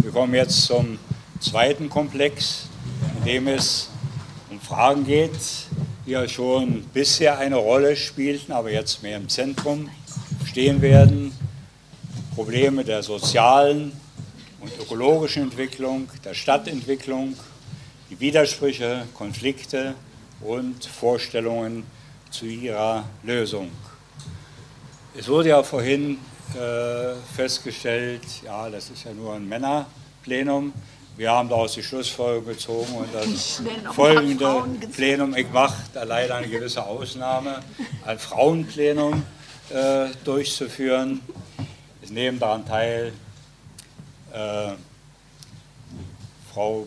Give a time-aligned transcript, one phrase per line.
[0.00, 0.98] Wir kommen jetzt zum
[1.40, 2.68] zweiten Komplex,
[3.18, 3.90] in dem es
[4.48, 5.32] um Fragen geht,
[6.06, 9.90] die ja schon bisher eine Rolle spielten, aber jetzt mehr im Zentrum
[10.46, 11.32] stehen werden.
[12.36, 13.92] Probleme der sozialen
[14.60, 17.34] und ökologischen Entwicklung, der Stadtentwicklung,
[18.08, 19.94] die Widersprüche, Konflikte
[20.40, 21.82] und Vorstellungen
[22.30, 23.70] zu ihrer Lösung.
[25.18, 26.18] Es wurde ja vorhin
[26.54, 30.72] äh, festgestellt, ja, das ist ja nur ein Männerplenum.
[31.16, 33.60] Wir haben daraus die Schlussfolgerung gezogen und das
[33.92, 37.60] folgende Plenum macht leider eine gewisse Ausnahme,
[38.06, 39.24] ein Frauenplenum
[39.70, 41.20] äh, durchzuführen.
[42.02, 43.12] Es nehmen daran teil
[44.32, 44.70] äh,
[46.54, 46.86] Frau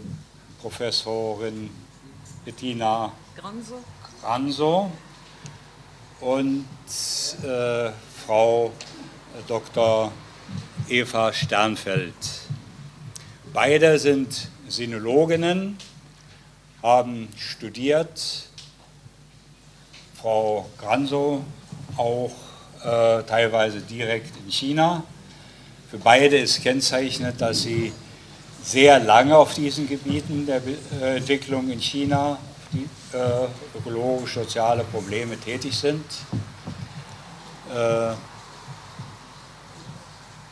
[0.62, 1.70] Professorin
[2.46, 3.80] Bettina Granso,
[4.22, 4.92] Granso
[6.22, 6.66] und
[7.44, 7.92] äh,
[8.26, 8.72] Frau
[9.48, 10.12] Dr.
[10.90, 12.14] Eva Sternfeld.
[13.54, 15.78] Beide sind Sinologinnen,
[16.82, 18.48] haben studiert,
[20.22, 21.44] Frau Granso
[21.98, 22.32] auch
[22.84, 25.04] äh, teilweise direkt in China.
[25.90, 27.92] Für beide ist kennzeichnend, dass sie
[28.64, 30.62] sehr lange auf diesen Gebieten der
[31.02, 32.38] äh, Entwicklung in China,
[32.72, 36.06] die äh, ökologisch-soziale Probleme tätig sind.
[37.74, 38.14] Äh,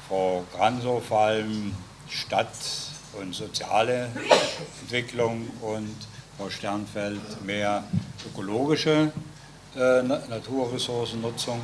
[0.09, 1.71] Frau Granso vor allem
[2.09, 2.47] Stadt-
[3.21, 4.09] und soziale
[4.81, 5.95] Entwicklung und
[6.35, 7.83] Frau Sternfeld mehr
[8.25, 9.11] ökologische
[9.75, 11.61] äh, Naturressourcennutzung.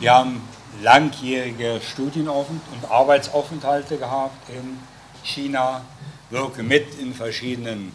[0.00, 0.42] Wir haben
[0.82, 4.78] langjährige Studienaufent- und Arbeitsaufenthalte gehabt in
[5.24, 5.80] China,
[6.28, 7.90] wirke mit in verschiedenen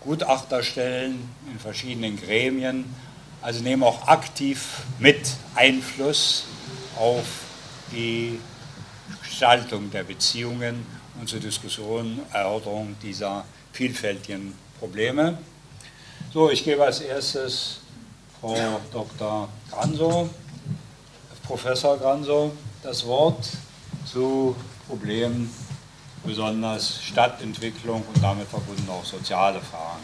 [0.00, 2.86] Gutachterstellen, in verschiedenen Gremien,
[3.42, 5.20] also nehme auch aktiv mit
[5.54, 6.46] Einfluss
[6.98, 7.26] auf
[7.92, 8.40] die
[9.22, 10.86] Gestaltung der Beziehungen
[11.20, 15.38] und zur Diskussion, Erörterung dieser vielfältigen Probleme.
[16.32, 17.80] So, ich gebe als erstes
[18.40, 19.48] Frau Dr.
[19.70, 20.28] Granso,
[21.46, 22.52] Professor Granso,
[22.82, 23.48] das Wort
[24.04, 24.56] zu
[24.88, 25.50] Problemen,
[26.24, 30.02] besonders Stadtentwicklung und damit verbunden auch soziale Fragen.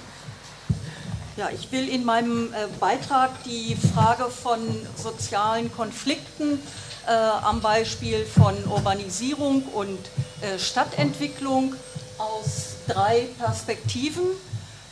[1.36, 4.60] Ja, ich will in meinem äh, Beitrag die Frage von
[4.96, 6.60] sozialen Konflikten
[7.06, 9.98] äh, am Beispiel von Urbanisierung und
[10.40, 11.74] äh, Stadtentwicklung
[12.18, 14.22] aus drei Perspektiven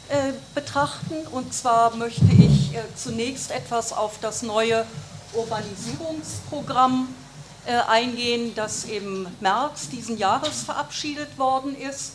[0.08, 1.26] äh, betrachten.
[1.30, 4.84] Und zwar möchte ich äh, zunächst etwas auf das neue
[5.34, 7.14] Urbanisierungsprogramm
[7.66, 12.14] äh, eingehen, das im März diesen Jahres verabschiedet worden ist.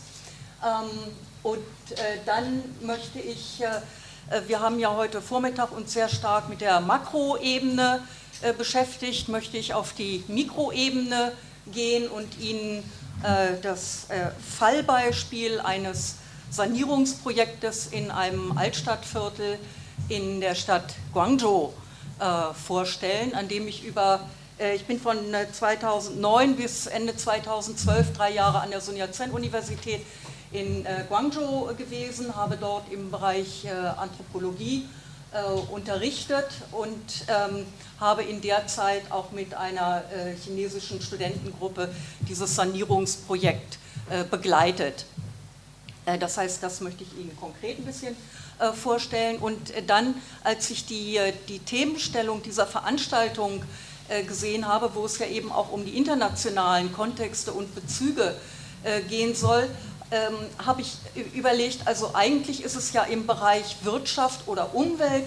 [0.62, 0.90] Ähm,
[1.42, 1.60] und
[1.92, 3.64] äh, dann möchte ich,
[4.48, 8.02] wir haben ja heute Vormittag uns sehr stark mit der Makroebene
[8.42, 11.32] äh, beschäftigt, möchte ich auf die Mikroebene
[11.72, 12.80] gehen und Ihnen
[13.24, 16.16] äh, das äh, Fallbeispiel eines
[16.52, 19.58] Sanierungsprojektes in einem Altstadtviertel
[20.10, 21.74] in der Stadt Guangzhou
[22.54, 24.22] vorstellen, an dem ich über
[24.74, 25.18] ich bin von
[25.52, 30.02] 2009 bis Ende 2012 drei Jahre an der Sun Yat-sen-Universität
[30.54, 34.88] in Guangzhou gewesen, habe dort im Bereich Anthropologie
[35.72, 37.66] unterrichtet und ähm,
[38.00, 41.90] habe in der Zeit auch mit einer äh, chinesischen Studentengruppe
[42.28, 43.78] dieses Sanierungsprojekt
[44.10, 45.06] äh, begleitet.
[46.06, 48.16] Äh, das heißt, das möchte ich Ihnen konkret ein bisschen
[48.82, 49.40] vorstellen.
[49.40, 51.20] Und dann, als ich die,
[51.50, 53.62] die Themenstellung dieser Veranstaltung
[54.26, 58.34] gesehen habe, wo es ja eben auch um die internationalen Kontexte und Bezüge
[59.10, 59.70] gehen soll,
[60.12, 60.36] ähm,
[60.66, 60.98] habe ich
[61.34, 65.26] überlegt, also eigentlich ist es ja im Bereich Wirtschaft oder Umwelt,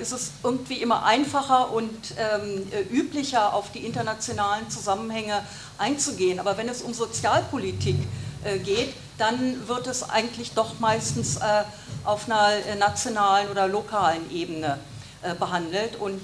[0.00, 5.42] ist es irgendwie immer einfacher und ähm, äh, üblicher, auf die internationalen Zusammenhänge
[5.78, 6.38] einzugehen.
[6.38, 7.96] Aber wenn es um Sozialpolitik
[8.44, 11.64] äh, geht, dann wird es eigentlich doch meistens äh,
[12.04, 14.78] auf einer äh, nationalen oder lokalen Ebene
[15.22, 15.96] äh, behandelt.
[15.96, 16.20] Und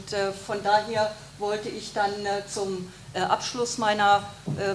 [0.46, 2.12] von daher wollte ich dann
[2.46, 4.22] zum äh, Abschluss meiner,
[4.56, 4.74] äh,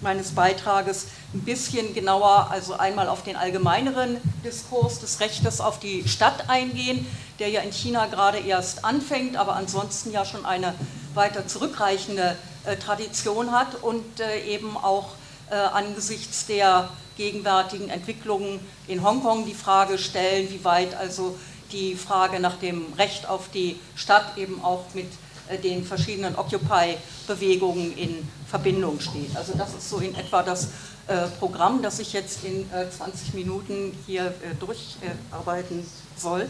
[0.00, 6.08] meines Beitrages ein bisschen genauer, also einmal auf den allgemeineren Diskurs des Rechtes auf die
[6.08, 7.06] Stadt eingehen,
[7.38, 10.74] der ja in China gerade erst anfängt, aber ansonsten ja schon eine
[11.14, 14.04] weiter zurückreichende äh, Tradition hat und
[14.48, 15.10] eben auch
[15.48, 21.38] angesichts der gegenwärtigen Entwicklungen in Hongkong die Frage stellen, wie weit also
[21.72, 25.06] die Frage nach dem Recht auf die Stadt eben auch mit
[25.48, 29.36] äh, den verschiedenen Occupy-Bewegungen in Verbindung steht.
[29.36, 30.68] Also das ist so in etwa das
[31.08, 35.86] äh, Programm, das ich jetzt in 20 äh, Minuten hier durcharbeiten
[36.16, 36.48] soll.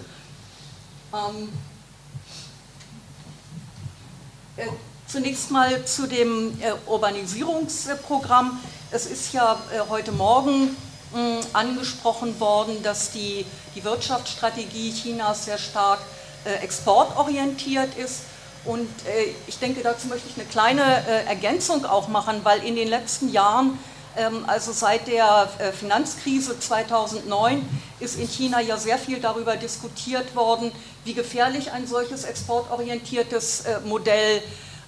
[1.17, 1.49] Ähm,
[5.07, 8.59] Zunächst mal zu dem Urbanisierungsprogramm.
[8.91, 10.77] Es ist ja äh, heute Morgen
[11.15, 16.01] mh, angesprochen worden, dass die, die Wirtschaftsstrategie Chinas sehr stark
[16.45, 18.23] äh, exportorientiert ist.
[18.65, 22.75] Und äh, ich denke, dazu möchte ich eine kleine äh, Ergänzung auch machen, weil in
[22.75, 23.79] den letzten Jahren
[24.47, 27.69] also seit der äh, Finanzkrise 2009
[28.01, 30.73] ist in China ja sehr viel darüber diskutiert worden,
[31.05, 34.43] wie gefährlich ein solches exportorientiertes äh, Modell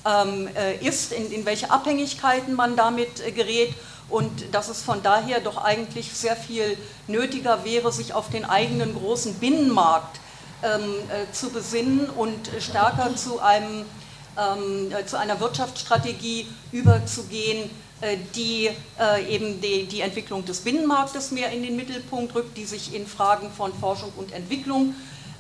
[0.06, 3.74] ähm, äh, ist, in, welche Abhängigkeiten man damit gerät
[4.08, 8.94] und dass es von daher doch eigentlich sehr viel nötiger wäre, sich auf den eigenen
[8.94, 10.20] großen Binnenmarkt
[10.62, 10.94] ähm,
[11.32, 13.84] zu besinnen und stärker zu, einem,
[15.06, 17.70] zu einer Wirtschaftsstrategie überzugehen,
[18.34, 23.06] die äh, eben die, Entwicklung des Binnenmarktes mehr in den Mittelpunkt rückt, die sich in
[23.06, 24.94] Fragen von Forschung und Entwicklung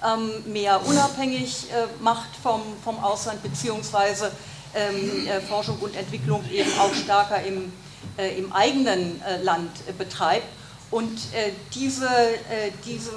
[0.04, 4.32] ähm, mehr unabhängig äh, macht vom, Ausland, beziehungsweise
[4.74, 7.72] ähm, Forschung und Entwicklung eben auch stärker im,
[8.36, 10.46] im eigenen Land betreibt.
[10.90, 11.18] Und
[11.74, 12.08] diese,
[12.84, 13.10] diese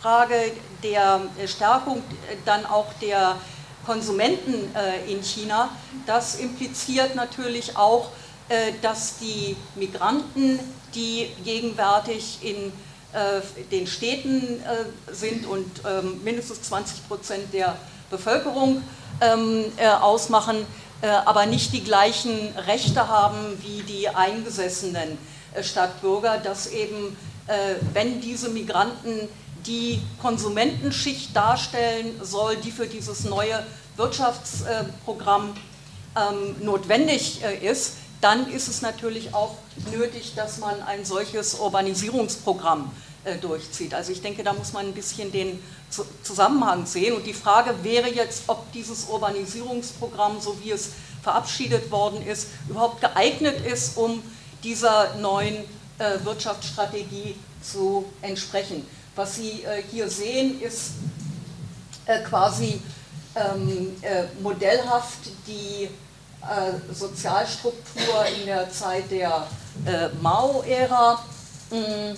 [0.00, 0.34] Frage
[0.82, 2.02] der Stärkung
[2.44, 3.36] dann auch der
[3.86, 4.54] Konsumenten
[5.06, 5.70] in China,
[6.06, 8.21] das impliziert natürlich auch äh,
[8.82, 10.58] dass die Migranten,
[10.94, 12.72] die gegenwärtig in
[13.12, 17.76] äh, den Städten äh, sind und ähm, mindestens 20 Prozent der
[18.10, 18.82] Bevölkerung
[19.20, 19.66] ähm,
[20.00, 20.66] ausmachen,
[21.24, 25.18] aber nicht die gleichen Rechte haben wie die eingesessenen
[25.60, 27.16] Stadtbürger, dass eben,
[27.92, 29.28] wenn diese Migranten
[29.66, 33.64] die Konsumentenschicht darstellen soll, die für dieses neue
[33.96, 35.56] Wirtschaftsprogramm
[36.14, 39.56] ähm, notwendig ist, dann ist es natürlich auch
[39.90, 42.90] nötig, dass man ein solches Urbanisierungsprogramm
[43.24, 43.94] äh, durchzieht.
[43.94, 45.62] Also ich denke, da muss man ein bisschen den
[46.22, 47.16] Zusammenhang sehen.
[47.16, 50.90] Und die Frage wäre jetzt, ob dieses Urbanisierungsprogramm, so wie es
[51.22, 54.22] verabschiedet worden ist, überhaupt geeignet ist, um
[54.62, 55.56] dieser neuen
[55.98, 58.86] äh, Wirtschaftsstrategie zu entsprechen.
[59.16, 60.92] Was Sie äh, hier sehen, ist
[62.28, 62.80] quasi
[63.36, 63.96] ähm,
[64.42, 65.88] modellhaft die
[66.42, 69.46] äh, Sozialstruktur in der Zeit der
[69.86, 71.24] äh, Mao-Ära,
[71.70, 72.14] mm,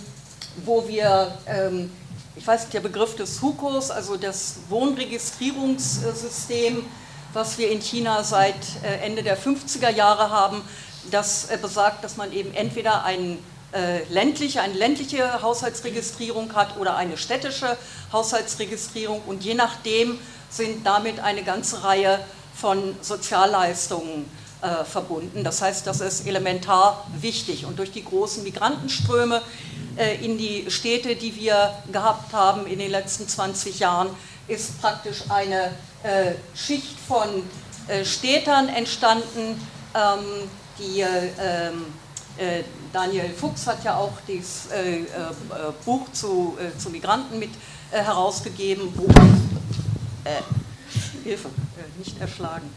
[0.64, 1.92] wo wir, ähm,
[2.36, 6.84] ich weiß nicht, der Begriff des Hukos, also das Wohnregistrierungssystem,
[7.32, 10.62] was wir in China seit äh, Ende der 50er Jahre haben,
[11.10, 13.38] das äh, besagt, dass man eben entweder ein,
[13.72, 17.76] äh, ländliche, eine ländliche Haushaltsregistrierung hat oder eine städtische
[18.12, 19.22] Haushaltsregistrierung.
[19.26, 22.20] Und je nachdem sind damit eine ganze Reihe
[22.54, 24.30] von Sozialleistungen
[24.64, 25.44] äh, verbunden.
[25.44, 27.66] Das heißt, das ist elementar wichtig.
[27.66, 29.42] Und durch die großen Migrantenströme
[29.96, 34.08] äh, in die Städte, die wir gehabt haben in den letzten 20 Jahren,
[34.48, 35.72] ist praktisch eine
[36.02, 37.28] äh, Schicht von
[37.88, 39.60] äh, Städtern entstanden,
[39.94, 40.48] ähm,
[40.78, 41.84] die ähm,
[42.38, 42.62] äh,
[42.92, 45.04] Daniel Fuchs hat ja auch äh,
[45.84, 47.50] Buch zu, zu Migranten mit
[47.90, 49.06] herausgegeben, wo
[51.24, 52.70] Hilfe, äh, nicht erschlagen,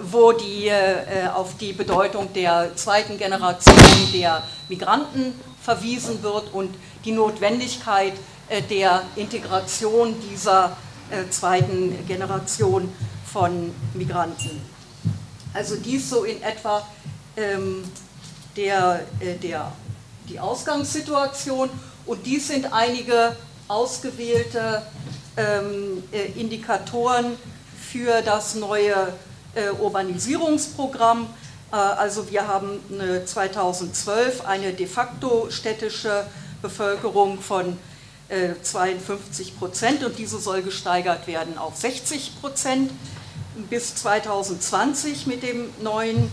[0.00, 3.76] wo die, äh, auf die Bedeutung der zweiten Generation
[4.14, 6.74] der Migranten verwiesen wird und
[7.04, 8.14] die Notwendigkeit
[8.48, 10.76] äh, der Integration dieser
[11.28, 12.90] zweiten Generation
[13.30, 14.62] von Migranten.
[15.52, 16.82] Also dies so in etwa
[17.36, 17.84] ähm,
[18.56, 19.02] der,
[19.42, 19.70] der,
[20.30, 21.68] die Ausgangssituation
[22.06, 23.36] und dies sind einige
[23.68, 24.82] ausgewählte
[25.36, 27.36] ähm, äh, Indikatoren
[27.90, 29.12] für das neue
[29.54, 31.28] äh, Urbanisierungsprogramm.
[31.72, 32.80] Äh, also wir haben
[33.26, 36.26] 2012 eine de facto städtische
[36.62, 37.76] Bevölkerung von
[38.62, 42.90] 52 Prozent und diese soll gesteigert werden auf 60 Prozent
[43.68, 46.32] bis 2020 mit dem neuen,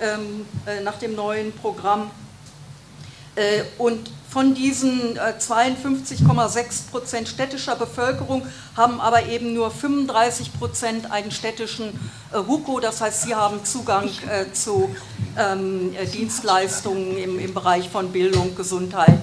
[0.00, 0.46] ähm,
[0.84, 2.12] nach dem neuen Programm.
[3.78, 11.30] und von diesen 52,6 äh, Prozent städtischer Bevölkerung haben aber eben nur 35 Prozent einen
[11.30, 11.90] städtischen
[12.32, 14.96] äh, HUKO, das heißt, sie haben Zugang äh, zu
[15.36, 19.18] ähm, Dienstleistungen im, Bereich von Bildung, Gesundheit,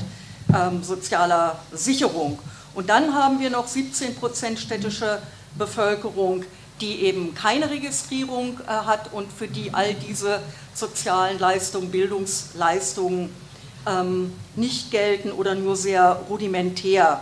[0.54, 2.38] ähm, sozialer Sicherung.
[2.76, 5.24] Und dann haben wir noch 17 Prozent städtische
[5.58, 6.44] Bevölkerung,
[6.82, 10.40] die eben keine Registrierung hat und für die all diese
[10.74, 13.32] sozialen Leistungen, Bildungsleistungen
[13.88, 17.22] ähm, nicht gelten oder nur sehr rudimentär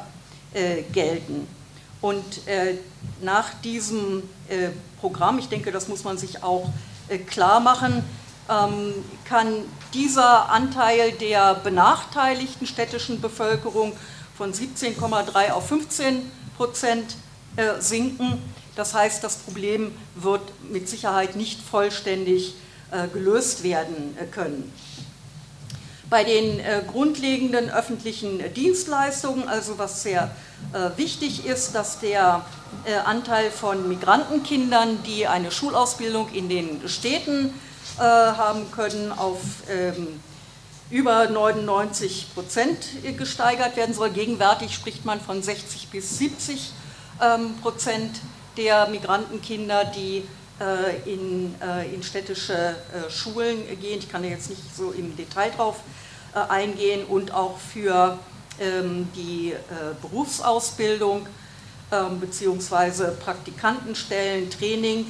[0.53, 1.47] äh, gelten.
[2.01, 2.75] Und äh,
[3.21, 4.69] nach diesem äh,
[5.01, 6.69] Programm, ich denke, das muss man sich auch
[7.09, 8.03] äh, klar machen,
[8.49, 8.93] ähm,
[9.25, 9.47] kann
[9.93, 13.93] dieser Anteil der benachteiligten städtischen Bevölkerung
[14.37, 17.15] von 17,3 auf 15 Prozent
[17.55, 18.41] äh, sinken.
[18.75, 22.53] Das heißt, das Problem wird mit Sicherheit nicht vollständig
[23.11, 24.71] gelöst werden können.
[26.09, 30.31] Bei den grundlegenden öffentlichen Dienstleistungen, also was sehr
[30.95, 32.45] wichtig ist, dass der
[33.05, 37.53] Anteil von Migrantenkindern, die eine Schulausbildung in den Städten
[37.97, 40.19] haben können, auf ähm,
[40.89, 42.87] über 99 Prozent
[43.17, 44.09] gesteigert werden soll.
[44.11, 46.71] Gegenwärtig spricht man von 60 bis 70
[47.21, 48.19] ähm, Prozent
[48.55, 50.23] der Migrantenkinder, die äh,
[51.05, 53.99] in, äh, in städtische äh, Schulen gehen.
[53.99, 55.77] Ich kann da jetzt nicht so im Detail drauf
[56.33, 58.19] eingehen und auch für
[58.59, 59.53] ähm, die
[60.01, 61.25] Berufsausbildung
[61.91, 65.05] ähm, beziehungsweise Praktikantenstellen, Training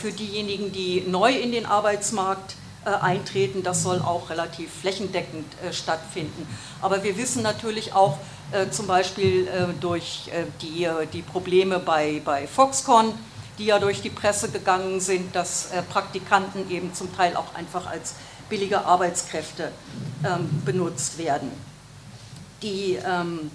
[0.00, 2.54] für diejenigen, die neu in den Arbeitsmarkt
[2.86, 3.64] äh, eintreten.
[3.64, 6.46] Das soll auch relativ flächendeckend äh, stattfinden.
[6.80, 8.16] Aber wir wissen natürlich auch
[8.52, 9.48] äh, zum Beispiel
[9.80, 10.30] durch
[10.62, 13.12] die, die Probleme bei, bei Foxconn,
[13.58, 18.14] die ja durch die Presse gegangen sind, dass Praktikanten eben zum Teil auch einfach als
[18.48, 19.72] billige Arbeitskräfte
[20.24, 21.50] ähm, benutzt werden.
[22.62, 23.50] Die ähm,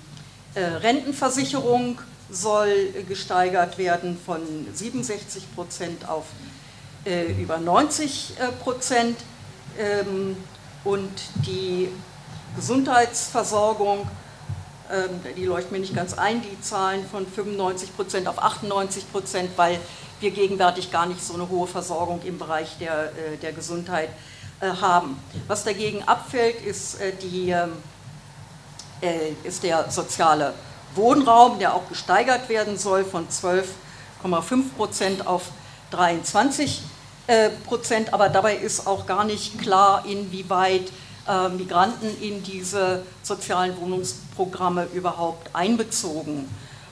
[0.56, 2.00] Rentenversicherung
[2.32, 4.42] soll gesteigert werden von
[4.74, 6.26] 67 Prozent auf
[7.06, 9.18] äh, über 90 äh, Prozent
[9.78, 10.38] ähm,
[10.84, 11.12] und
[11.48, 11.90] die
[12.56, 14.08] Gesundheitsversorgung,
[15.38, 19.80] die leuchten mir nicht ganz ein, die Zahlen von 95 Prozent auf 98 Prozent, weil
[20.22, 24.10] wir gegenwärtig gar nicht so eine hohe Versorgung im Bereich der, äh, der Gesundheit
[24.62, 25.20] äh, haben.
[25.48, 27.72] Was dagegen abfällt, ist, äh, die, ähm,
[29.02, 30.54] äh, ist der soziale
[30.94, 35.50] Wohnraum, der auch gesteigert werden soll von 12,5 Prozent auf
[35.90, 36.84] 23
[37.28, 40.92] äh, Prozent, aber dabei ist auch gar nicht klar, inwieweit
[41.56, 43.76] Migranten in diese sozialen
[44.42, 46.50] Wohnungsprogramme überhaupt einbezogen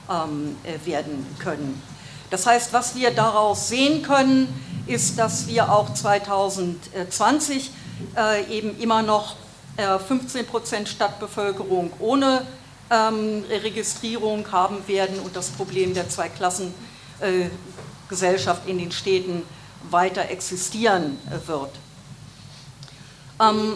[0.10, 1.82] ähm, äh, werden können.
[2.30, 4.48] Das heißt, was wir daraus sehen können,
[4.86, 7.72] ist, dass wir auch 2020
[8.50, 9.36] eben immer noch
[10.08, 12.46] 15 Prozent Stadtbevölkerung ohne
[12.92, 19.42] ähm, Registrierung haben werden und das Problem der Zweiklassengesellschaft in den Städten
[19.90, 21.72] weiter existieren äh, wird.
[23.42, 23.74] Ähm,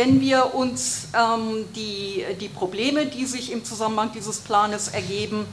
[0.00, 5.44] wenn wir uns ähm, die, die Probleme, die sich im Zusammenhang dieses Planes ergeben,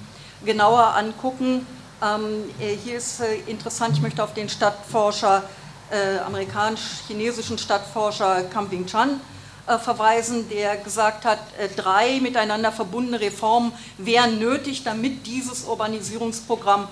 [0.45, 1.67] genauer angucken,
[2.01, 5.43] ähm, äh, hier ist äh, interessant, ich möchte auf den Stadtforscher,
[5.91, 9.19] äh, amerikanisch-chinesischen Stadtforscher Camping Chan
[9.67, 16.87] äh, verweisen, der gesagt hat, äh, drei miteinander verbundene Reformen wären nötig, damit dieses Urbanisierungsprogramm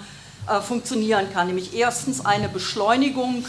[0.50, 1.48] äh, funktionieren kann.
[1.48, 3.46] Nämlich erstens eine Beschleunigung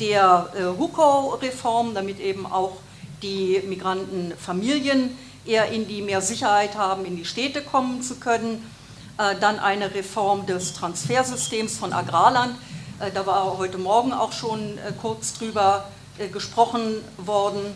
[0.00, 2.78] der HUCO-Reform, damit eben auch
[3.24, 5.16] die Migrantenfamilien
[5.46, 8.70] eher in die mehr Sicherheit haben, in die Städte kommen zu können.
[9.16, 12.56] Äh, dann eine Reform des Transfersystems von Agrarland.
[12.98, 15.88] Äh, da war heute Morgen auch schon äh, kurz drüber
[16.32, 17.74] gesprochen worden.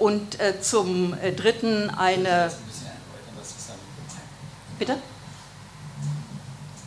[0.00, 2.50] und zum dritten eine.
[4.76, 4.96] Bitte?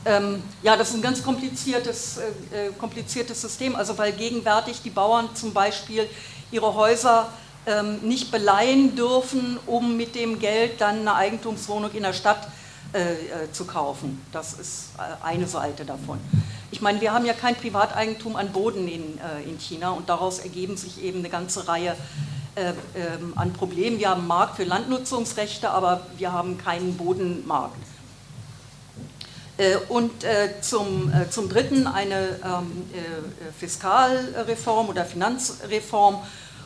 [0.03, 2.19] Ähm, ja, das ist ein ganz kompliziertes,
[2.77, 6.09] kompliziertes System, also weil gegenwärtig die Bauern zum Beispiel
[6.51, 7.29] ihre Häuser
[7.65, 12.47] ähm, nicht beleihen dürfen, um mit dem Geld dann eine Eigentumswohnung in der Stadt
[12.93, 14.21] äh, äh zu kaufen.
[14.31, 16.19] Das ist äh, eine Seite davon.
[16.71, 20.39] Ich meine, wir haben ja kein Privateigentum an Boden in, äh, in China und daraus
[20.39, 21.95] ergeben sich eben eine ganze Reihe
[22.55, 23.99] ähm, an Problemen.
[23.99, 27.77] Wir haben einen Markt für Landnutzungsrechte, aber wir haben keinen Bodenmarkt.
[29.59, 32.89] Äh, und äh, zum, äh, zum Dritten eine ähm,
[33.59, 36.17] Fiskalreform oder Finanzreform,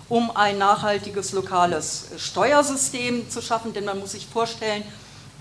[0.10, 3.74] um ein nachhaltiges lokales Steuersystem zu schaffen.
[3.74, 4.84] Denn man muss sich vorstellen,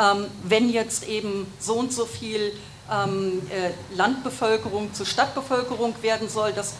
[0.00, 2.52] ähm, wenn jetzt eben so und so viel
[2.90, 3.42] ähm,
[3.94, 6.74] Landbevölkerung zu Stadtbevölkerung werden soll, das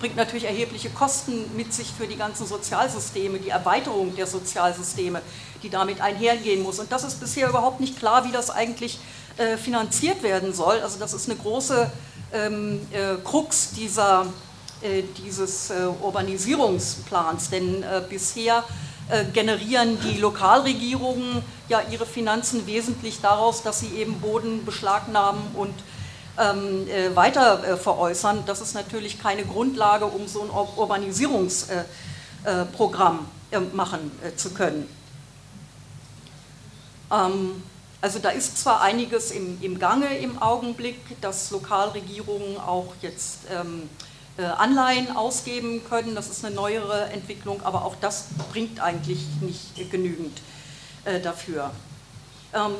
[0.00, 5.22] bringt natürlich erhebliche Kosten mit sich für die ganzen Sozialsysteme, die Erweiterung der Sozialsysteme,
[5.62, 6.80] die damit einhergehen muss.
[6.80, 8.98] Und das ist bisher überhaupt nicht klar, wie das eigentlich
[9.38, 10.78] äh, finanziert werden soll.
[10.80, 11.90] Also das ist eine große
[12.32, 14.26] ähm, äh, Krux dieser,
[14.82, 18.62] äh, dieses äh, Urbanisierungsplans, denn äh, bisher
[19.34, 25.74] generieren die Lokalregierungen ja ihre Finanzen wesentlich daraus, dass sie eben Boden beschlagnahmen und
[26.38, 28.44] ähm, weiter veräußern.
[28.46, 33.26] Das ist natürlich keine Grundlage, um so ein Urbanisierungsprogramm
[33.74, 34.88] machen zu können.
[37.12, 37.62] Ähm,
[38.02, 43.88] also da ist zwar einiges im, im Gange im Augenblick, dass Lokalregierungen auch jetzt ähm,
[44.36, 49.90] äh, Anleihen ausgeben können, das ist eine neuere Entwicklung, aber auch das bringt eigentlich nicht
[49.90, 50.36] genügend
[51.04, 51.70] äh, dafür.
[52.52, 52.72] Ähm,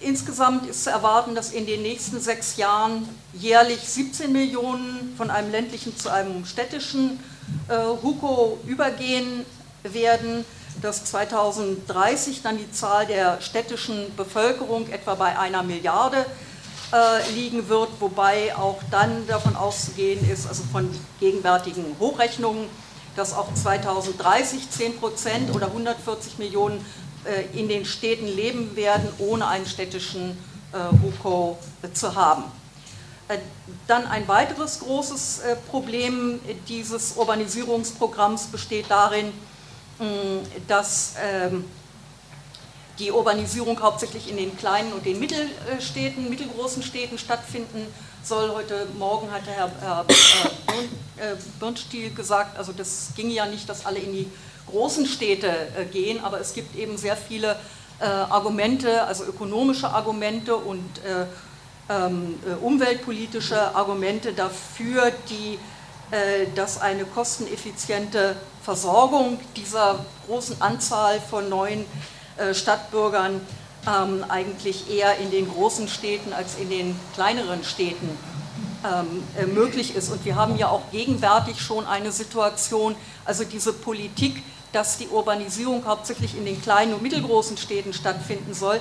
[0.00, 5.52] insgesamt ist zu erwarten, dass in den nächsten sechs Jahren jährlich 17 Millionen von einem
[5.52, 7.20] ländlichen zu einem städtischen
[7.68, 9.46] äh, Huko übergehen
[9.84, 10.44] werden,
[10.80, 16.24] dass 2030 dann die Zahl der städtischen Bevölkerung etwa bei einer Milliarde
[16.92, 22.66] äh, liegen wird, wobei auch dann davon auszugehen ist, also von gegenwärtigen Hochrechnungen,
[23.16, 26.84] dass auch 2030 10 Prozent oder 140 Millionen
[27.24, 30.38] äh, in den Städten leben werden, ohne einen städtischen
[30.72, 31.58] äh, HUKO
[31.92, 32.44] zu haben.
[33.28, 33.38] Äh,
[33.86, 39.32] dann ein weiteres großes Problem dieses Urbanisierungsprogramms besteht darin,
[40.66, 41.64] dass ähm,
[42.98, 47.86] die Urbanisierung hauptsächlich in den kleinen und den Mittelstädten, mittelgroßen Städten stattfinden
[48.22, 48.50] soll.
[48.50, 53.98] Heute Morgen hatte Herr, Herr äh, Birnstiel gesagt, also das ginge ja nicht, dass alle
[53.98, 54.30] in die
[54.70, 57.56] großen Städte äh, gehen, aber es gibt eben sehr viele
[57.98, 61.26] äh, Argumente, also ökonomische Argumente und äh,
[61.92, 65.58] ähm, äh, umweltpolitische Argumente dafür, die, äh,
[66.54, 71.84] dass eine kosteneffiziente Versorgung dieser großen Anzahl von neuen
[72.36, 73.40] äh, Stadtbürgern
[73.86, 78.16] ähm, eigentlich eher in den großen Städten als in den kleineren Städten
[78.84, 80.10] ähm, äh, möglich ist.
[80.10, 85.84] Und wir haben ja auch gegenwärtig schon eine Situation, also diese Politik, dass die Urbanisierung
[85.86, 88.80] hauptsächlich in den kleinen und mittelgroßen Städten stattfinden soll.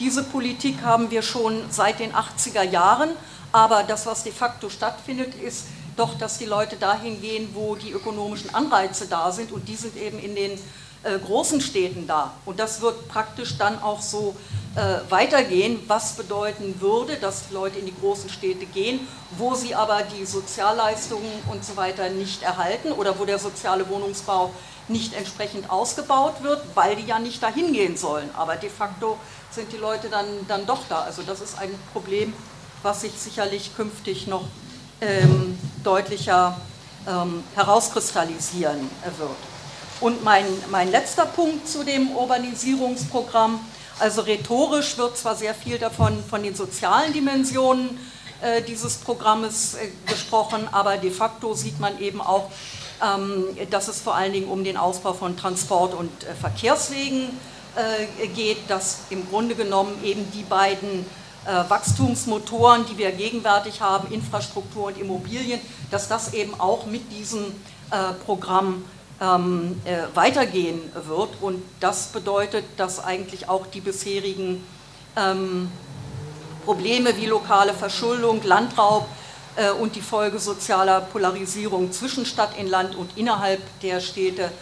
[0.00, 3.10] Diese Politik haben wir schon seit den 80er Jahren,
[3.52, 5.66] aber das, was de facto stattfindet, ist
[5.98, 9.96] doch, dass die Leute dahin gehen, wo die ökonomischen Anreize da sind und die sind
[9.96, 10.52] eben in den
[11.02, 12.32] äh, großen Städten da.
[12.44, 14.34] Und das wird praktisch dann auch so
[14.74, 19.74] äh, weitergehen, was bedeuten würde, dass die Leute in die großen Städte gehen, wo sie
[19.74, 24.52] aber die Sozialleistungen und so weiter nicht erhalten oder wo der soziale Wohnungsbau
[24.88, 28.30] nicht entsprechend ausgebaut wird, weil die ja nicht dahin gehen sollen.
[28.36, 29.18] Aber de facto
[29.50, 31.02] sind die Leute dann, dann doch da.
[31.02, 32.32] Also das ist ein Problem,
[32.82, 34.44] was sich sicherlich künftig noch
[35.00, 36.60] ähm, deutlicher
[37.06, 38.80] ähm, herauskristallisieren
[39.18, 39.30] wird.
[40.00, 43.60] Und mein, mein letzter Punkt zu dem Urbanisierungsprogramm,
[43.98, 47.98] also rhetorisch wird zwar sehr viel davon von den sozialen Dimensionen
[48.40, 52.50] äh, dieses Programmes äh, gesprochen, aber de facto sieht man eben auch,
[53.02, 57.30] ähm, dass es vor allen Dingen um den Ausbau von Transport- und äh, Verkehrswegen
[57.74, 61.04] äh, geht, dass im Grunde genommen eben die beiden
[61.68, 67.44] Wachstumsmotoren, die wir gegenwärtig haben, Infrastruktur und Immobilien, dass das eben auch mit diesem
[67.90, 68.84] äh, Programm
[69.20, 71.30] ähm, äh, weitergehen wird.
[71.40, 74.64] Und das bedeutet, dass eigentlich auch die bisherigen
[75.16, 75.70] ähm,
[76.64, 79.08] Probleme wie lokale Verschuldung, Landraub
[79.56, 84.52] äh, und die Folge sozialer Polarisierung zwischen Stadt in Land und innerhalb der Städte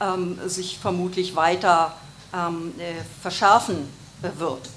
[0.00, 1.96] ähm, sich vermutlich weiter
[2.32, 3.88] äh, verschärfen
[4.38, 4.73] wird.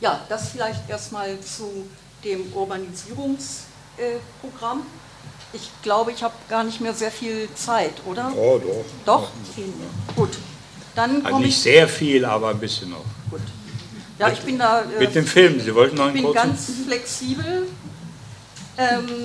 [0.00, 1.88] Ja, das vielleicht erstmal zu
[2.24, 4.82] dem Urbanisierungsprogramm.
[5.52, 8.32] Ich glaube, ich habe gar nicht mehr sehr viel Zeit, oder?
[8.36, 8.84] Oh, doch.
[9.04, 9.30] Doch?
[10.14, 10.38] Gut.
[10.94, 13.04] Dann also nicht ich, sehr viel, aber ein bisschen noch.
[13.30, 13.40] Gut.
[14.18, 14.82] Ja, ich bin da.
[14.82, 17.66] Äh, mit dem Film, Sie wollten noch einen Ich bin ganz flexibel.
[18.76, 19.24] Ähm,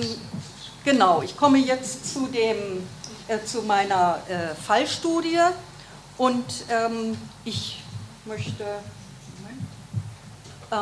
[0.84, 2.86] genau, ich komme jetzt zu, dem,
[3.28, 5.38] äh, zu meiner äh, Fallstudie
[6.18, 7.82] und ähm, ich
[8.24, 8.64] möchte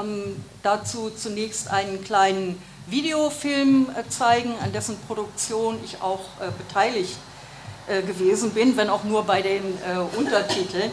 [0.02, 7.16] ähm, dazu zunächst einen kleinen Videofilm äh, zeigen, an dessen Produktion ich auch äh, beteiligt
[7.87, 9.62] äh, gewesen bin, wenn auch nur bei den
[10.16, 10.90] Untertiteln.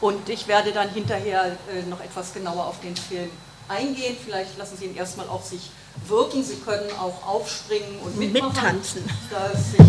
[0.00, 1.56] Und ich werde dann hinterher
[1.88, 3.30] noch etwas genauer auf den Film
[3.68, 4.16] eingehen.
[4.22, 5.70] Vielleicht lassen Sie ihn erstmal auf sich
[6.06, 6.44] wirken.
[6.44, 9.02] Sie können auch aufspringen und mitmachen, mittanzen.
[9.30, 9.80] Da es sich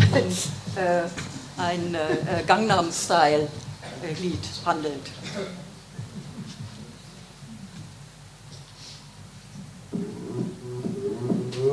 [5.37, 5.64] um
[11.65, 11.71] 为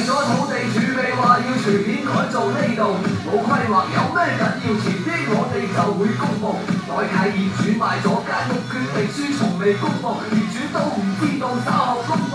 [0.00, 6.56] 咗土地储备话要随便改造呢度冇规划有咩紧要前啲我哋就会公布
[6.88, 12.34] 代替业主卖咗间屋决定书从未公布业主都唔知道稍后公布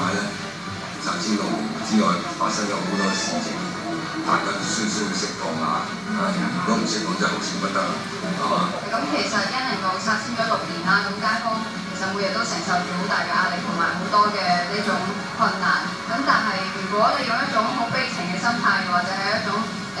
[0.00, 0.18] 咧，
[1.04, 3.52] 頭先六年之外發生咗好多事情，
[4.26, 5.84] 大家都需需要釋放下。
[6.16, 6.32] 啊！
[6.32, 7.92] 如果唔釋放真係好少不得啦，
[8.40, 8.54] 係嘛？
[8.88, 11.60] 咁其實恩寧路拆遷咗六年啦，咁街坊
[11.92, 14.40] 其實每日都承受住好大嘅壓力同埋好多嘅
[14.72, 14.88] 呢種
[15.36, 15.84] 困難。
[16.08, 19.50] 咁但係如果你用一種好悲情嘅心態，或者係一種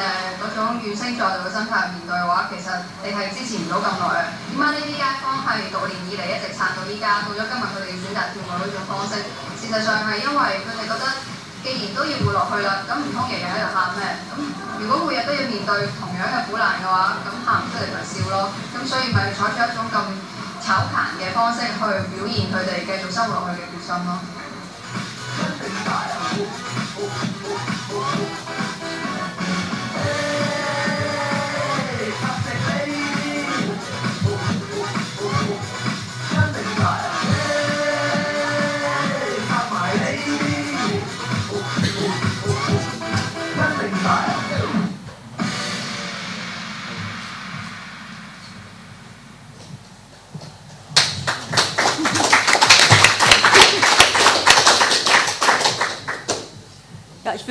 [0.40, 2.68] 嗰、種怨聲載道嘅心態去面對嘅話，其實
[3.02, 4.22] 你係支持唔到咁耐啊。
[4.50, 9.14] 點解呢啲街坊係六年以嚟一直撐到依家，到咗今日佢哋選擇跳舞呢種方式？
[9.56, 11.06] 事實上係因為佢哋覺得。
[11.66, 14.06] 既然都要活落去啦，咁唔通日日喺度喊咩？
[14.30, 14.38] 咁
[14.78, 18.50] 如果每日都要面對同樣嘅苦難嘅話，咁喊唔出嚟咪笑咯。
[18.70, 19.98] 咁所以咪採取一種咁
[20.62, 24.20] 炒壇嘅方式去表現佢哋繼續生活落去嘅決心咯。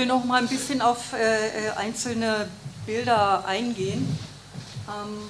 [0.00, 2.48] will noch mal ein bisschen auf äh, äh, einzelne
[2.86, 4.18] Bilder eingehen.
[4.88, 5.28] Ähm,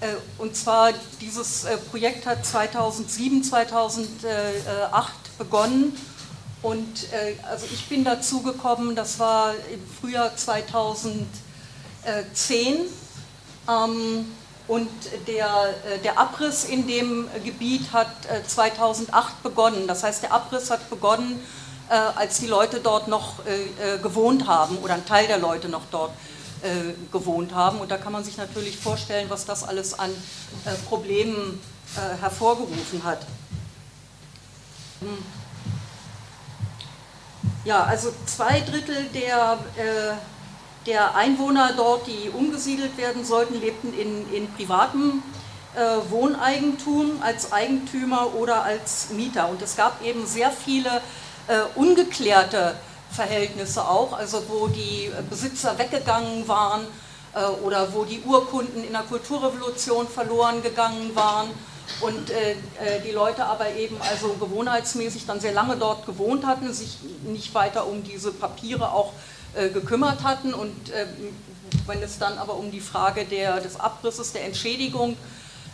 [0.00, 5.96] äh, und zwar, dieses äh, Projekt hat 2007, 2008 begonnen.
[6.62, 11.26] Und äh, also ich bin dazu gekommen, das war im Frühjahr 2010.
[13.68, 14.26] Ähm,
[14.68, 14.88] und
[15.26, 19.86] der, äh, der Abriss in dem Gebiet hat äh, 2008 begonnen.
[19.86, 21.40] Das heißt, der Abriss hat begonnen,
[21.88, 25.68] äh, als die Leute dort noch äh, äh, gewohnt haben oder ein Teil der Leute
[25.68, 26.12] noch dort
[26.62, 27.80] äh, gewohnt haben.
[27.80, 30.10] Und da kann man sich natürlich vorstellen, was das alles an
[30.64, 31.60] äh, Problemen
[31.96, 33.26] äh, hervorgerufen hat.
[35.00, 35.18] Hm.
[37.64, 40.14] Ja, also zwei Drittel der, äh,
[40.86, 45.22] der Einwohner dort, die umgesiedelt werden sollten, lebten in, in privatem
[45.74, 49.48] äh, Wohneigentum als Eigentümer oder als Mieter.
[49.48, 51.00] Und es gab eben sehr viele
[51.48, 52.74] äh, ungeklärte
[53.10, 56.86] Verhältnisse auch, also wo die Besitzer weggegangen waren
[57.34, 61.50] äh, oder wo die Urkunden in der Kulturrevolution verloren gegangen waren
[62.00, 66.72] und äh, äh, die Leute aber eben also gewohnheitsmäßig dann sehr lange dort gewohnt hatten,
[66.72, 69.12] sich nicht weiter um diese Papiere auch
[69.54, 71.34] äh, gekümmert hatten und ähm,
[71.86, 75.16] wenn es dann aber um die Frage der, des Abrisses, der Entschädigung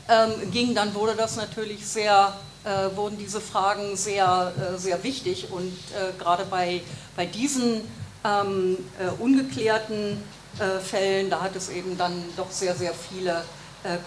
[0.09, 5.53] ähm, ging, dann wurde das natürlich sehr, äh, wurden diese Fragen sehr, äh, sehr wichtig
[5.53, 6.81] und äh, gerade bei,
[7.15, 7.83] bei diesen
[8.25, 10.23] ähm, äh, ungeklärten
[10.59, 13.45] äh, Fällen, da hat es eben dann doch sehr, sehr viele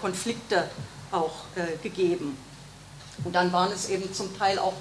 [0.02, 0.68] Konflikte
[1.10, 1.32] auch
[1.82, 2.36] gegeben.
[3.24, 4.74] Und dann waren es eben zum Teil auch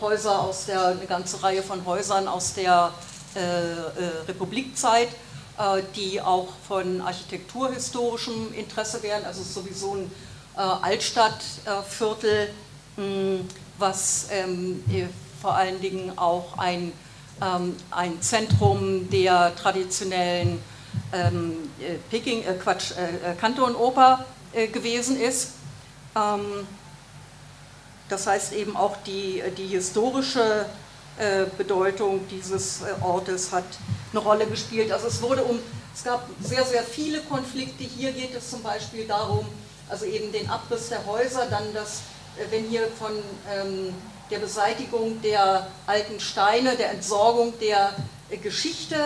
[0.00, 2.94] Häuser aus der, eine ganze Reihe von Häusern aus der
[4.28, 5.08] Republikzeit,
[5.58, 9.24] äh, die auch von architekturhistorischem Interesse wären.
[9.24, 10.10] Also sowieso ein
[10.56, 12.50] äh, Altstadtviertel,
[12.96, 13.40] mh,
[13.78, 15.06] was ähm, äh,
[15.40, 16.92] vor allen Dingen auch ein,
[17.42, 20.58] ähm, ein Zentrum der traditionellen
[21.12, 25.50] ähm, äh, Peking, äh, Quatsch, äh, äh, Kantonoper äh, gewesen ist.
[28.08, 30.64] Das heißt eben auch die, die historische äh,
[31.56, 33.64] Bedeutung dieses äh, Ortes hat
[34.12, 34.92] eine Rolle gespielt.
[34.92, 35.58] Also es wurde um,
[35.94, 37.84] es gab sehr, sehr viele Konflikte.
[37.84, 39.46] Hier geht es zum Beispiel darum,
[39.88, 42.02] also eben den Abriss der Häuser, dann das,
[42.36, 43.12] äh, wenn hier von
[43.50, 43.94] ähm,
[44.30, 47.94] der Beseitigung der alten Steine, der Entsorgung der
[48.28, 48.96] äh, Geschichte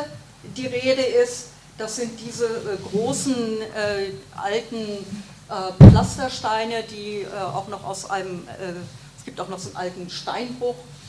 [0.57, 1.49] die Rede ist.
[1.79, 5.07] Das sind diese äh, großen äh, alten
[5.49, 8.73] äh, Pflastersteine, die äh, auch noch aus einem, äh,
[9.17, 11.00] es gibt auch noch so einen alten Steinbruch äh,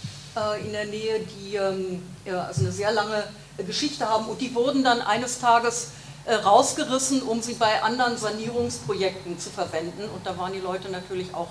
[0.65, 3.24] in der Nähe, die ähm, also eine sehr lange
[3.58, 5.89] äh, Geschichte haben und die wurden dann eines Tages
[6.26, 11.34] äh, rausgerissen, um sie bei anderen Sanierungsprojekten zu verwenden und da waren die Leute natürlich
[11.34, 11.50] auch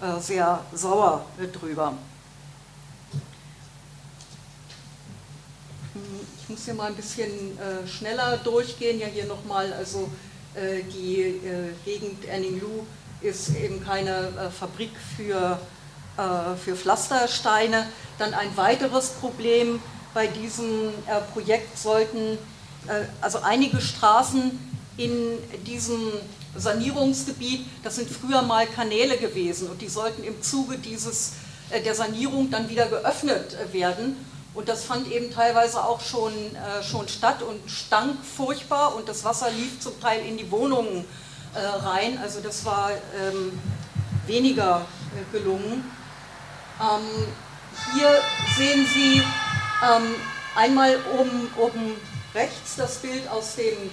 [0.00, 1.94] äh, sehr sauer äh, drüber.
[6.42, 9.00] Ich muss hier mal ein bisschen äh, schneller durchgehen.
[9.00, 10.10] Ja, hier nochmal, also
[10.54, 12.84] äh, die äh, Gegend Erninglu
[13.20, 15.73] ist eben keine äh, Fabrik für, äh,
[16.16, 17.86] für Pflastersteine.
[18.18, 19.80] Dann ein weiteres Problem
[20.12, 22.38] bei diesem äh, Projekt sollten,
[23.22, 24.50] also einige Straßen
[24.98, 26.12] in diesem
[26.56, 31.32] Sanierungsgebiet, das sind früher mal Kanäle gewesen und die sollten im Zuge dieses,
[31.70, 34.16] der Sanierung dann wieder geöffnet werden.
[34.54, 39.24] Und das fand eben teilweise auch schon, äh, schon statt und stank furchtbar und das
[39.24, 41.04] Wasser lief zum Teil in die Wohnungen
[41.54, 42.18] äh, rein.
[42.22, 43.58] Also das war ähm,
[44.26, 45.84] weniger äh, gelungen.
[46.80, 47.26] Ähm,
[47.94, 48.20] hier
[48.56, 50.14] sehen Sie ähm,
[50.56, 51.96] einmal oben, oben
[52.34, 53.90] rechts das Bild aus dem,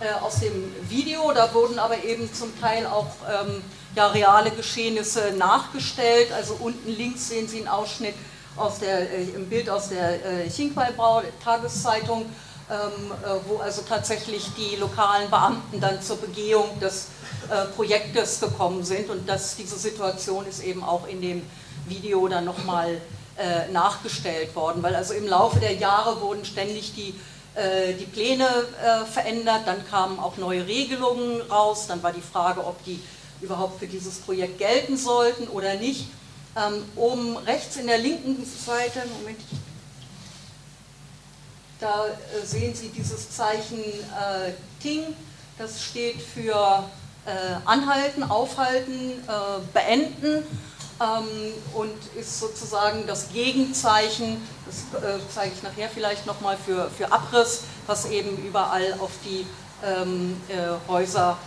[0.00, 1.32] äh, aus dem Video.
[1.32, 3.62] Da wurden aber eben zum Teil auch ähm,
[3.94, 6.32] ja, reale Geschehnisse nachgestellt.
[6.32, 8.14] Also unten links sehen Sie einen Ausschnitt
[8.56, 12.26] aus der, äh, im Bild aus der äh, Chinquai-Brau Tageszeitung,
[12.70, 17.08] ähm, äh, wo also tatsächlich die lokalen Beamten dann zur Begehung des
[17.50, 21.42] äh, Projektes gekommen sind und dass diese Situation ist eben auch in dem
[21.86, 23.00] Video dann nochmal
[23.36, 27.14] äh, nachgestellt worden, weil also im Laufe der Jahre wurden ständig die,
[27.54, 32.64] äh, die Pläne äh, verändert, dann kamen auch neue Regelungen raus, dann war die Frage,
[32.64, 33.00] ob die
[33.40, 36.06] überhaupt für dieses Projekt gelten sollten oder nicht.
[36.56, 39.40] Ähm, oben rechts in der linken Seite, Moment,
[41.80, 45.02] da äh, sehen Sie dieses Zeichen äh, Ting,
[45.58, 46.88] das steht für
[47.26, 47.30] äh,
[47.64, 50.44] Anhalten, Aufhalten, äh, Beenden
[51.74, 54.36] und ist sozusagen das Gegenzeichen,
[54.66, 59.46] das äh, zeige ich nachher vielleicht nochmal für, für Abriss, was eben überall auf die
[59.84, 60.54] ähm, äh,
[60.88, 61.38] Häuser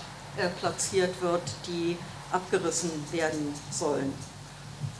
[0.59, 1.97] platziert wird, die
[2.31, 4.13] abgerissen werden sollen.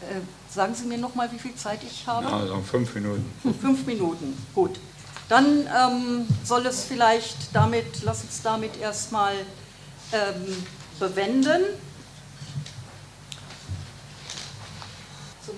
[0.02, 0.22] Äh,
[0.54, 2.26] sagen Sie mir noch mal, wie viel Zeit ich habe?
[2.26, 3.26] Ja, also fünf Minuten.
[3.62, 4.80] Fünf Minuten, gut.
[5.30, 9.34] Dann ähm, soll es vielleicht damit, lass uns damit erstmal
[10.14, 10.66] ähm,
[11.00, 11.64] bewenden.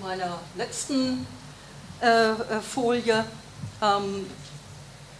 [0.00, 1.26] Meiner letzten
[2.00, 3.24] äh, äh Folie.
[3.82, 4.26] Ähm,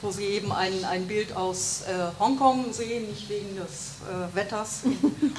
[0.03, 4.81] wo Sie eben ein, ein Bild aus äh, Hongkong sehen, nicht wegen des äh, Wetters,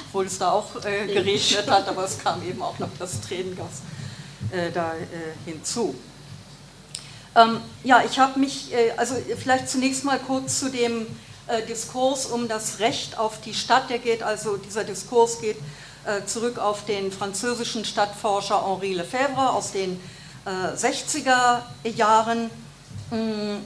[0.08, 3.82] obwohl es da auch äh, geregnet hat, aber es kam eben auch noch das Tränengas
[4.52, 4.94] äh, da
[5.46, 5.94] hinzu.
[7.34, 11.06] Ähm, ja, ich habe mich, also vielleicht zunächst mal kurz zu dem
[11.68, 15.56] Diskurs um das Recht auf die Stadt, der geht also, dieser Diskurs geht
[16.26, 20.00] zurück auf den französischen Stadtforscher Henri Lefebvre aus den
[20.44, 22.50] 60er Jahren
[23.10, 23.58] mm,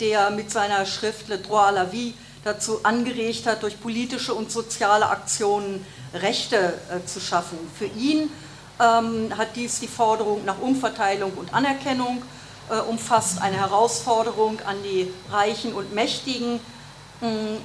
[0.00, 4.50] der mit seiner Schrift Le Droit à la Vie dazu angeregt hat, durch politische und
[4.50, 7.58] soziale Aktionen Rechte äh, zu schaffen.
[7.76, 8.30] Für ihn
[8.80, 12.22] ähm, hat dies die Forderung nach Umverteilung und Anerkennung
[12.70, 16.60] äh, umfasst, eine Herausforderung an die Reichen und Mächtigen,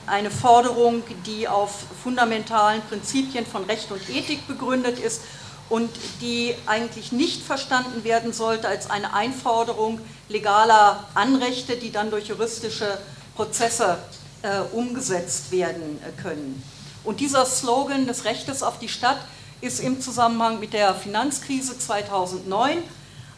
[0.06, 1.72] eine Forderung, die auf
[2.04, 5.22] fundamentalen Prinzipien von Recht und Ethik begründet ist
[5.70, 5.90] und
[6.22, 12.98] die eigentlich nicht verstanden werden sollte als eine Einforderung legaler Anrechte, die dann durch juristische
[13.36, 13.98] Prozesse
[14.42, 16.64] äh, umgesetzt werden äh, können.
[17.04, 19.20] Und dieser Slogan des Rechtes auf die Stadt
[19.62, 22.78] ist im Zusammenhang mit der Finanzkrise 2009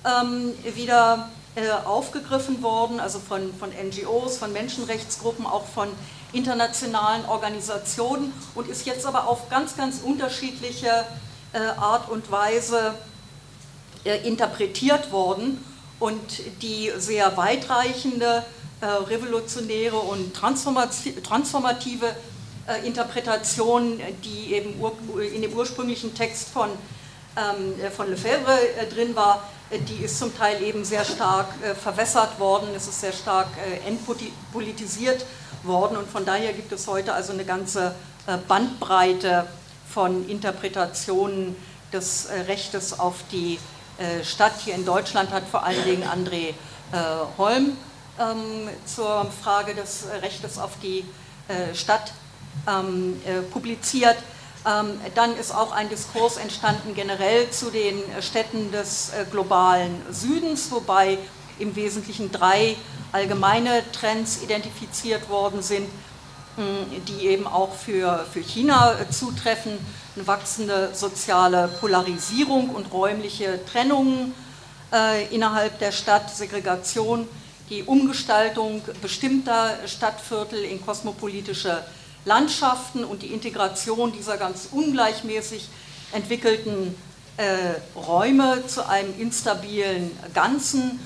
[0.06, 1.30] ähm, wieder
[1.86, 5.90] aufgegriffen worden, also von, von NGOs, von Menschenrechtsgruppen, auch von
[6.34, 11.06] internationalen Organisationen und ist jetzt aber auf ganz, ganz unterschiedliche
[11.54, 12.94] äh, Art und Weise
[14.06, 15.64] äh, interpretiert worden
[16.00, 16.20] und
[16.62, 18.46] die sehr weitreichende,
[18.80, 22.16] äh, revolutionäre und transformative
[22.86, 24.76] Interpretation, die eben
[25.34, 26.70] in dem ursprünglichen Text von,
[27.36, 28.58] ähm, von Lefebvre
[28.94, 31.48] drin war, die ist zum Teil eben sehr stark
[31.82, 33.48] verwässert worden, es ist sehr stark
[33.86, 35.26] entpolitisiert
[35.64, 37.96] worden und von daher gibt es heute also eine ganze
[38.48, 39.48] Bandbreite
[39.92, 41.56] von Interpretationen
[41.92, 43.60] des äh, Rechtes auf die
[43.98, 44.54] äh, Stadt.
[44.64, 46.54] Hier in Deutschland hat vor allen Dingen André äh,
[47.38, 47.78] Holm
[48.20, 51.06] ähm, zur Frage des Rechtes auf die
[51.74, 52.14] Stadt
[52.66, 53.20] ähm,
[53.52, 54.16] publiziert.
[54.66, 61.18] Ähm, dann ist auch ein Diskurs entstanden generell zu den Städten des globalen Südens, wobei
[61.60, 62.76] im Wesentlichen drei
[63.12, 65.88] allgemeine Trends identifiziert worden sind
[67.08, 69.74] die eben auch für, für China äh, zutreffen,
[70.16, 74.34] eine wachsende soziale Polarisierung und räumliche Trennungen
[74.92, 77.28] äh, innerhalb der Stadt, Segregation,
[77.70, 81.84] die Umgestaltung bestimmter Stadtviertel in kosmopolitische
[82.26, 85.68] Landschaften und die Integration dieser ganz ungleichmäßig
[86.12, 86.96] entwickelten
[87.38, 91.00] äh, Räume zu einem instabilen Ganzen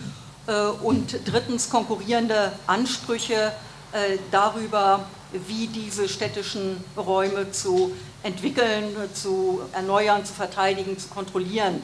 [0.47, 3.53] äh, und drittens konkurrierende Ansprüche
[3.93, 5.05] äh, darüber,
[5.47, 11.81] wie diese städtischen Räume zu entwickeln, zu erneuern, zu verteidigen, zu kontrollieren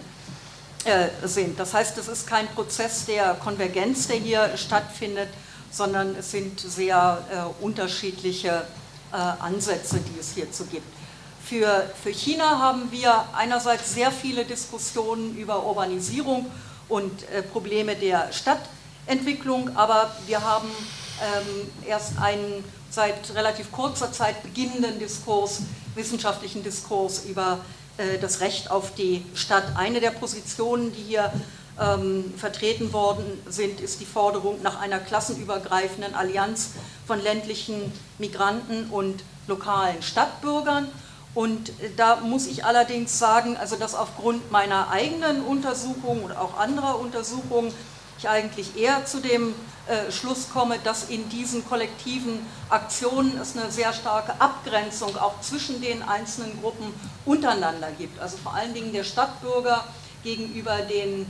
[0.85, 1.59] äh, sind.
[1.59, 5.29] Das heißt, es ist kein Prozess der Konvergenz, der hier stattfindet,
[5.69, 8.63] sondern es sind sehr äh, unterschiedliche
[9.11, 10.87] äh, Ansätze, die es hierzu gibt.
[11.43, 16.45] Für, für China haben wir einerseits sehr viele Diskussionen über Urbanisierung
[16.87, 20.69] und äh, Probleme der Stadtentwicklung, aber wir haben
[21.21, 25.61] ähm, erst einen seit relativ kurzer Zeit beginnenden Diskurs,
[25.95, 27.59] wissenschaftlichen Diskurs über
[27.97, 29.63] äh, das Recht auf die Stadt.
[29.75, 31.31] Eine der Positionen, die hier
[31.81, 36.71] ähm, vertreten worden sind, ist die Forderung nach einer klassenübergreifenden Allianz
[37.07, 40.87] von ländlichen Migranten und lokalen Stadtbürgern.
[41.33, 46.57] Und äh, da muss ich allerdings sagen, also dass aufgrund meiner eigenen Untersuchung und auch
[46.57, 47.73] anderer Untersuchungen
[48.19, 49.55] ich eigentlich eher zu dem
[49.87, 55.81] äh, Schluss komme, dass in diesen kollektiven Aktionen es eine sehr starke Abgrenzung auch zwischen
[55.81, 56.93] den einzelnen Gruppen
[57.25, 58.19] untereinander gibt.
[58.19, 59.83] Also vor allen Dingen der Stadtbürger
[60.23, 61.25] gegenüber den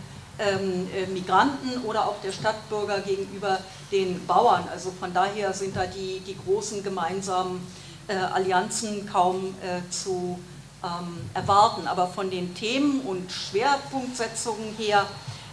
[1.13, 3.59] Migranten oder auch der Stadtbürger gegenüber
[3.91, 4.67] den Bauern.
[4.71, 7.61] Also von daher sind da die, die großen gemeinsamen
[8.07, 10.39] äh, Allianzen kaum äh, zu
[10.83, 11.87] ähm, erwarten.
[11.87, 15.05] Aber von den Themen und Schwerpunktsetzungen her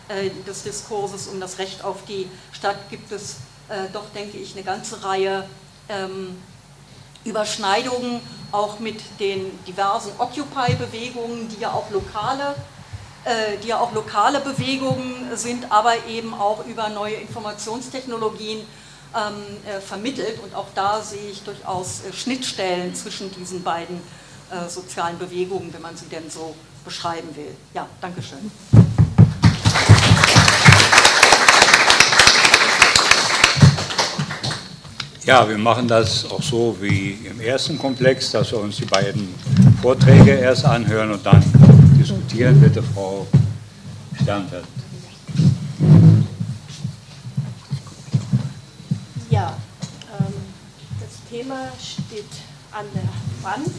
[0.08, 3.36] äh, des Diskurses um das Recht auf die Stadt gibt es
[3.68, 5.44] äh, doch, denke ich, eine ganze Reihe
[5.88, 6.40] ähm,
[7.24, 8.20] Überschneidungen,
[8.52, 12.77] auch mit den diversen Occupy-Bewegungen, die ja auch lokale äh,
[13.62, 18.60] die ja auch lokale Bewegungen sind, aber eben auch über neue Informationstechnologien
[19.14, 19.34] ähm,
[19.66, 20.38] äh, vermittelt.
[20.42, 23.96] Und auch da sehe ich durchaus äh, Schnittstellen zwischen diesen beiden
[24.50, 27.54] äh, sozialen Bewegungen, wenn man sie denn so beschreiben will.
[27.74, 28.50] Ja, danke schön.
[35.24, 39.34] Ja, wir machen das auch so wie im ersten Komplex, dass wir uns die beiden
[39.82, 41.67] Vorträge erst anhören und dann
[42.28, 42.60] diskutieren.
[42.60, 43.26] Bitte, Frau
[44.20, 44.64] Sternfeld.
[49.30, 49.56] Ja,
[50.18, 50.34] ähm,
[51.00, 52.24] das Thema steht
[52.72, 53.70] an der Wand.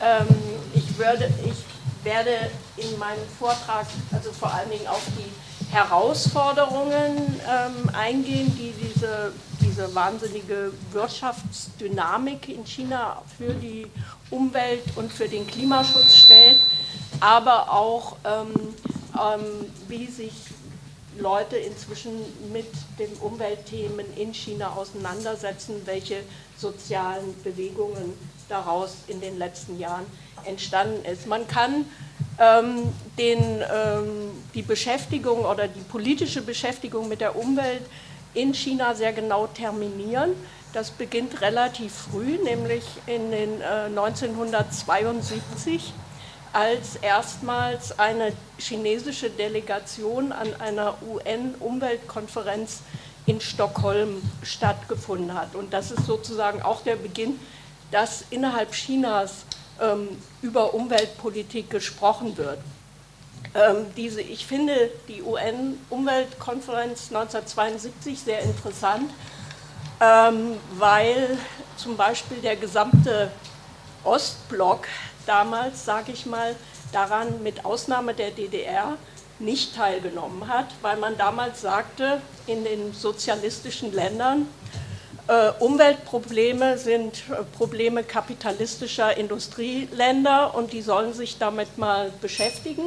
[0.00, 0.26] Ähm,
[0.74, 7.16] ich, würde, ich werde in meinem Vortrag also vor allen Dingen auf die Herausforderungen
[7.48, 9.32] ähm, eingehen, die diese
[9.74, 13.86] diese wahnsinnige Wirtschaftsdynamik in China für die
[14.30, 16.58] Umwelt und für den Klimaschutz stellt,
[17.24, 18.52] aber auch ähm,
[19.14, 20.34] ähm, wie sich
[21.18, 22.12] Leute inzwischen
[22.52, 22.66] mit
[22.98, 26.16] den Umweltthemen in China auseinandersetzen, welche
[26.58, 28.12] sozialen Bewegungen
[28.50, 30.04] daraus in den letzten Jahren
[30.44, 31.26] entstanden ist.
[31.26, 31.86] Man kann
[32.38, 37.84] ähm, den, ähm, die Beschäftigung oder die politische Beschäftigung mit der Umwelt
[38.34, 40.32] in China sehr genau terminieren.
[40.74, 45.94] Das beginnt relativ früh, nämlich in den äh, 1972,
[46.54, 52.82] als erstmals eine chinesische Delegation an einer UN-Umweltkonferenz
[53.26, 55.56] in Stockholm stattgefunden hat.
[55.56, 57.40] Und das ist sozusagen auch der Beginn,
[57.90, 59.44] dass innerhalb Chinas
[59.80, 60.08] ähm,
[60.42, 62.58] über Umweltpolitik gesprochen wird.
[63.54, 69.10] Ähm, diese, ich finde die UN-Umweltkonferenz 1972 sehr interessant,
[70.00, 71.36] ähm, weil
[71.76, 73.32] zum Beispiel der gesamte
[74.04, 74.86] Ostblock
[75.26, 76.54] damals, sage ich mal,
[76.92, 78.96] daran mit Ausnahme der DDR
[79.38, 84.48] nicht teilgenommen hat, weil man damals sagte, in den sozialistischen Ländern,
[85.26, 92.82] äh, Umweltprobleme sind äh, Probleme kapitalistischer Industrieländer und die sollen sich damit mal beschäftigen.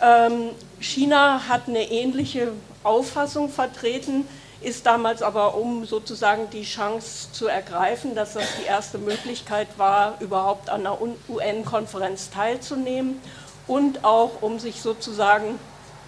[0.00, 2.52] Ähm, China hat eine ähnliche
[2.82, 4.26] Auffassung vertreten,
[4.64, 10.16] ist damals aber, um sozusagen die Chance zu ergreifen, dass das die erste Möglichkeit war,
[10.20, 10.98] überhaupt an einer
[11.28, 13.20] UN-Konferenz teilzunehmen
[13.66, 15.58] und auch, um sich sozusagen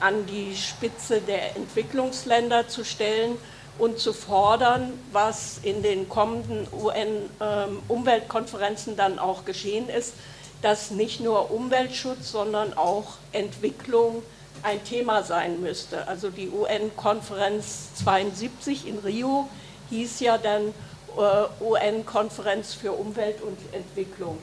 [0.01, 3.39] an die Spitze der Entwicklungsländer zu stellen
[3.79, 10.15] und zu fordern, was in den kommenden UN-Umweltkonferenzen dann auch geschehen ist,
[10.63, 14.23] dass nicht nur Umweltschutz, sondern auch Entwicklung
[14.67, 16.09] ein Thema sein müsste.
[16.09, 19.49] Also die UN-Konferenz 72 in Rio
[19.91, 20.75] hieß ja dann
[21.17, 24.39] äh, UN-Konferenz für Umwelt und Entwicklung.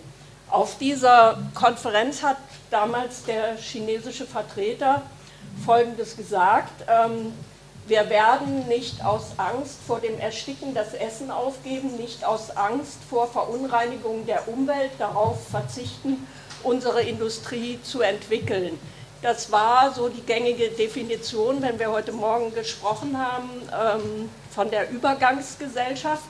[0.50, 2.38] Auf dieser Konferenz hat
[2.72, 5.02] damals der chinesische Vertreter
[5.66, 6.86] Folgendes gesagt.
[6.88, 7.34] Ähm,
[7.86, 13.28] wir werden nicht aus Angst vor dem Ersticken das Essen aufgeben, nicht aus Angst vor
[13.28, 16.26] Verunreinigung der Umwelt darauf verzichten,
[16.64, 18.80] unsere Industrie zu entwickeln.
[19.24, 24.92] Das war so die gängige Definition, wenn wir heute Morgen gesprochen haben, ähm, von der
[24.92, 26.26] Übergangsgesellschaft,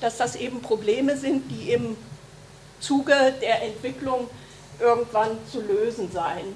[0.00, 1.94] dass das eben Probleme sind, die im
[2.80, 4.30] Zuge der Entwicklung
[4.80, 6.54] irgendwann zu lösen seien.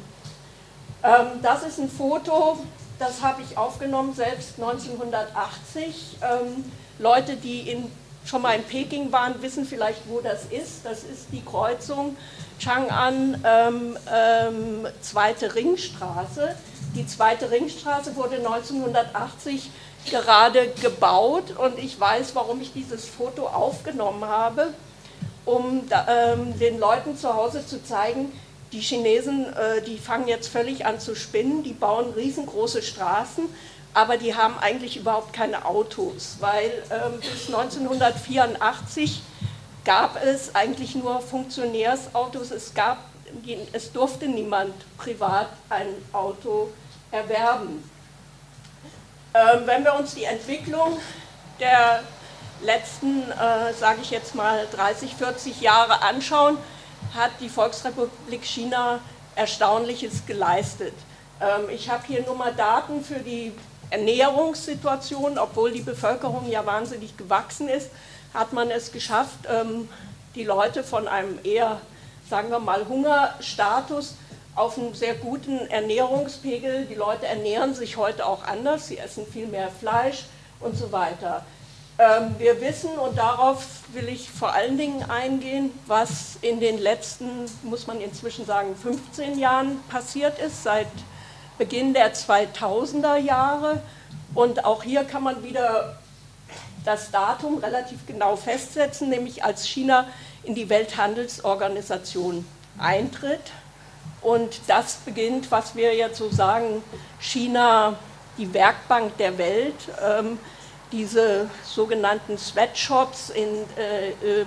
[1.05, 2.57] Ähm, das ist ein Foto,
[2.99, 6.16] das habe ich aufgenommen, selbst 1980.
[6.22, 6.64] Ähm,
[6.99, 7.93] Leute, die in,
[8.24, 10.86] schon mal in Peking waren, wissen vielleicht, wo das ist.
[10.86, 12.16] Das ist die Kreuzung
[12.63, 16.55] Chang'an, ähm, ähm, Zweite Ringstraße.
[16.95, 19.69] Die Zweite Ringstraße wurde 1980
[20.09, 24.69] gerade gebaut und ich weiß, warum ich dieses Foto aufgenommen habe,
[25.45, 28.31] um ähm, den Leuten zu Hause zu zeigen,
[28.71, 33.45] die Chinesen, äh, die fangen jetzt völlig an zu spinnen, die bauen riesengroße Straßen,
[33.93, 39.21] aber die haben eigentlich überhaupt keine Autos, weil ähm, bis 1984
[39.85, 42.99] gab es eigentlich nur Funktionärsautos, es, gab,
[43.72, 46.70] es durfte niemand privat ein Auto
[47.11, 47.89] erwerben.
[49.35, 50.99] Ähm, wenn wir uns die Entwicklung
[51.59, 52.03] der
[52.62, 56.59] letzten, äh, sage ich jetzt mal, 30, 40 Jahre anschauen,
[57.14, 59.01] hat die Volksrepublik China
[59.35, 60.95] Erstaunliches geleistet.
[61.41, 63.53] Ähm, ich habe hier nur mal Daten für die
[63.91, 67.91] Ernährungssituation, obwohl die Bevölkerung ja wahnsinnig gewachsen ist,
[68.35, 69.89] hat man es geschafft, ähm,
[70.35, 71.80] die Leute von einem eher,
[72.28, 74.14] sagen wir mal, Hungerstatus
[74.55, 76.87] auf einen sehr guten Ernährungspegel.
[76.87, 80.24] Die Leute ernähren sich heute auch anders, sie essen viel mehr Fleisch
[80.61, 81.45] und so weiter.
[81.99, 87.45] Ähm, wir wissen, und darauf will ich vor allen Dingen eingehen, was in den letzten,
[87.62, 90.89] muss man inzwischen sagen, 15 Jahren passiert ist, seit
[91.59, 93.83] Beginn der 2000er Jahre.
[94.35, 95.99] Und auch hier kann man wieder
[96.85, 100.07] das Datum relativ genau festsetzen, nämlich als China
[100.43, 102.47] in die Welthandelsorganisation
[102.78, 103.53] eintritt.
[104.20, 106.83] Und das beginnt, was wir jetzt so sagen,
[107.20, 107.97] China,
[108.39, 109.74] die Werkbank der Welt.
[110.01, 110.39] Ähm,
[110.93, 114.45] diese sogenannten Sweatshops, in, äh, äh,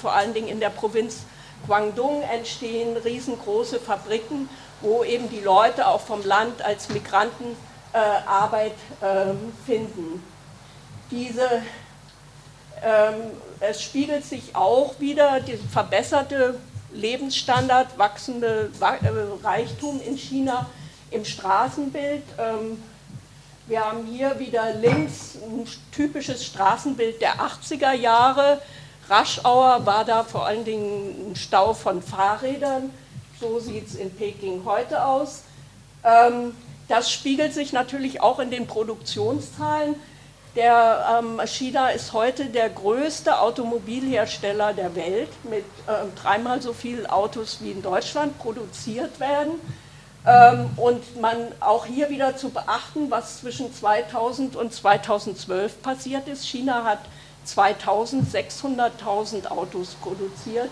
[0.00, 1.20] vor allen Dingen in der Provinz
[1.66, 4.48] Guangdong entstehen riesengroße Fabriken,
[4.80, 7.56] wo eben die Leute auch vom Land als Migranten
[7.92, 10.22] äh, Arbeit ähm, finden.
[11.12, 11.62] Diese,
[12.82, 13.14] ähm,
[13.60, 16.58] es spiegelt sich auch wieder der verbesserte
[16.94, 20.70] Lebensstandard, wachsende äh, Reichtum in China
[21.10, 22.22] im Straßenbild.
[22.38, 22.82] Ähm,
[23.66, 28.62] wir haben hier wieder links ein typisches Straßenbild der 80er Jahre.
[29.10, 32.88] Raschauer war da vor allen Dingen ein Stau von Fahrrädern.
[33.38, 35.42] So sieht es in Peking heute aus.
[36.04, 36.56] Ähm,
[36.88, 39.94] das spiegelt sich natürlich auch in den Produktionszahlen.
[40.54, 47.06] Der ähm, China ist heute der größte Automobilhersteller der Welt mit ähm, dreimal so vielen
[47.06, 49.52] Autos wie in Deutschland produziert werden.
[50.26, 56.46] Ähm, und man auch hier wieder zu beachten, was zwischen 2000 und 2012 passiert ist.
[56.46, 57.00] China hat
[57.46, 60.68] 2600.000 Autos produziert,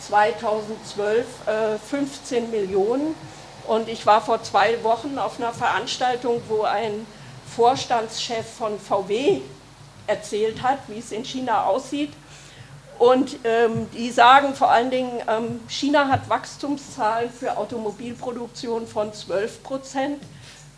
[0.00, 3.14] 2012 äh, 15 Millionen.
[3.68, 7.06] Und ich war vor zwei Wochen auf einer Veranstaltung, wo ein
[7.60, 9.42] Vorstandschef von VW
[10.06, 12.10] erzählt hat, wie es in China aussieht.
[12.98, 19.62] Und ähm, die sagen vor allen Dingen, ähm, China hat Wachstumszahlen für Automobilproduktion von 12
[19.62, 20.22] Prozent.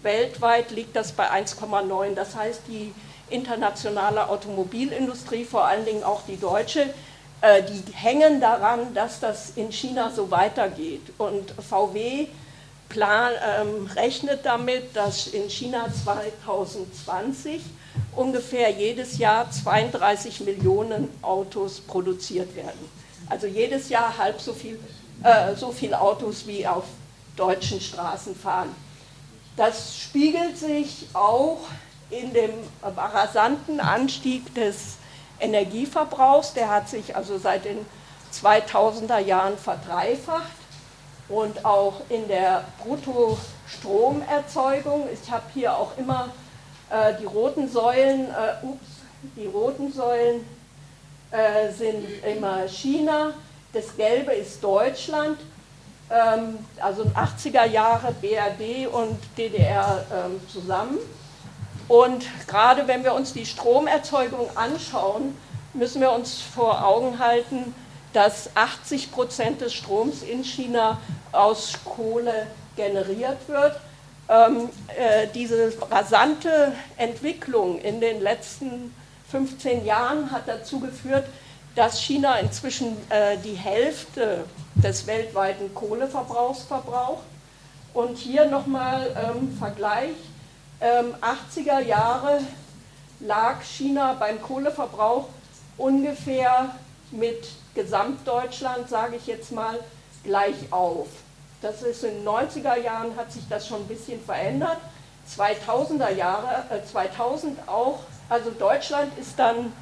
[0.03, 2.17] Weltweit liegt das bei 1,9.
[2.17, 2.93] Das heißt, die
[3.31, 6.93] internationale Automobilindustrie, vor allen Dingen auch die deutsche,
[7.43, 11.13] äh, die hängen daran, dass das in China so weitergeht.
[11.17, 12.27] Und VW
[12.93, 17.63] plan, ähm, rechnet damit, dass in China 2020
[18.15, 22.79] ungefähr jedes Jahr 32 Millionen Autos produziert werden.
[23.29, 24.79] Also jedes Jahr halb so viel,
[25.23, 26.85] äh, so viel Autos wie auf
[27.35, 28.75] deutschen Straßen fahren.
[29.57, 31.61] Das spiegelt sich auch
[32.11, 32.51] in dem
[32.83, 34.97] rasanten Anstieg des
[35.41, 36.53] Energieverbrauchs.
[36.53, 37.87] Der hat sich also seit den
[38.33, 40.62] 2000er Jahren verdreifacht
[41.29, 45.09] und auch in der Bruttostromerzeugung.
[45.13, 46.31] Ich habe hier auch immer
[46.91, 48.87] äh, die roten Säulen, äh, ups,
[49.37, 50.45] die roten Säulen
[51.31, 53.33] äh, sind immer China,
[53.73, 55.39] das Gelbe ist Deutschland,
[56.11, 60.99] ähm, also 80er Jahre BRD und DDR ähm, zusammen.
[61.89, 65.37] Und gerade wenn wir uns die Stromerzeugung anschauen,
[65.75, 67.75] müssen wir uns vor Augen halten,
[68.13, 71.01] dass 80 Prozent des Stroms in China
[71.33, 72.47] aus Kohle
[72.77, 73.81] generiert wird
[74.29, 78.95] ähm, äh, diese rasante Entwicklung in den letzten
[79.31, 81.27] 15 Jahren hat dazu geführt,
[81.75, 84.45] dass China inzwischen äh, die Hälfte
[84.75, 87.25] des weltweiten Kohleverbrauchs verbraucht.
[87.95, 90.17] Und hier nochmal ähm, Vergleich.
[90.81, 92.41] Ähm, 80er Jahre
[93.21, 95.29] lag China beim Kohleverbrauch
[95.77, 96.75] ungefähr
[97.11, 99.79] mit Gesamtdeutschland, sage ich jetzt mal,
[100.25, 101.09] gleich auf.
[101.61, 104.79] Das ist in den 90er Jahren hat sich das schon ein bisschen verändert.
[105.37, 109.73] 2000er Jahre, äh 2000 auch, also Deutschland ist dann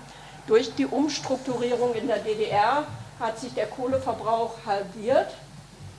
[0.46, 2.84] durch die Umstrukturierung in der DDR
[3.18, 5.28] hat sich der Kohleverbrauch halbiert.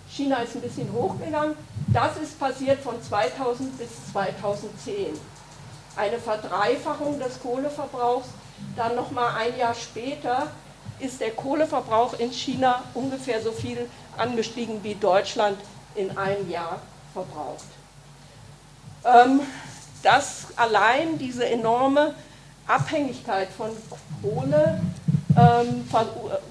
[0.10, 1.56] China ist ein bisschen hochgegangen.
[1.88, 5.18] Das ist passiert von 2000 bis 2010.
[5.96, 8.28] Eine Verdreifachung des Kohleverbrauchs.
[8.76, 10.48] Dann nochmal ein Jahr später
[11.02, 15.58] ist der Kohleverbrauch in China ungefähr so viel angestiegen wie Deutschland
[15.95, 16.80] in einem Jahr
[17.14, 17.66] verbraucht.
[19.06, 19.41] Ähm,
[20.04, 22.16] das allein, diese enorme
[22.68, 23.70] Abhängigkeit von
[24.22, 24.82] Kohle,
[25.38, 25.88] ähm,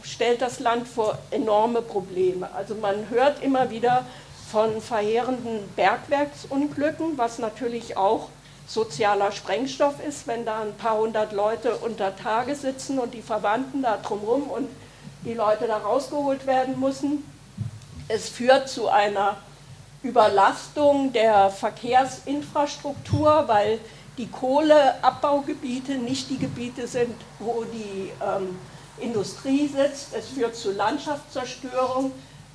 [0.02, 2.48] stellt das Land vor enorme Probleme.
[2.54, 4.04] Also man hört immer wieder
[4.50, 8.28] von verheerenden Bergwerksunglücken, was natürlich auch
[8.70, 13.82] sozialer Sprengstoff ist, wenn da ein paar hundert Leute unter Tage sitzen und die Verwandten
[13.82, 14.68] da drumherum und
[15.24, 17.24] die Leute da rausgeholt werden müssen.
[18.06, 19.36] Es führt zu einer
[20.04, 23.80] Überlastung der Verkehrsinfrastruktur, weil
[24.16, 28.56] die Kohleabbaugebiete nicht die Gebiete sind, wo die ähm,
[28.98, 30.14] Industrie sitzt.
[30.14, 32.12] Es führt zu Landschaftszerstörung,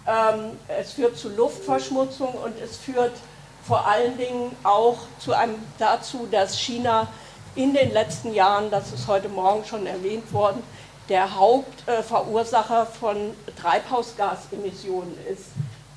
[0.08, 3.14] ähm, es führt zu Luftverschmutzung und es führt
[3.68, 7.08] vor allen Dingen auch zu einem, dazu, dass China
[7.56, 10.62] in den letzten Jahren, das ist heute Morgen schon erwähnt worden,
[11.10, 15.46] der Hauptverursacher von Treibhausgasemissionen ist.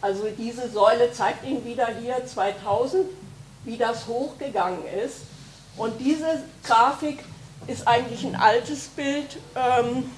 [0.01, 3.07] Also diese Säule zeigt Ihnen wieder hier 2000,
[3.65, 5.23] wie das hochgegangen ist.
[5.77, 7.25] Und diese Grafik
[7.67, 10.11] ist eigentlich ein altes Bild, ähm,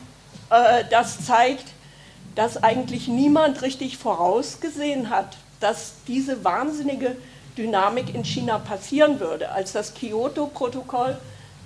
[0.50, 1.66] äh, das zeigt,
[2.34, 7.16] dass eigentlich niemand richtig vorausgesehen hat, dass diese wahnsinnige
[7.56, 9.50] Dynamik in China passieren würde.
[9.50, 11.16] Als das Kyoto-Protokoll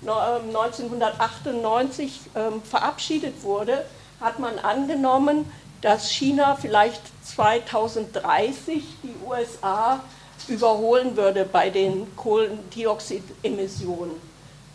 [0.03, 3.85] 1998 ähm, ähm, verabschiedet wurde,
[4.20, 10.01] hat man angenommen, dass China vielleicht 2030 die USA
[10.49, 14.16] überholen würde bei den Kohlendioxidemissionen.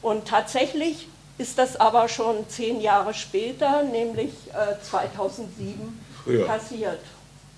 [0.01, 1.07] Und tatsächlich
[1.37, 6.45] ist das aber schon zehn Jahre später, nämlich äh, 2007, früher.
[6.45, 6.99] passiert.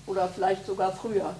[0.06, 1.34] Oder vielleicht sogar früher.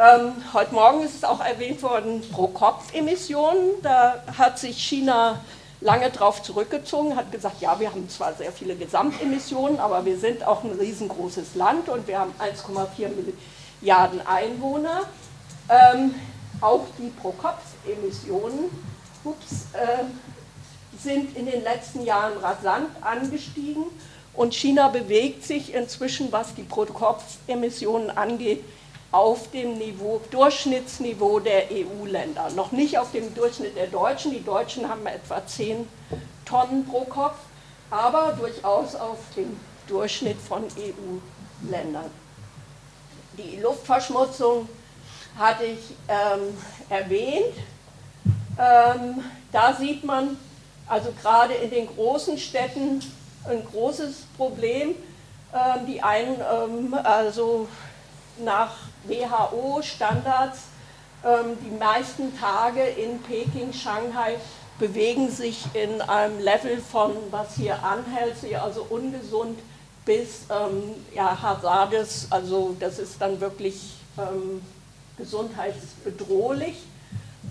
[0.00, 3.82] Ähm, heute Morgen ist es auch erwähnt worden, Pro-Kopf-Emissionen.
[3.82, 5.40] Da hat sich China
[5.82, 10.42] lange darauf zurückgezogen, hat gesagt, ja, wir haben zwar sehr viele Gesamtemissionen, aber wir sind
[10.42, 13.10] auch ein riesengroßes Land und wir haben 1,4
[13.82, 15.02] Milliarden Einwohner.
[15.68, 16.14] Ähm,
[16.62, 18.70] auch die Pro-Kopf-Emissionen
[19.74, 23.84] äh, sind in den letzten Jahren rasant angestiegen
[24.32, 28.64] und China bewegt sich inzwischen, was die Pro-Kopf-Emissionen angeht,
[29.12, 32.50] auf dem Niveau, Durchschnittsniveau der EU-Länder.
[32.50, 34.30] Noch nicht auf dem Durchschnitt der Deutschen.
[34.30, 35.88] Die Deutschen haben etwa 10
[36.44, 37.36] Tonnen pro Kopf,
[37.90, 39.58] aber durchaus auf dem
[39.88, 42.10] Durchschnitt von EU-Ländern.
[43.36, 44.68] Die Luftverschmutzung
[45.38, 46.56] hatte ich ähm,
[46.88, 47.54] erwähnt.
[48.58, 50.36] Ähm, da sieht man
[50.86, 53.00] also gerade in den großen Städten
[53.48, 54.94] ein großes Problem.
[55.52, 57.66] Ähm, die einen, ähm, also
[58.44, 60.58] nach WHO-Standards,
[61.24, 64.36] ähm, die meisten Tage in Peking, Shanghai
[64.78, 69.58] bewegen sich in einem Level von, was hier anhält, also ungesund
[70.06, 74.62] bis ähm, ja, Hazardes, also das ist dann wirklich ähm,
[75.18, 76.76] gesundheitsbedrohlich.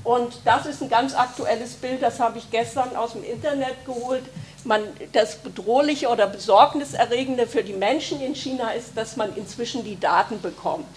[0.03, 4.23] Und das ist ein ganz aktuelles Bild, das habe ich gestern aus dem Internet geholt.
[4.63, 4.83] Man,
[5.13, 10.41] das Bedrohliche oder Besorgniserregende für die Menschen in China ist, dass man inzwischen die Daten
[10.41, 10.87] bekommt.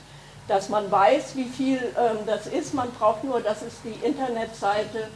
[0.49, 2.75] Dass man weiß, wie viel ähm, das ist.
[2.75, 5.09] Man braucht nur, das ist die Internetseite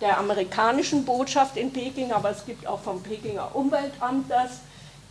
[0.00, 4.60] der amerikanischen Botschaft in Peking, aber es gibt auch vom Pekinger Umweltamt das.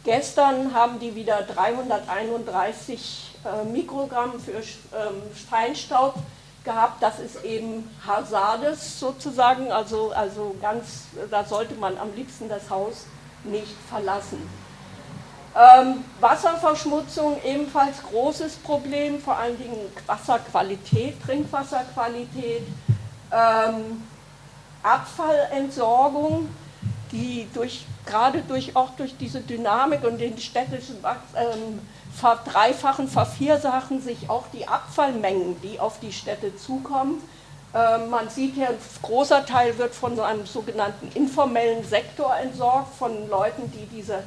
[0.03, 6.15] Gestern haben die wieder 331 äh, Mikrogramm für ähm, Feinstaub
[6.63, 7.03] gehabt.
[7.03, 13.05] Das ist eben Hazardes sozusagen, also, also ganz, da sollte man am liebsten das Haus
[13.43, 14.49] nicht verlassen.
[15.55, 22.63] Ähm, Wasserverschmutzung ebenfalls großes Problem, vor allen Dingen Wasserqualität, Trinkwasserqualität,
[23.31, 24.03] ähm,
[24.83, 26.49] Abfallentsorgung,
[27.11, 30.97] die durch, gerade durch, auch durch diese Dynamik und den städtischen
[31.35, 31.79] ähm,
[32.13, 37.21] verdreifachen, verviersachen sich auch die Abfallmengen, die auf die Städte zukommen.
[37.73, 43.29] Ähm, man sieht hier, ein großer Teil wird von einem sogenannten informellen Sektor entsorgt, von
[43.29, 44.23] Leuten, die diese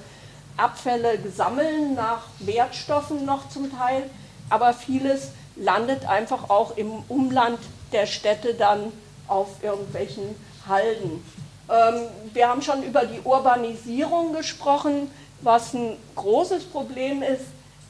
[0.56, 4.08] Abfälle sammeln, nach Wertstoffen noch zum Teil,
[4.50, 7.58] aber vieles landet einfach auch im Umland
[7.92, 8.92] der Städte dann
[9.28, 10.34] auf irgendwelchen
[10.68, 11.24] Halden.
[11.68, 17.44] Ähm, wir haben schon über die Urbanisierung gesprochen, was ein großes Problem ist,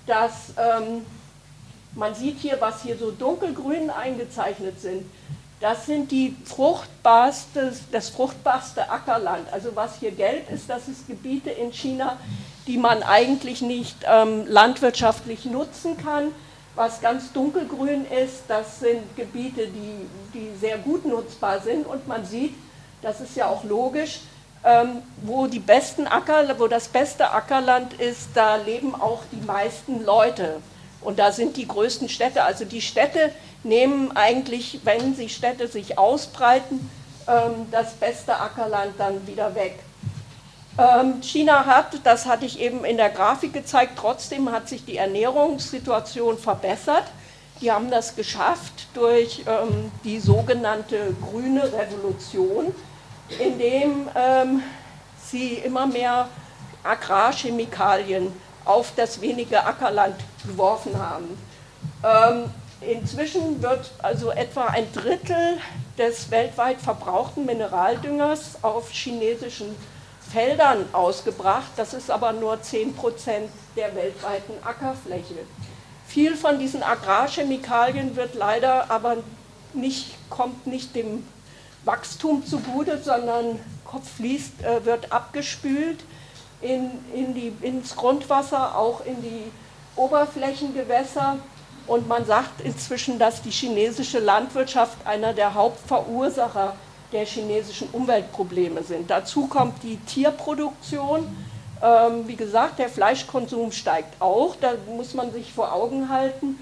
[0.06, 1.04] dass ähm,
[1.94, 5.04] man sieht hier, was hier so dunkelgrün eingezeichnet sind.
[5.60, 9.46] Das sind die fruchtbarste, das fruchtbarste Ackerland.
[9.52, 12.18] Also was hier gelb ist, das ist Gebiete in China,
[12.66, 16.32] die man eigentlich nicht ähm, landwirtschaftlich nutzen kann.
[16.74, 21.86] Was ganz dunkelgrün ist, das sind Gebiete, die, die sehr gut nutzbar sind.
[21.86, 22.54] Und man sieht,
[23.02, 24.20] das ist ja auch logisch,
[24.64, 30.04] ähm, wo, die besten Acker, wo das beste Ackerland ist, da leben auch die meisten
[30.04, 30.60] Leute.
[31.00, 32.44] Und da sind die größten Städte.
[32.44, 33.32] Also die Städte
[33.64, 36.90] nehmen eigentlich, wenn sie Städte sich ausbreiten,
[37.26, 39.78] ähm, das beste Ackerland dann wieder weg.
[40.78, 44.96] Ähm, China hat, das hatte ich eben in der Grafik gezeigt, trotzdem hat sich die
[44.96, 47.04] Ernährungssituation verbessert.
[47.60, 52.74] Die haben das geschafft durch ähm, die sogenannte grüne Revolution,
[53.38, 54.08] indem
[55.24, 56.28] sie immer mehr
[56.82, 58.32] Agrarchemikalien
[58.64, 61.38] auf das wenige Ackerland geworfen haben.
[62.82, 65.58] Inzwischen wird also etwa ein Drittel
[65.96, 69.74] des weltweit verbrauchten Mineraldüngers auf chinesischen
[70.32, 71.72] Feldern ausgebracht.
[71.76, 75.34] Das ist aber nur 10 Prozent der weltweiten Ackerfläche.
[76.06, 79.16] Viel von diesen Agrarchemikalien wird leider aber
[79.74, 81.26] nicht, kommt nicht dem
[81.84, 83.58] Wachstum zugute, sondern
[84.16, 85.98] fließt, äh, wird abgespült
[86.60, 89.50] in, in die, ins Grundwasser, auch in die
[89.96, 91.38] Oberflächengewässer.
[91.86, 96.74] Und man sagt inzwischen, dass die chinesische Landwirtschaft einer der Hauptverursacher
[97.12, 99.10] der chinesischen Umweltprobleme sind.
[99.10, 101.36] Dazu kommt die Tierproduktion.
[101.82, 104.56] Ähm, wie gesagt, der Fleischkonsum steigt auch.
[104.60, 106.58] Da muss man sich vor Augen halten,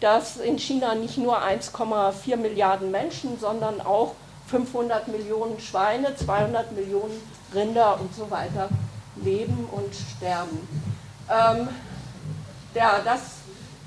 [0.00, 4.14] dass in China nicht nur 1,4 Milliarden Menschen, sondern auch
[4.48, 7.20] 500 Millionen Schweine, 200 Millionen
[7.54, 8.68] Rinder und so weiter
[9.16, 10.68] leben und sterben.
[11.30, 11.68] Ähm,
[12.74, 13.20] ja, das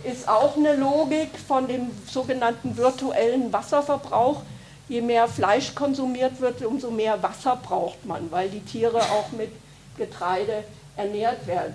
[0.04, 4.42] ist auch eine Logik von dem sogenannten virtuellen Wasserverbrauch.
[4.90, 9.52] Je mehr Fleisch konsumiert wird, umso mehr Wasser braucht man, weil die Tiere auch mit
[9.98, 10.64] Getreide
[10.96, 11.74] ernährt werden.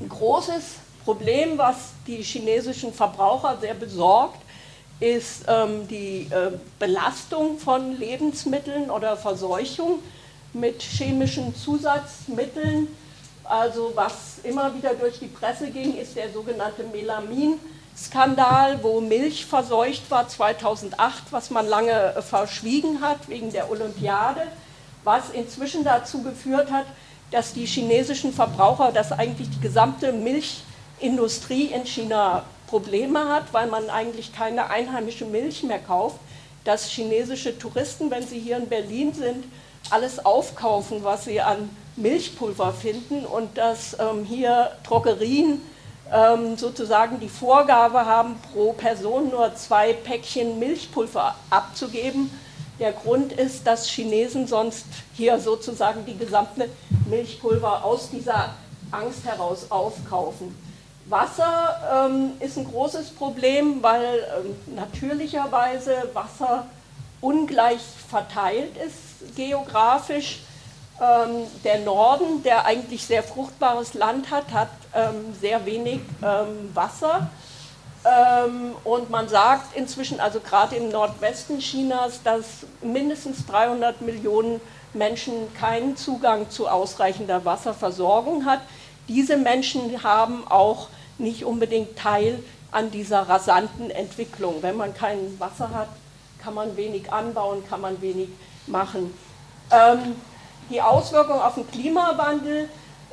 [0.00, 0.64] Ein großes
[1.04, 4.40] Problem, was die chinesischen Verbraucher sehr besorgt,
[5.00, 10.00] ist ähm, die äh, Belastung von Lebensmitteln oder Verseuchung
[10.52, 12.88] mit chemischen Zusatzmitteln
[13.48, 16.84] also was immer wieder durch die Presse ging, ist der sogenannte
[17.98, 24.42] Melamin-Skandal, wo Milch verseucht war 2008, was man lange äh, verschwiegen hat wegen der Olympiade,
[25.04, 26.86] was inzwischen dazu geführt hat,
[27.30, 33.90] dass die chinesischen Verbraucher, dass eigentlich die gesamte Milchindustrie in China Probleme hat, weil man
[33.90, 36.16] eigentlich keine einheimische Milch mehr kauft,
[36.64, 39.44] dass chinesische Touristen, wenn sie hier in Berlin sind,
[39.90, 45.60] alles aufkaufen, was sie an Milchpulver finden und dass ähm, hier Drogerien
[46.56, 52.30] sozusagen die Vorgabe haben, pro Person nur zwei Päckchen Milchpulver abzugeben.
[52.78, 56.70] Der Grund ist, dass Chinesen sonst hier sozusagen die gesamte
[57.10, 58.54] Milchpulver aus dieser
[58.90, 60.56] Angst heraus aufkaufen.
[61.06, 66.66] Wasser ähm, ist ein großes Problem, weil ähm, natürlicherweise Wasser
[67.20, 70.40] ungleich verteilt ist geografisch.
[71.00, 77.30] Ähm, der Norden, der eigentlich sehr fruchtbares Land hat, hat ähm, sehr wenig ähm, Wasser.
[78.04, 84.60] Ähm, und man sagt inzwischen, also gerade im Nordwesten Chinas, dass mindestens 300 Millionen
[84.92, 88.60] Menschen keinen Zugang zu ausreichender Wasserversorgung hat.
[89.06, 90.88] Diese Menschen haben auch
[91.18, 94.62] nicht unbedingt Teil an dieser rasanten Entwicklung.
[94.62, 95.88] Wenn man kein Wasser hat,
[96.42, 98.28] kann man wenig anbauen, kann man wenig
[98.66, 99.12] machen.
[99.70, 100.16] Ähm,
[100.70, 102.68] die Auswirkungen auf den Klimawandel.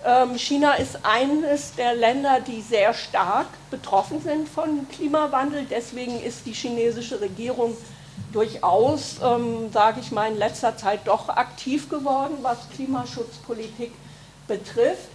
[0.05, 5.65] Ähm, China ist eines der Länder, die sehr stark betroffen sind von Klimawandel.
[5.69, 7.75] Deswegen ist die chinesische Regierung
[8.31, 13.91] durchaus, ähm, sage ich mal, in letzter Zeit doch aktiv geworden, was Klimaschutzpolitik
[14.47, 15.09] betrifft.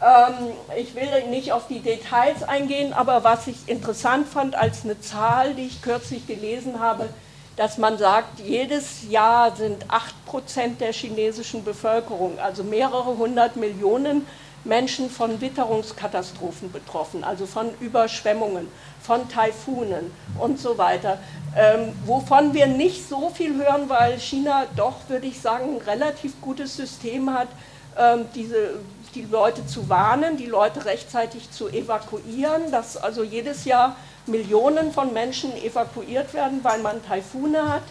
[0.00, 5.00] Ähm, ich will nicht auf die Details eingehen, aber was ich interessant fand als eine
[5.00, 7.08] Zahl, die ich kürzlich gelesen habe,
[7.56, 14.26] dass man sagt, jedes Jahr sind 8% der chinesischen Bevölkerung, also mehrere hundert Millionen
[14.64, 18.68] Menschen von Witterungskatastrophen betroffen, also von Überschwemmungen,
[19.00, 21.18] von Taifunen und so weiter,
[21.56, 26.40] ähm, wovon wir nicht so viel hören, weil China doch, würde ich sagen, ein relativ
[26.40, 27.48] gutes System hat,
[27.96, 28.80] ähm, diese,
[29.14, 33.96] die Leute zu warnen, die Leute rechtzeitig zu evakuieren, dass also jedes Jahr
[34.26, 37.82] Millionen von Menschen evakuiert werden, weil man Taifune hat.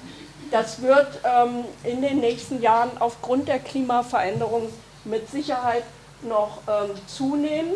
[0.51, 4.69] Das wird ähm, in den nächsten Jahren aufgrund der Klimaveränderung
[5.03, 5.83] mit Sicherheit
[6.21, 7.73] noch ähm, zunehmen.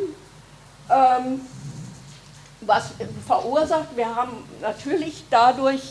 [0.89, 1.41] Ähm,
[2.62, 2.91] was
[3.26, 5.82] verursacht, wir haben natürlich dadurch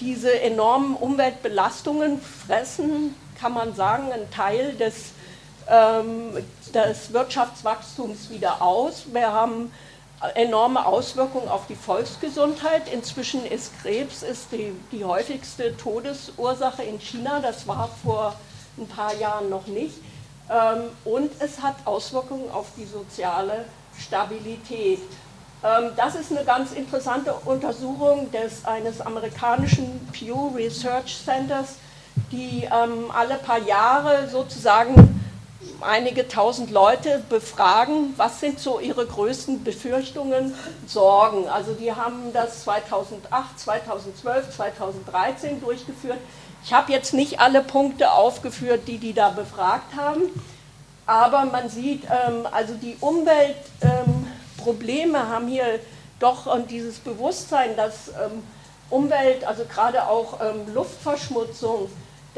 [0.00, 5.10] diese enormen Umweltbelastungen fressen, kann man sagen, einen Teil des,
[5.68, 6.30] ähm,
[6.72, 9.06] des Wirtschaftswachstums wieder aus.
[9.12, 9.72] Wir haben
[10.34, 12.92] enorme Auswirkungen auf die Volksgesundheit.
[12.92, 17.40] Inzwischen ist Krebs ist die, die häufigste Todesursache in China.
[17.40, 18.34] Das war vor
[18.76, 19.96] ein paar Jahren noch nicht.
[20.50, 23.64] Ähm, und es hat Auswirkungen auf die soziale
[23.98, 25.00] Stabilität.
[25.62, 31.76] Ähm, das ist eine ganz interessante Untersuchung des, eines amerikanischen Pew Research Centers,
[32.32, 35.17] die ähm, alle paar Jahre sozusagen
[35.80, 40.54] einige tausend Leute befragen, was sind so ihre größten Befürchtungen,
[40.86, 41.46] Sorgen.
[41.48, 46.18] Also die haben das 2008, 2012, 2013 durchgeführt.
[46.64, 50.22] Ich habe jetzt nicht alle Punkte aufgeführt, die die da befragt haben,
[51.06, 55.80] aber man sieht, ähm, also die Umweltprobleme ähm, haben hier
[56.18, 58.42] doch und dieses Bewusstsein, dass ähm,
[58.90, 61.88] Umwelt, also gerade auch ähm, Luftverschmutzung,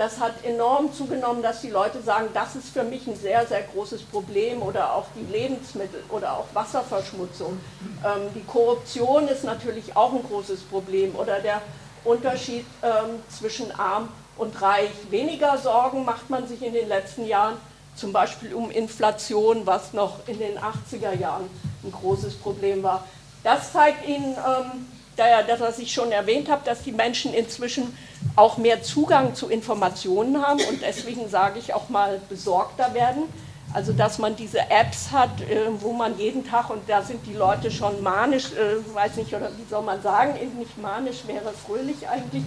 [0.00, 3.60] das hat enorm zugenommen, dass die Leute sagen, das ist für mich ein sehr, sehr
[3.60, 7.60] großes Problem oder auch die Lebensmittel oder auch Wasserverschmutzung.
[8.02, 11.60] Ähm, die Korruption ist natürlich auch ein großes Problem oder der
[12.02, 14.88] Unterschied ähm, zwischen arm und reich.
[15.10, 17.58] Weniger Sorgen macht man sich in den letzten Jahren,
[17.94, 21.44] zum Beispiel um Inflation, was noch in den 80er Jahren
[21.84, 23.04] ein großes Problem war.
[23.44, 24.86] Das zeigt Ihnen, ähm,
[25.16, 27.96] das, was ich schon erwähnt habe, dass die Menschen inzwischen
[28.36, 33.24] auch mehr Zugang zu Informationen haben und deswegen sage ich auch mal besorgter werden.
[33.72, 37.34] Also dass man diese Apps hat, äh, wo man jeden Tag, und da sind die
[37.34, 42.08] Leute schon manisch, äh, weiß nicht, oder wie soll man sagen, nicht manisch wäre fröhlich
[42.08, 42.42] eigentlich,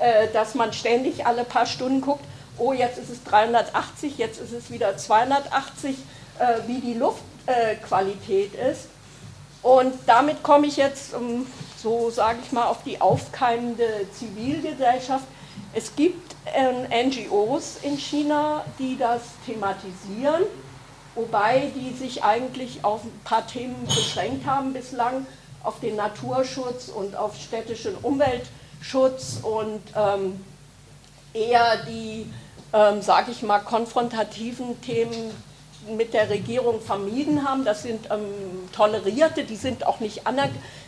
[0.00, 2.24] äh, dass man ständig alle paar Stunden guckt,
[2.56, 5.96] oh jetzt ist es 380, jetzt ist es wieder 280,
[6.66, 8.88] wie die Luftqualität ist.
[9.62, 11.46] Und damit komme ich jetzt um
[11.82, 15.24] so sage ich mal, auf die aufkeimende Zivilgesellschaft.
[15.74, 20.44] Es gibt äh, NGOs in China, die das thematisieren,
[21.14, 25.26] wobei die sich eigentlich auf ein paar Themen beschränkt haben bislang,
[25.62, 30.44] auf den Naturschutz und auf städtischen Umweltschutz und ähm,
[31.32, 32.26] eher die,
[32.72, 35.32] ähm, sage ich mal, konfrontativen Themen
[35.88, 37.64] mit der Regierung vermieden haben.
[37.64, 40.22] Das sind ähm, tolerierte, die sind auch nicht,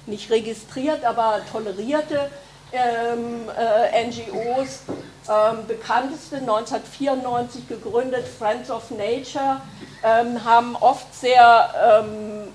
[0.07, 2.30] nicht registriert, aber tolerierte
[2.72, 4.80] ähm, äh, NGOs.
[5.26, 9.62] Ähm, bekannteste 1994 gegründet, Friends of Nature,
[10.03, 12.49] ähm, haben oft sehr ähm,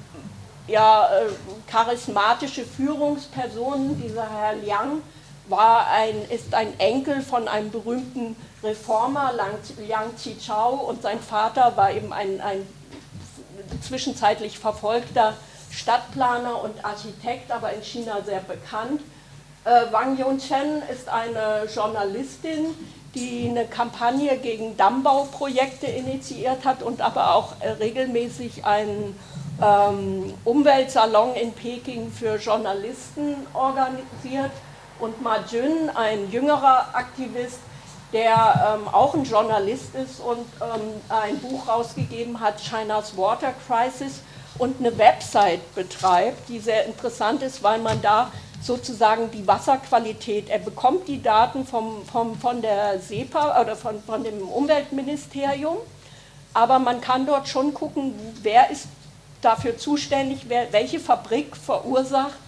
[0.68, 1.30] ja, äh,
[1.68, 4.00] charismatische Führungspersonen.
[4.00, 5.02] Dieser Herr Liang
[5.48, 9.34] war ein, ist ein Enkel von einem berühmten Reformer,
[9.78, 12.68] Liang Qichao, und sein Vater war eben ein, ein
[13.82, 15.34] zwischenzeitlich verfolgter
[15.72, 19.02] Stadtplaner und Architekt, aber in China sehr bekannt.
[19.66, 22.76] Äh, Wang Yunchen ist eine Journalistin,
[23.16, 29.18] die eine Kampagne gegen Dammbauprojekte initiiert hat und aber auch äh, regelmäßig einen
[29.62, 34.52] ähm, Umweltsalon in Peking für Journalisten organisiert.
[35.00, 37.60] Und Ma Jun, ein jüngerer Aktivist,
[38.14, 44.22] der ähm, auch ein Journalist ist und ähm, ein Buch rausgegeben hat, China's Water Crisis,
[44.58, 48.32] und eine Website betreibt, die sehr interessant ist, weil man da
[48.62, 54.24] sozusagen die Wasserqualität, er bekommt die Daten vom, vom, von der SEPA oder von, von
[54.24, 55.78] dem Umweltministerium,
[56.54, 58.88] aber man kann dort schon gucken, wer ist
[59.42, 62.40] dafür zuständig, wer, welche Fabrik verursacht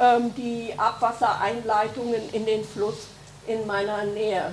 [0.00, 3.06] ähm, die Abwassereinleitungen in den Fluss
[3.46, 4.52] in meiner Nähe.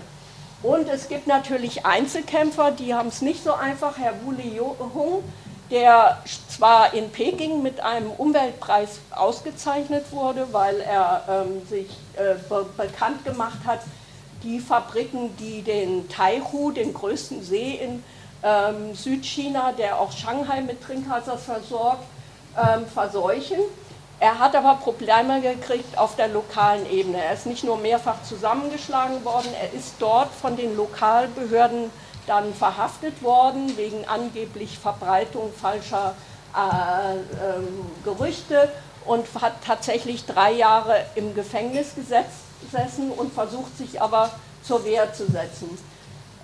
[0.62, 3.98] Und es gibt natürlich Einzelkämpfer, die haben es nicht so einfach.
[3.98, 4.34] Herr Wu
[4.94, 5.24] Hung,
[5.72, 12.66] der zwar in Peking mit einem Umweltpreis ausgezeichnet wurde, weil er ähm, sich äh, be
[12.76, 13.80] bekannt gemacht hat,
[14.44, 18.04] die Fabriken, die den Taihu, den größten See in
[18.44, 22.04] ähm, Südchina, der auch Shanghai mit Trinkwasser versorgt,
[22.58, 23.60] ähm, verseuchen.
[24.22, 27.24] Er hat aber Probleme gekriegt auf der lokalen Ebene.
[27.24, 31.90] Er ist nicht nur mehrfach zusammengeschlagen worden, er ist dort von den Lokalbehörden
[32.28, 36.16] dann verhaftet worden wegen angeblich Verbreitung falscher
[36.56, 37.24] äh, äh,
[38.04, 38.70] Gerüchte
[39.06, 44.30] und hat tatsächlich drei Jahre im Gefängnis gesessen und versucht sich aber
[44.64, 45.78] zur Wehr zu setzen.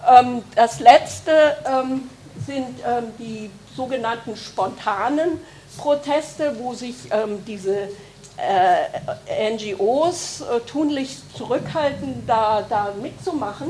[0.07, 2.09] Ähm, das letzte ähm,
[2.45, 5.39] sind ähm, die sogenannten spontanen
[5.78, 7.89] Proteste, wo sich ähm, diese
[8.38, 13.67] äh, NGOs äh, tunlichst zurückhalten, da, da mitzumachen,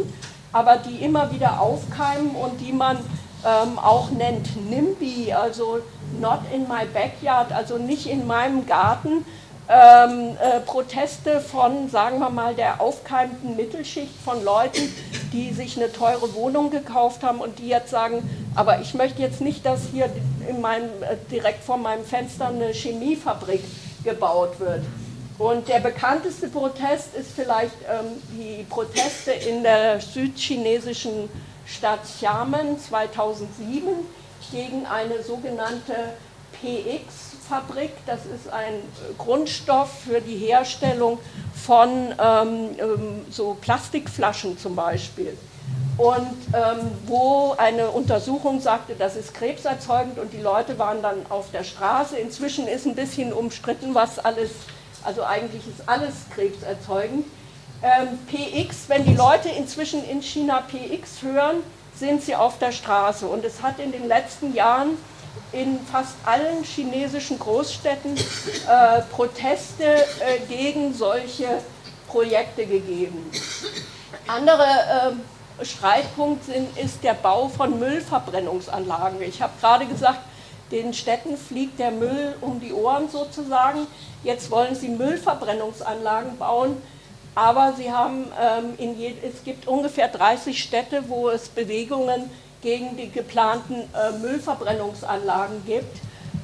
[0.52, 2.98] aber die immer wieder aufkeimen und die man
[3.46, 5.80] ähm, auch nennt NIMBY, also
[6.20, 9.26] Not in my backyard, also nicht in meinem Garten.
[9.68, 14.94] Ähm, äh, Proteste von, sagen wir mal, der aufkeimenden Mittelschicht von Leuten,
[15.34, 19.42] die sich eine teure Wohnung gekauft haben und die jetzt sagen, aber ich möchte jetzt
[19.42, 20.10] nicht, dass hier
[20.48, 23.64] in meinem, äh, direkt vor meinem Fenster eine Chemiefabrik
[24.04, 24.84] gebaut wird.
[25.40, 31.28] Und der bekannteste Protest ist vielleicht ähm, die Proteste in der südchinesischen
[31.66, 33.90] Stadt Xiamen 2007
[34.52, 36.14] gegen eine sogenannte
[37.46, 37.92] PX-Fabrik.
[38.06, 38.82] Das ist ein
[39.18, 41.20] Grundstoff für die Herstellung
[41.54, 41.90] von
[42.20, 45.38] ähm, ähm, so Plastikflaschen zum Beispiel.
[45.98, 51.52] Und ähm, wo eine Untersuchung sagte, das ist krebserzeugend und die Leute waren dann auf
[51.52, 52.18] der Straße.
[52.18, 54.52] Inzwischen ist ein bisschen umstritten, was alles,
[55.04, 57.26] also eigentlich ist alles krebserzeugend.
[57.82, 61.58] Ähm, PX, wenn die Leute inzwischen in China PX hören,
[61.96, 63.26] sind sie auf der Straße.
[63.26, 64.98] Und es hat in den letzten Jahren
[65.52, 71.62] in fast allen chinesischen Großstädten äh, Proteste äh, gegen solche
[72.08, 73.32] Projekte gegeben.
[74.28, 75.18] Andere
[75.62, 79.22] äh, Streitpunkt sind, ist der Bau von Müllverbrennungsanlagen.
[79.22, 80.20] Ich habe gerade gesagt,
[80.72, 83.88] den Städten fliegt der Müll um die Ohren sozusagen.
[84.24, 86.82] Jetzt wollen sie Müllverbrennungsanlagen bauen
[87.36, 92.32] aber sie haben, ähm, je, es gibt ungefähr 30 Städte, wo es Bewegungen
[92.66, 96.02] gegen die geplanten äh, Müllverbrennungsanlagen gibt.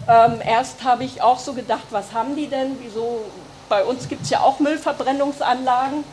[0.07, 2.77] Ähm, erst habe ich auch so gedacht, was haben die denn?
[2.79, 3.21] Wieso?
[3.67, 6.03] Bei uns gibt es ja auch Müllverbrennungsanlagen.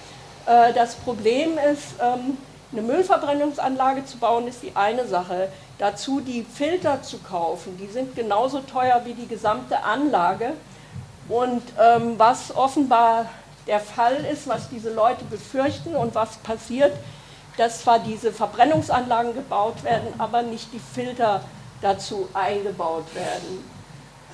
[0.47, 2.39] Äh, das Problem ist, ähm,
[2.73, 5.49] eine Müllverbrennungsanlage zu bauen, ist die eine Sache.
[5.77, 10.55] Dazu die Filter zu kaufen, die sind genauso teuer wie die gesamte Anlage.
[11.29, 13.27] Und ähm, was offenbar
[13.67, 16.93] der Fall ist, was diese Leute befürchten und was passiert,
[17.59, 21.43] dass zwar diese Verbrennungsanlagen gebaut werden, aber nicht die Filter
[21.83, 23.65] dazu eingebaut werden.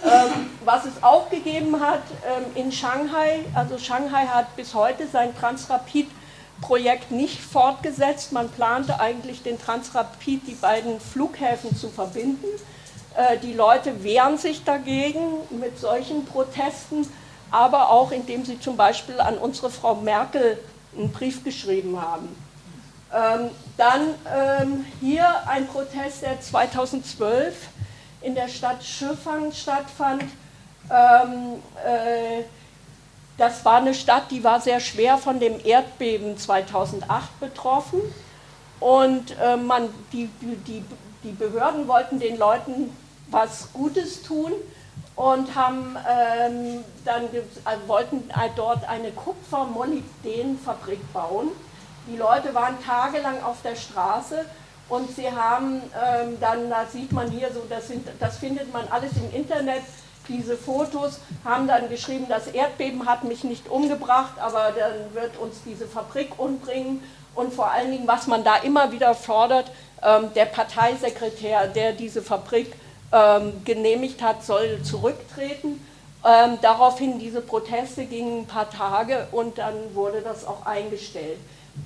[0.05, 5.37] Ähm, was es auch gegeben hat ähm, in Shanghai, also Shanghai hat bis heute sein
[5.37, 8.33] Transrapid-Projekt nicht fortgesetzt.
[8.33, 12.47] Man plante eigentlich den Transrapid, die beiden Flughäfen zu verbinden.
[13.17, 15.21] Äh, die Leute wehren sich dagegen
[15.51, 17.07] mit solchen Protesten
[17.55, 20.59] aber auch indem sie zum Beispiel an unsere Frau Merkel
[20.97, 22.29] einen Brief geschrieben haben.
[23.15, 27.55] Ähm, dann ähm, hier ein Protest, der 2012
[28.23, 30.25] in der Stadt Schöfang stattfand.
[30.91, 32.43] Ähm, äh,
[33.37, 38.01] das war eine Stadt, die war sehr schwer von dem Erdbeben 2008 betroffen.
[38.81, 40.29] Und äh, man, die,
[40.67, 40.85] die,
[41.23, 42.91] die Behörden wollten den Leuten
[43.31, 44.53] was Gutes tun
[45.17, 47.29] und haben ähm, dann
[47.65, 51.49] also wollten dort eine Kupfer-Molybden-Fabrik bauen.
[52.07, 54.45] Die Leute waren tagelang auf der Straße
[54.89, 58.87] und sie haben ähm, dann, da sieht man hier so, das, sind, das findet man
[58.89, 59.83] alles im Internet,
[60.29, 65.57] diese Fotos, haben dann geschrieben, das Erdbeben hat mich nicht umgebracht, aber dann wird uns
[65.65, 67.03] diese Fabrik umbringen.
[67.35, 69.71] Und vor allen Dingen, was man da immer wieder fordert,
[70.03, 72.73] ähm, der Parteisekretär, der diese Fabrik
[73.13, 75.85] ähm, genehmigt hat, soll zurücktreten.
[76.25, 81.39] Ähm, daraufhin diese Proteste gingen ein paar Tage und dann wurde das auch eingestellt.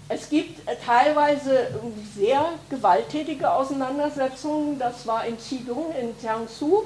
[0.09, 1.69] Es gibt äh, teilweise
[2.17, 4.79] sehr gewalttätige Auseinandersetzungen.
[4.79, 6.85] Das war in Qidong, in Jiangsu.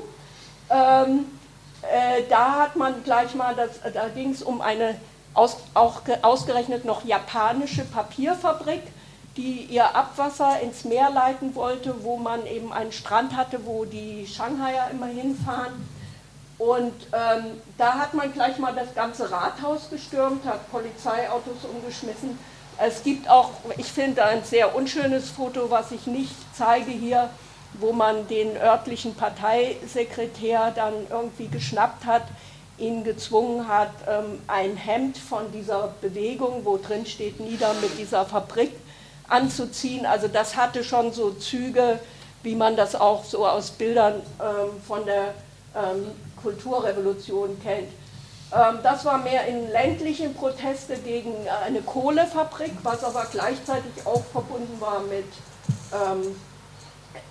[0.71, 1.27] Ähm,
[1.83, 4.97] äh, da hat man gleich mal, das, da ging es um eine
[5.35, 8.83] aus, auch ausgerechnet noch japanische Papierfabrik
[9.37, 14.27] die ihr Abwasser ins Meer leiten wollte, wo man eben einen Strand hatte, wo die
[14.27, 15.89] Shanghaier immer hinfahren.
[16.59, 22.39] Und ähm, da hat man gleich mal das ganze Rathaus gestürmt, hat Polizeiautos umgeschmissen.
[22.85, 27.31] Es gibt auch, ich finde, ein sehr unschönes Foto, was ich nicht zeige hier,
[27.75, 32.25] wo man den örtlichen Parteisekretär dann irgendwie geschnappt hat,
[32.79, 38.25] ihn gezwungen hat, ähm, ein Hemd von dieser Bewegung, wo drin steht, nieder mit dieser
[38.25, 38.73] Fabrik,
[39.29, 40.05] anzuziehen.
[40.05, 42.01] Also das hatte schon so Züge,
[42.43, 45.35] wie man das auch so aus Bildern ähm, von der
[45.77, 46.07] ähm,
[46.43, 47.89] Kulturrevolution kennt.
[48.55, 51.33] Ähm, das war mehr in ländlichen Proteste gegen
[51.65, 55.27] eine Kohlefabrik, was aber gleichzeitig auch verbunden war mit
[55.93, 56.35] ähm,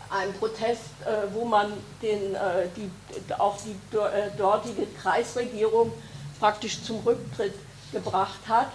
[0.09, 2.89] einem Protest, äh, wo man den, äh, die,
[3.37, 5.93] auch die äh, dortige Kreisregierung
[6.39, 7.53] praktisch zum Rücktritt
[7.91, 8.67] gebracht hat.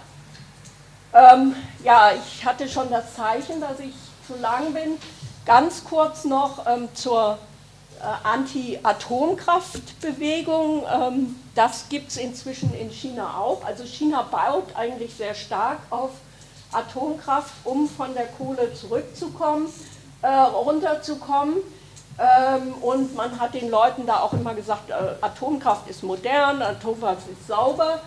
[1.13, 3.93] Ähm, ja, ich hatte schon das Zeichen, dass ich
[4.25, 4.97] zu lang bin.
[5.45, 7.37] Ganz kurz noch ähm, zur
[8.23, 10.85] Anti-Atomkraftbewegung.
[10.91, 13.65] Ähm, das gibt es inzwischen in China auch.
[13.65, 16.11] Also China baut eigentlich sehr stark auf
[16.71, 19.67] Atomkraft, um von der Kohle zurückzukommen,
[20.21, 21.55] äh, runterzukommen.
[22.19, 27.27] Ähm, und man hat den Leuten da auch immer gesagt, äh, Atomkraft ist modern, Atomkraft
[27.27, 28.01] ist sauber.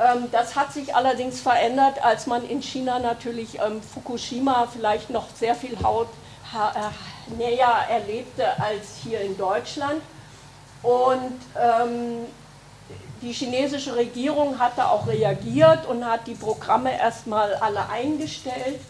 [0.00, 5.26] Ähm, das hat sich allerdings verändert, als man in China natürlich ähm, Fukushima vielleicht noch
[5.34, 6.08] sehr viel Haut
[6.54, 10.02] äh, näher erlebte als hier in Deutschland.
[10.82, 12.26] Und ähm,
[13.22, 18.80] die chinesische Regierung hat da auch reagiert und hat die Programme erstmal alle eingestellt.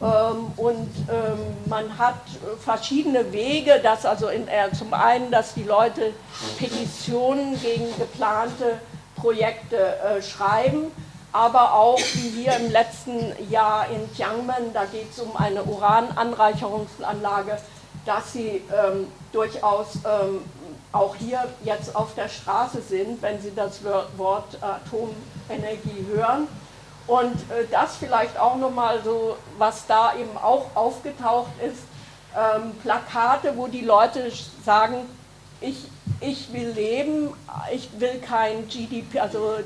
[0.00, 2.20] Ähm, und ähm, man hat
[2.58, 6.12] verschiedene Wege, dass also in, äh, zum einen, dass die Leute
[6.58, 8.80] Petitionen gegen geplante
[9.14, 10.86] Projekte äh, schreiben,
[11.32, 17.58] aber auch wie hier im letzten Jahr in Tiangmen, da geht es um eine Urananreicherungsanlage,
[18.04, 20.40] dass sie ähm, durchaus ähm,
[20.92, 23.80] auch hier jetzt auf der Straße sind, wenn sie das
[24.16, 26.46] Wort Atomenergie hören.
[27.06, 31.82] Und äh, das vielleicht auch nochmal so, was da eben auch aufgetaucht ist,
[32.36, 34.30] ähm, Plakate, wo die Leute
[34.64, 35.06] sagen,
[35.60, 35.84] ich,
[36.20, 37.30] ich will leben,
[37.72, 39.58] ich will kein GDP, also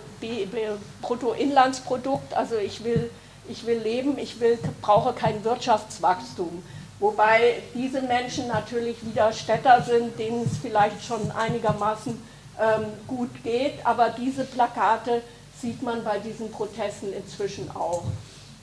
[1.02, 3.10] Bruttoinlandsprodukt, also ich will,
[3.48, 6.62] ich will leben, ich will, brauche kein Wirtschaftswachstum.
[6.98, 12.20] Wobei diese Menschen natürlich wieder Städter sind, denen es vielleicht schon einigermaßen
[12.58, 15.22] ähm, gut geht, aber diese Plakate
[15.60, 18.04] sieht man bei diesen Protesten inzwischen auch.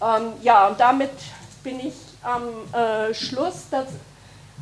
[0.01, 1.11] Ähm, ja, und damit
[1.63, 3.65] bin ich am äh, Schluss.
[3.69, 3.87] Das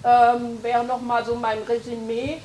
[0.03, 2.39] ähm, wäre nochmal so mein Resümee.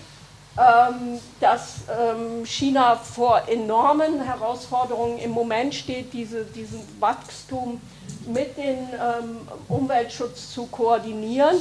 [0.58, 7.78] Ähm, dass ähm, China vor enormen Herausforderungen im Moment steht, diese, diesen Wachstum
[8.26, 11.58] mit dem ähm, Umweltschutz zu koordinieren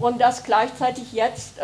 [0.00, 1.56] und dass gleichzeitig jetzt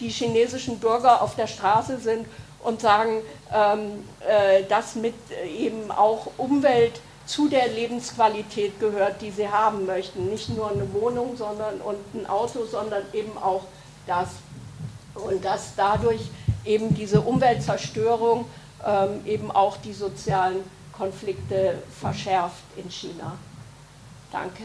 [0.00, 2.26] die chinesischen Bürger auf der Straße sind
[2.62, 5.14] und sagen, äh, dass mit
[5.56, 10.28] eben auch Umwelt zu der Lebensqualität gehört, die sie haben möchten.
[10.28, 13.62] Nicht nur eine Wohnung sondern, und ein Auto, sondern eben auch
[14.06, 14.28] das
[15.18, 16.30] und dass dadurch
[16.64, 18.46] eben diese Umweltzerstörung
[18.84, 20.58] ähm, eben auch die sozialen
[20.92, 23.36] Konflikte verschärft in China.
[24.30, 24.64] Danke.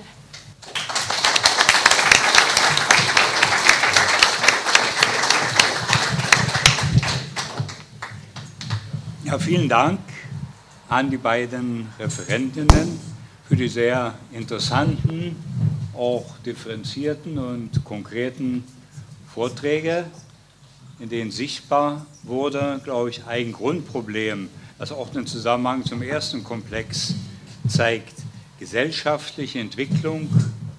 [9.23, 9.99] Ja, vielen Dank
[10.89, 12.99] an die beiden Referentinnen
[13.47, 15.35] für die sehr interessanten,
[15.95, 18.63] auch differenzierten und konkreten
[19.33, 20.05] Vorträge
[20.99, 27.15] in denen sichtbar wurde, glaube ich, ein Grundproblem, das auch den Zusammenhang zum ersten Komplex
[27.67, 28.13] zeigt.
[28.59, 30.29] Gesellschaftliche Entwicklung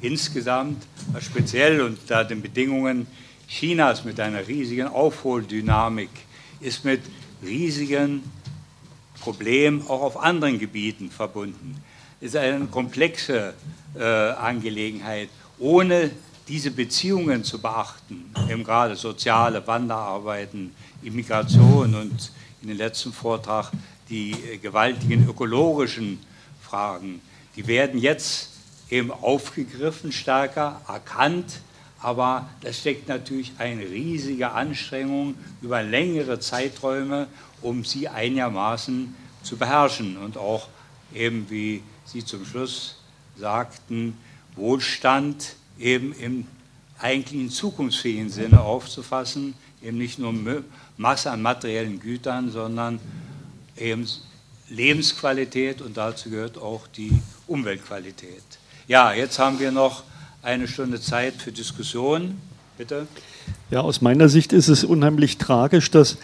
[0.01, 0.83] insgesamt,
[1.21, 3.07] speziell unter den Bedingungen
[3.49, 6.11] Chinas mit einer riesigen Aufholdynamik,
[6.61, 7.01] ist mit
[7.43, 8.23] riesigen
[9.21, 11.77] Problemen auch auf anderen Gebieten verbunden.
[12.21, 13.55] Es ist eine komplexe
[13.99, 15.29] äh, Angelegenheit.
[15.59, 16.11] Ohne
[16.49, 22.31] diese Beziehungen zu beachten, eben gerade soziale Wanderarbeiten, Immigration und
[22.63, 23.71] in dem letzten Vortrag
[24.09, 26.21] die äh, gewaltigen ökologischen
[26.61, 27.21] Fragen,
[27.57, 28.51] die werden jetzt
[28.91, 31.61] eben aufgegriffen, stärker erkannt,
[32.01, 37.29] aber da steckt natürlich eine riesige Anstrengung über längere Zeiträume,
[37.63, 40.69] um sie einigermaßen zu beherrschen und auch
[41.15, 42.97] eben, wie Sie zum Schluss
[43.37, 44.19] sagten,
[44.57, 46.47] Wohlstand eben im
[46.99, 50.35] eigentlichen zukunftsfähigen Sinne aufzufassen, eben nicht nur
[50.97, 53.01] Masse an materiellen Gütern, sondern
[53.77, 54.07] eben
[54.69, 57.13] Lebensqualität und dazu gehört auch die
[57.47, 58.43] Umweltqualität.
[58.87, 60.05] Ja, jetzt haben wir noch
[60.43, 62.37] eine Stunde Zeit für Diskussion.
[62.77, 63.07] Bitte.
[63.71, 66.19] Ja, aus meiner Sicht ist es unheimlich tragisch, dass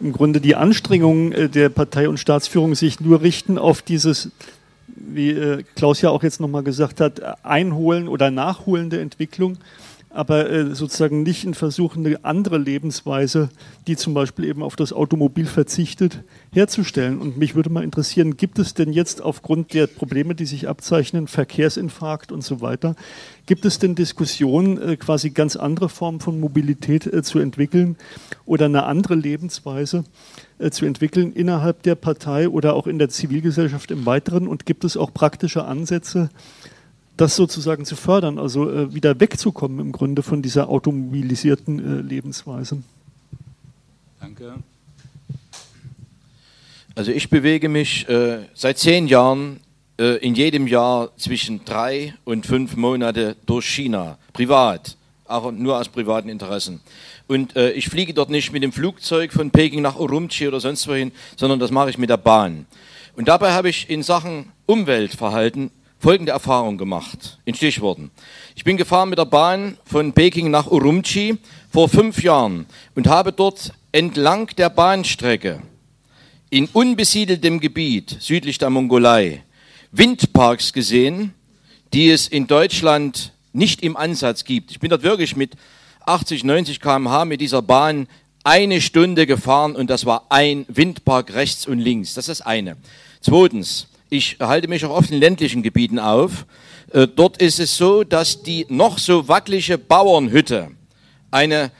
[0.00, 4.30] im Grunde die Anstrengungen äh, der Partei und Staatsführung sich nur richten auf dieses
[5.06, 9.58] wie äh, Klaus ja auch jetzt nochmal gesagt hat, einholen oder nachholende Entwicklung
[10.14, 13.48] aber äh, sozusagen nicht in Versuchen, eine andere Lebensweise,
[13.86, 17.18] die zum Beispiel eben auf das Automobil verzichtet, herzustellen.
[17.18, 21.26] Und mich würde mal interessieren, gibt es denn jetzt aufgrund der Probleme, die sich abzeichnen,
[21.26, 22.94] Verkehrsinfarkt und so weiter,
[23.46, 27.96] gibt es denn Diskussionen, äh, quasi ganz andere Formen von Mobilität äh, zu entwickeln
[28.44, 30.04] oder eine andere Lebensweise
[30.70, 34.46] zu entwickeln innerhalb der Partei oder auch in der Zivilgesellschaft im Weiteren?
[34.46, 36.30] Und gibt es auch praktische Ansätze,
[37.16, 42.82] das sozusagen zu fördern, also äh, wieder wegzukommen im Grunde von dieser automobilisierten äh, Lebensweise.
[44.20, 44.54] Danke.
[46.94, 49.60] Also ich bewege mich äh, seit zehn Jahren
[49.98, 54.96] äh, in jedem Jahr zwischen drei und fünf Monate durch China, privat.
[55.26, 56.80] auch nur aus privaten Interessen.
[57.26, 60.86] Und äh, ich fliege dort nicht mit dem Flugzeug von Peking nach Urumqi oder sonst
[60.88, 62.66] wohin, sondern das mache ich mit der Bahn.
[63.16, 65.70] Und dabei habe ich in Sachen Umweltverhalten
[66.02, 68.10] folgende Erfahrung gemacht, in Stichworten.
[68.56, 71.38] Ich bin gefahren mit der Bahn von Peking nach Urumqi
[71.70, 75.62] vor fünf Jahren und habe dort entlang der Bahnstrecke
[76.50, 79.44] in unbesiedeltem Gebiet südlich der Mongolei
[79.92, 81.34] Windparks gesehen,
[81.94, 84.72] die es in Deutschland nicht im Ansatz gibt.
[84.72, 85.52] Ich bin dort wirklich mit
[86.04, 88.08] 80, 90 km/h mit dieser Bahn
[88.42, 92.14] eine Stunde gefahren und das war ein Windpark rechts und links.
[92.14, 92.76] Das ist das eine.
[93.20, 96.44] Zweitens, ich halte mich auch oft in ländlichen Gebieten auf.
[96.92, 100.68] Äh, dort ist es so, dass die noch so wackelige Bauernhütte
[101.30, 101.70] eine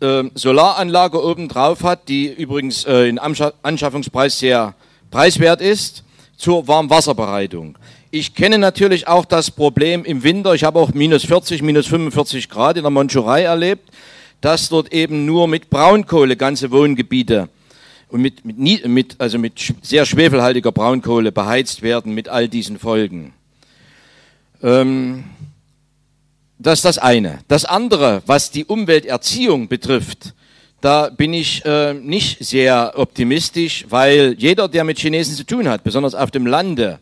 [0.00, 4.74] äh, Solaranlage oben drauf hat, die übrigens äh, in Anschaffungspreis sehr
[5.10, 6.04] preiswert ist,
[6.36, 7.78] zur Warmwasserbereitung.
[8.10, 10.54] Ich kenne natürlich auch das Problem im Winter.
[10.54, 13.88] Ich habe auch minus 40, minus 45 Grad in der Mandschurei erlebt,
[14.42, 17.48] dass dort eben nur mit Braunkohle ganze Wohngebiete
[18.12, 23.32] und mit, mit, mit, also mit sehr schwefelhaltiger Braunkohle beheizt werden mit all diesen Folgen.
[24.62, 25.24] Ähm,
[26.58, 27.38] das ist das eine.
[27.48, 30.34] Das andere, was die Umwelterziehung betrifft,
[30.82, 35.82] da bin ich äh, nicht sehr optimistisch, weil jeder, der mit Chinesen zu tun hat,
[35.82, 36.98] besonders auf dem Lande,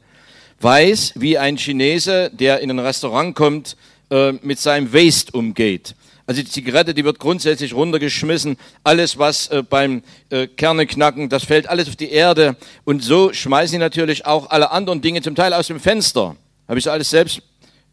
[0.60, 3.76] weiß, wie ein Chinese, der in ein Restaurant kommt,
[4.10, 5.96] äh, mit seinem Waste umgeht.
[6.30, 8.56] Also die Zigarette, die wird grundsätzlich runtergeschmissen.
[8.84, 12.54] Alles, was äh, beim äh, Kerne knacken, das fällt alles auf die Erde.
[12.84, 16.36] Und so schmeißen sie natürlich auch alle anderen Dinge zum Teil aus dem Fenster.
[16.68, 17.42] Habe ich alles selbst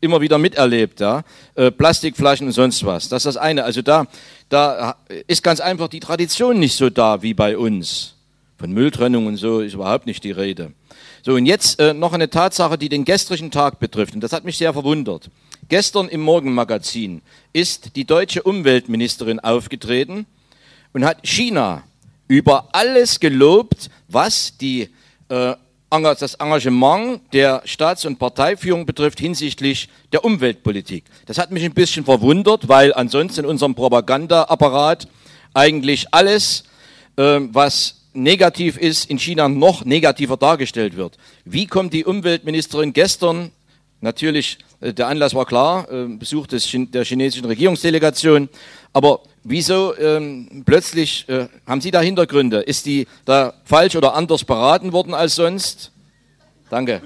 [0.01, 1.23] immer wieder miterlebt, ja.
[1.55, 3.09] Äh, Plastikflaschen und sonst was.
[3.09, 3.63] Das ist das eine.
[3.63, 4.05] Also da,
[4.49, 8.13] da ist ganz einfach die Tradition nicht so da wie bei uns.
[8.59, 10.73] Von Mülltrennung und so ist überhaupt nicht die Rede.
[11.23, 14.13] So, und jetzt äh, noch eine Tatsache, die den gestrigen Tag betrifft.
[14.13, 15.31] Und das hat mich sehr verwundert.
[15.69, 20.25] Gestern im Morgenmagazin ist die deutsche Umweltministerin aufgetreten
[20.93, 21.83] und hat China
[22.29, 24.89] über alles gelobt, was die,
[25.27, 25.55] äh,
[25.89, 31.03] das Engagement der Staats- und Parteiführung betrifft hinsichtlich der Umweltpolitik.
[31.25, 35.07] Das hat mich ein bisschen verwundert, weil ansonsten in unserem Propagandaapparat
[35.53, 36.63] eigentlich alles,
[37.17, 41.17] äh, was negativ ist, in China noch negativer dargestellt wird.
[41.43, 43.51] Wie kommt die Umweltministerin gestern,
[44.01, 48.49] natürlich, äh, der Anlass war klar, äh, Besuch des, der chinesischen Regierungsdelegation,
[48.93, 52.61] aber wieso ähm, plötzlich, äh, haben Sie da Hintergründe?
[52.61, 55.91] Ist die da falsch oder anders beraten worden als sonst?
[56.69, 57.01] Danke.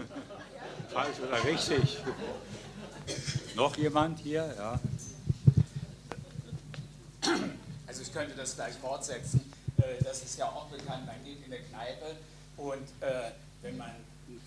[0.90, 1.98] Falsch oder richtig?
[3.56, 4.54] Noch jemand hier?
[4.58, 4.80] Ja.
[7.88, 9.42] Also ich könnte das gleich fortsetzen.
[9.78, 12.16] Äh, das ist ja auch bekannt, man geht in eine Kneipe
[12.58, 13.32] und äh,
[13.62, 13.92] wenn man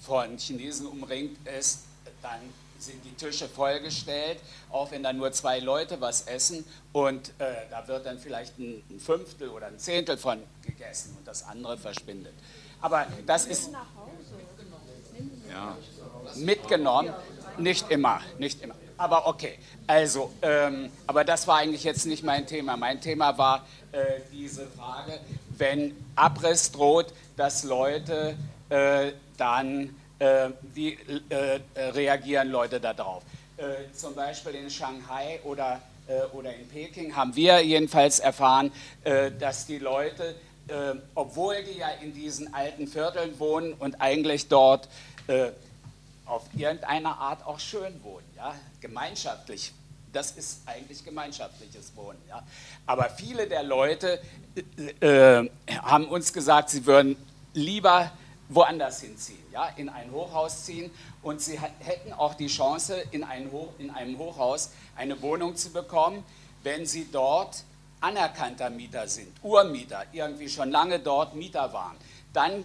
[0.00, 1.80] von Chinesen umringt ist,
[2.24, 2.40] dann
[2.78, 4.38] sind die Tische vollgestellt,
[4.70, 8.82] auch wenn da nur zwei Leute was essen und äh, da wird dann vielleicht ein,
[8.90, 12.34] ein, Fünftel oder ein Zehntel von gegessen und das andere verschwindet.
[12.80, 13.70] Aber das ist
[15.50, 15.76] ja.
[16.34, 17.14] mitgenommen,
[17.56, 18.74] nicht immer, nicht immer.
[18.96, 22.76] Aber okay, also, ähm, aber das war eigentlich jetzt nicht mein Thema.
[22.76, 25.18] Mein Thema war äh, diese Frage,
[25.56, 27.06] wenn Abriss droht,
[27.36, 28.36] dass Leute
[28.68, 29.96] äh, dann,
[30.74, 30.98] wie
[31.28, 33.22] äh, reagieren Leute darauf?
[33.56, 38.72] Äh, zum Beispiel in Shanghai oder, äh, oder in Peking haben wir jedenfalls erfahren,
[39.38, 40.34] dass die Leute,
[41.14, 44.88] obwohl die ja in diesen alten Vierteln wohnen und eigentlich dort
[46.26, 49.72] auf irgendeine Art auch schön wohnen, ja, gemeinschaftlich.
[50.12, 52.18] Das ist eigentlich gemeinschaftliches Wohnen.
[52.28, 52.42] Ja.
[52.86, 54.20] Aber viele der Leute
[55.00, 55.50] äh, äh,
[55.82, 57.16] haben uns gesagt, sie würden
[57.52, 58.12] lieber
[58.48, 60.90] woanders hinziehen, ja, in ein Hochhaus ziehen
[61.22, 65.70] und sie hätten auch die Chance, in, ein Hoch, in einem Hochhaus eine Wohnung zu
[65.70, 66.24] bekommen,
[66.64, 67.62] wenn sie dort
[68.00, 71.96] anerkannter Mieter sind, Urmieter, irgendwie schon lange dort Mieter waren.
[72.32, 72.64] Dann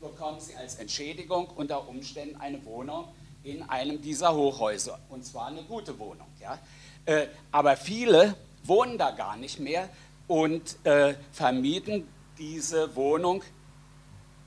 [0.00, 3.06] bekommen sie als Entschädigung unter Umständen eine Wohnung
[3.44, 4.98] in einem dieser Hochhäuser.
[5.10, 6.26] Und zwar eine gute Wohnung.
[6.40, 6.58] Ja?
[7.06, 8.34] Äh, aber viele
[8.64, 9.88] wohnen da gar nicht mehr
[10.26, 12.08] und äh, vermieten
[12.38, 13.44] diese Wohnung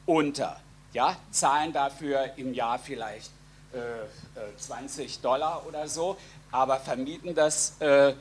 [0.05, 0.59] unter.
[0.97, 1.15] Ja?
[1.29, 3.29] Zahlen dafür im Jahr vielleicht
[3.71, 6.17] äh, 20 äh, Dollar oder so,
[6.51, 8.15] aber vermieten das äh,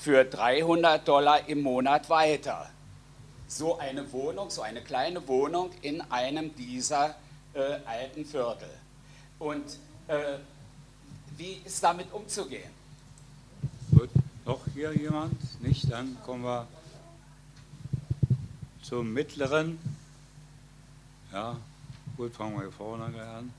[0.00, 2.70] für 300 Dollar im Monat weiter
[3.48, 7.16] so eine Wohnung, so eine kleine Wohnung in einem dieser
[7.52, 8.70] äh, alten Viertel.
[9.40, 9.64] Und
[10.06, 10.38] äh,
[11.36, 12.70] wie ist damit umzugehen?
[13.90, 14.10] Gut,
[14.46, 15.60] noch hier jemand?
[15.60, 15.90] Nicht?
[15.90, 16.68] Dann kommen wir
[18.82, 19.80] zum mittleren.
[21.32, 21.56] Ja,
[22.22, 23.52] gut, fangen wir hier vorne an.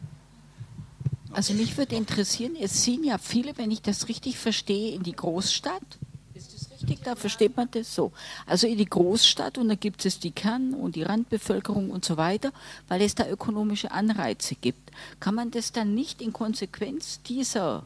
[1.33, 5.11] Also mich würde interessieren, es ziehen ja viele, wenn ich das richtig verstehe, in die
[5.11, 5.81] Großstadt.
[6.33, 7.01] Ist das richtig?
[7.03, 8.13] Da versteht man das so.
[8.45, 12.15] Also in die Großstadt und da gibt es die Kern- und die Randbevölkerung und so
[12.15, 12.53] weiter,
[12.87, 14.91] weil es da ökonomische Anreize gibt.
[15.19, 17.83] Kann man das dann nicht in Konsequenz dieser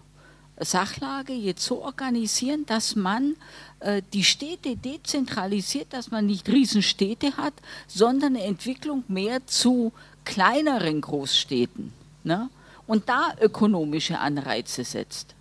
[0.60, 3.36] Sachlage jetzt so organisieren, dass man
[3.80, 7.54] äh, die Städte dezentralisiert, dass man nicht Riesenstädte hat,
[7.88, 9.92] sondern eine Entwicklung mehr zu
[10.28, 11.94] kleineren Großstädten
[12.24, 12.50] ne?
[12.86, 15.34] und da ökonomische Anreize setzt.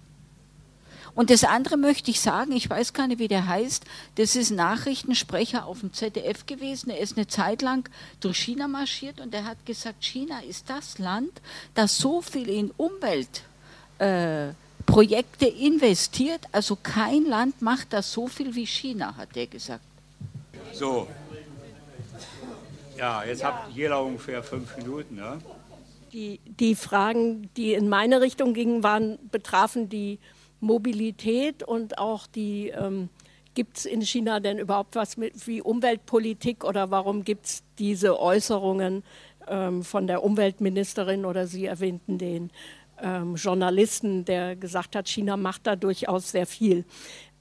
[1.17, 3.85] Und das andere möchte ich sagen, ich weiß gar nicht, wie der heißt,
[4.17, 7.89] das ist Nachrichtensprecher auf dem ZDF gewesen, er ist eine Zeit lang
[8.21, 11.33] durch China marschiert und er hat gesagt, China ist das Land,
[11.75, 13.43] das so viel in Umwelt
[13.99, 14.51] äh,
[15.59, 16.43] investiert.
[16.53, 19.85] Also kein Land macht das so viel wie China, hat er gesagt.
[20.75, 21.09] So.
[22.97, 23.49] Ja, jetzt ja.
[23.49, 25.17] habt jeder ungefähr fünf Minuten.
[25.17, 25.39] Ne?
[26.13, 30.19] Die, die Fragen, die in meine Richtung gingen, waren, betrafen die
[30.61, 33.09] Mobilität und auch die, ähm,
[33.55, 38.19] gibt es in China denn überhaupt was mit wie Umweltpolitik oder warum gibt es diese
[38.19, 39.03] Äußerungen
[39.49, 42.51] ähm, von der Umweltministerin oder Sie erwähnten den
[43.03, 46.85] ähm, Journalisten, der gesagt hat, China macht da durchaus sehr viel.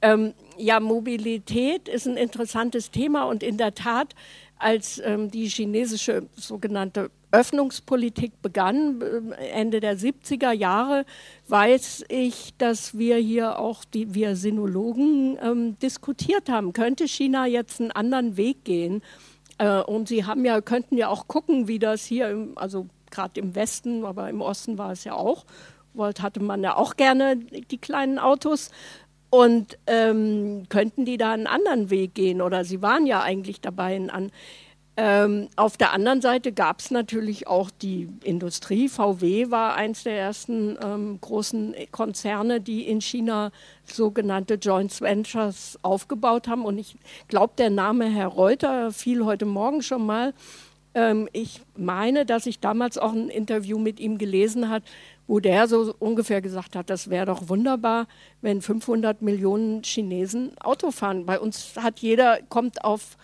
[0.02, 4.14] Ähm, ja, Mobilität ist ein interessantes Thema und in der Tat,
[4.58, 11.06] als ähm, die chinesische sogenannte Öffnungspolitik begann, äh, Ende der 70er Jahre,
[11.48, 16.74] weiß ich, dass wir hier auch, die, wir Sinologen, ähm, diskutiert haben.
[16.74, 19.02] Könnte China jetzt einen anderen Weg gehen?
[19.58, 23.40] Äh, und Sie haben ja, könnten ja auch gucken, wie das hier, im, also gerade
[23.40, 25.46] im Westen, aber im Osten war es ja auch,
[25.94, 28.72] wollte, hatte man ja auch gerne die kleinen Autos.
[29.30, 32.42] Und ähm, könnten die da einen anderen Weg gehen?
[32.42, 34.32] Oder sie waren ja eigentlich dabei, einen
[34.98, 38.88] ähm, auf der anderen Seite gab es natürlich auch die Industrie.
[38.88, 43.52] VW war eines der ersten ähm, großen Konzerne, die in China
[43.84, 46.64] sogenannte Joint Ventures aufgebaut haben.
[46.64, 46.96] Und ich
[47.28, 50.34] glaube, der Name Herr Reuter fiel heute Morgen schon mal.
[50.94, 54.86] Ähm, ich meine, dass ich damals auch ein Interview mit ihm gelesen habe,
[55.28, 58.08] wo der so ungefähr gesagt hat, das wäre doch wunderbar,
[58.42, 61.26] wenn 500 Millionen Chinesen Auto fahren.
[61.26, 63.18] Bei uns hat jeder, kommt auf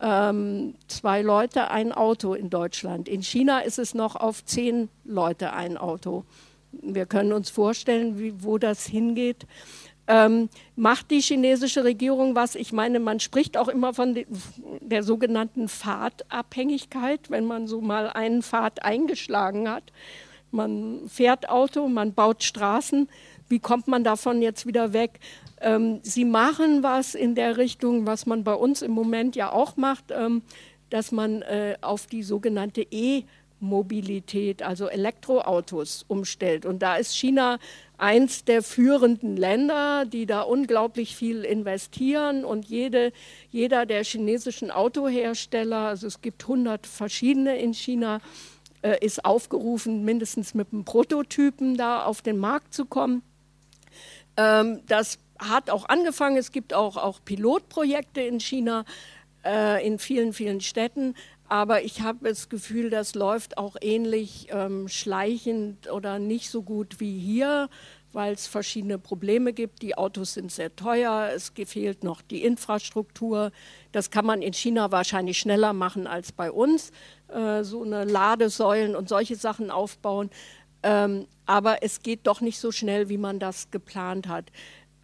[0.00, 3.08] ähm, zwei Leute ein Auto in Deutschland.
[3.08, 6.24] In China ist es noch auf zehn Leute ein Auto.
[6.70, 9.46] Wir können uns vorstellen, wie, wo das hingeht.
[10.06, 12.54] Ähm, macht die chinesische Regierung was?
[12.54, 14.26] Ich meine, man spricht auch immer von de,
[14.80, 19.92] der sogenannten Fahrtabhängigkeit, wenn man so mal einen Pfad eingeschlagen hat.
[20.50, 23.08] Man fährt Auto, man baut Straßen.
[23.48, 25.20] Wie kommt man davon jetzt wieder weg?
[25.60, 29.76] Ähm, sie machen was in der Richtung, was man bei uns im Moment ja auch
[29.76, 30.42] macht, ähm,
[30.90, 33.24] dass man äh, auf die sogenannte E-
[33.60, 36.64] Mobilität, also Elektroautos umstellt.
[36.64, 37.58] Und da ist China
[37.96, 43.12] eins der führenden Länder, die da unglaublich viel investieren und jede,
[43.50, 48.20] jeder der chinesischen Autohersteller, also es gibt 100 verschiedene in China,
[48.82, 53.22] äh, ist aufgerufen, mindestens mit einem Prototypen da auf den Markt zu kommen.
[54.36, 58.84] Ähm, das hat auch angefangen, es gibt auch, auch Pilotprojekte in China,
[59.44, 61.14] äh, in vielen, vielen Städten,
[61.48, 67.00] aber ich habe das Gefühl, das läuft auch ähnlich ähm, schleichend oder nicht so gut
[67.00, 67.70] wie hier,
[68.12, 69.82] weil es verschiedene Probleme gibt.
[69.82, 73.52] Die Autos sind sehr teuer, es fehlt noch die Infrastruktur.
[73.92, 76.90] Das kann man in China wahrscheinlich schneller machen als bei uns,
[77.28, 80.30] äh, so eine Ladesäulen und solche Sachen aufbauen.
[80.82, 84.46] Ähm, aber es geht doch nicht so schnell, wie man das geplant hat.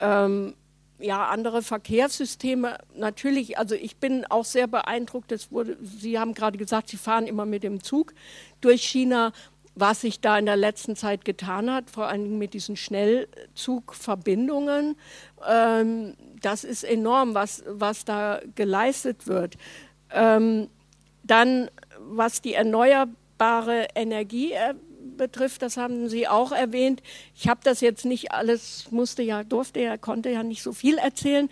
[0.00, 0.54] Ähm,
[0.98, 6.56] ja, andere Verkehrssysteme, natürlich, also ich bin auch sehr beeindruckt, das wurde, Sie haben gerade
[6.56, 8.14] gesagt, Sie fahren immer mit dem Zug
[8.60, 9.32] durch China,
[9.74, 14.96] was sich da in der letzten Zeit getan hat, vor allem mit diesen Schnellzugverbindungen.
[15.48, 19.56] Ähm, das ist enorm, was, was da geleistet wird.
[20.10, 20.68] Ähm,
[21.24, 21.68] dann,
[21.98, 24.54] was die erneuerbare Energie
[25.16, 27.02] betrifft, das haben Sie auch erwähnt.
[27.34, 30.98] Ich habe das jetzt nicht alles, musste ja, durfte ja, konnte ja nicht so viel
[30.98, 31.48] erzählen.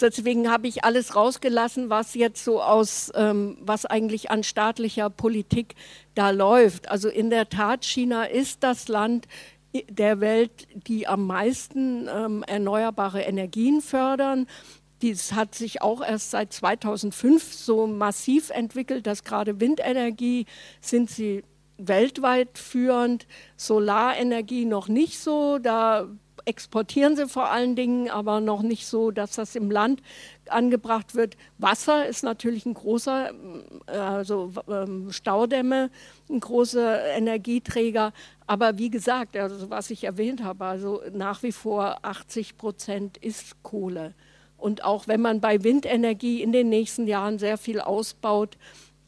[0.00, 5.74] Deswegen habe ich alles rausgelassen, was jetzt so aus, ähm, was eigentlich an staatlicher Politik
[6.14, 6.90] da läuft.
[6.90, 9.26] Also in der Tat, China ist das Land
[9.88, 14.46] der Welt, die am meisten ähm, erneuerbare Energien fördern.
[15.02, 20.46] Dies hat sich auch erst seit 2005 so massiv entwickelt, dass gerade Windenergie
[20.80, 21.42] sind sie
[21.78, 23.26] weltweit führend,
[23.56, 26.08] Solarenergie noch nicht so, da
[26.44, 30.02] exportieren sie vor allen Dingen, aber noch nicht so, dass das im Land
[30.48, 31.36] angebracht wird.
[31.58, 33.30] Wasser ist natürlich ein großer,
[33.86, 35.90] äh, also ähm, Staudämme,
[36.28, 38.12] ein großer Energieträger.
[38.46, 43.62] Aber wie gesagt, also was ich erwähnt habe, also nach wie vor 80 Prozent ist
[43.62, 44.14] Kohle.
[44.58, 48.56] Und auch wenn man bei Windenergie in den nächsten Jahren sehr viel ausbaut,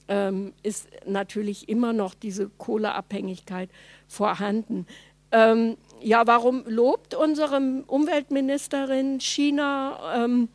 [0.09, 3.71] ähm, ist natürlich immer noch diese Kohleabhängigkeit
[4.07, 4.87] vorhanden.
[5.33, 10.25] Ähm, ja, warum lobt unsere Umweltministerin China?
[10.25, 10.49] Ähm,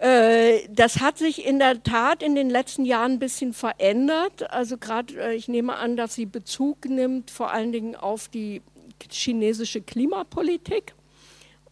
[0.00, 4.50] äh, das hat sich in der Tat in den letzten Jahren ein bisschen verändert.
[4.50, 8.62] Also gerade, äh, ich nehme an, dass sie Bezug nimmt vor allen Dingen auf die
[9.10, 10.94] chinesische Klimapolitik.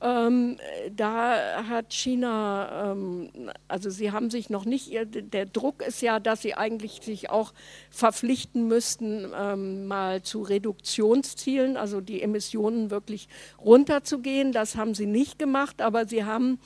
[0.03, 0.57] Ähm,
[0.97, 3.31] da hat China, ähm,
[3.69, 7.53] also sie haben sich noch nicht, der Druck ist ja, dass sie eigentlich sich auch
[7.91, 13.29] verpflichten müssten, ähm, mal zu Reduktionszielen, also die Emissionen wirklich
[13.65, 14.51] runterzugehen.
[14.51, 16.59] Das haben sie nicht gemacht, aber sie haben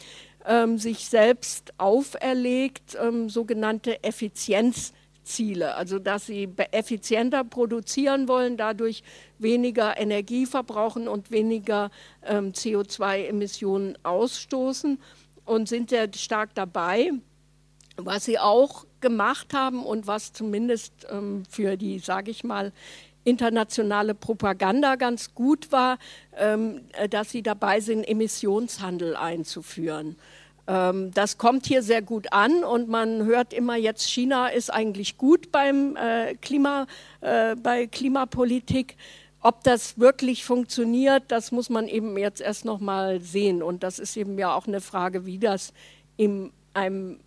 [0.46, 4.94] ähm, sich selbst auferlegt, ähm, sogenannte Effizienz
[5.26, 9.02] Ziele, also dass sie effizienter produzieren wollen, dadurch
[9.38, 11.90] weniger Energie verbrauchen und weniger
[12.24, 14.98] ähm, CO2-Emissionen ausstoßen
[15.44, 17.10] und sind sehr stark dabei.
[17.98, 22.72] Was sie auch gemacht haben und was zumindest ähm, für die, sage ich mal,
[23.24, 25.98] internationale Propaganda ganz gut war,
[26.36, 30.16] ähm, dass sie dabei sind, Emissionshandel einzuführen.
[30.66, 35.16] Ähm, das kommt hier sehr gut an und man hört immer jetzt, China ist eigentlich
[35.16, 36.86] gut beim äh, Klima,
[37.20, 38.96] äh, bei Klimapolitik.
[39.40, 43.62] Ob das wirklich funktioniert, das muss man eben jetzt erst noch mal sehen.
[43.62, 45.72] Und das ist eben ja auch eine Frage, wie das
[46.16, 47.20] in einem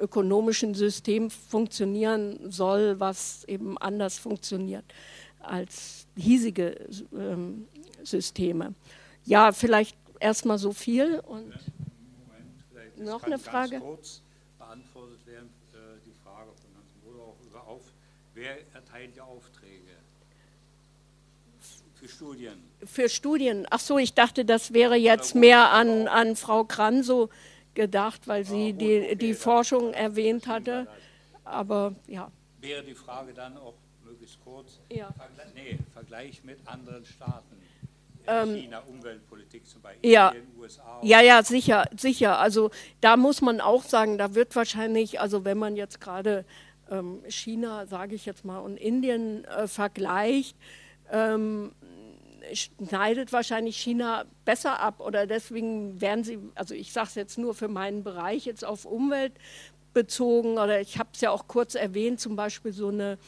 [0.00, 4.84] ökonomischen System funktionieren soll, was eben anders funktioniert
[5.40, 6.76] als hiesige
[7.12, 7.66] ähm,
[8.02, 8.74] Systeme.
[9.24, 11.52] Ja, vielleicht erstmal so viel und
[12.98, 13.72] noch eine Frage?
[13.72, 14.22] Ganz kurz
[14.58, 17.82] beantwortet werden, äh, die Frage von Hans Bruder auch über auf,
[18.34, 19.96] wer erteilt die Aufträge
[21.96, 22.62] für Studien?
[22.84, 23.66] Für Studien.
[23.70, 27.30] Ach so, ich dachte, das wäre jetzt mehr an, an Frau Kranso
[27.74, 30.86] gedacht, weil sie ah, die, okay, die Forschung erwähnt hatte.
[31.44, 32.30] Aber ja.
[32.60, 33.74] Wäre die Frage dann auch
[34.04, 34.80] möglichst kurz?
[34.90, 35.12] Ja.
[35.12, 37.56] Vergle nee, Vergleich mit anderen Staaten.
[38.26, 41.00] Ähm, China, Umweltpolitik zum Beispiel, ja, in den USA.
[41.02, 42.38] Ja, ja, sicher, sicher.
[42.38, 42.70] Also
[43.00, 46.44] da muss man auch sagen, da wird wahrscheinlich, also wenn man jetzt gerade
[46.90, 50.56] ähm, China, sage ich jetzt mal, und Indien äh, vergleicht,
[51.10, 51.72] ähm,
[52.52, 57.54] schneidet wahrscheinlich China besser ab oder deswegen werden sie, also ich sage es jetzt nur
[57.54, 59.32] für meinen Bereich, jetzt auf Umwelt
[59.92, 63.18] bezogen oder ich habe es ja auch kurz erwähnt, zum Beispiel so eine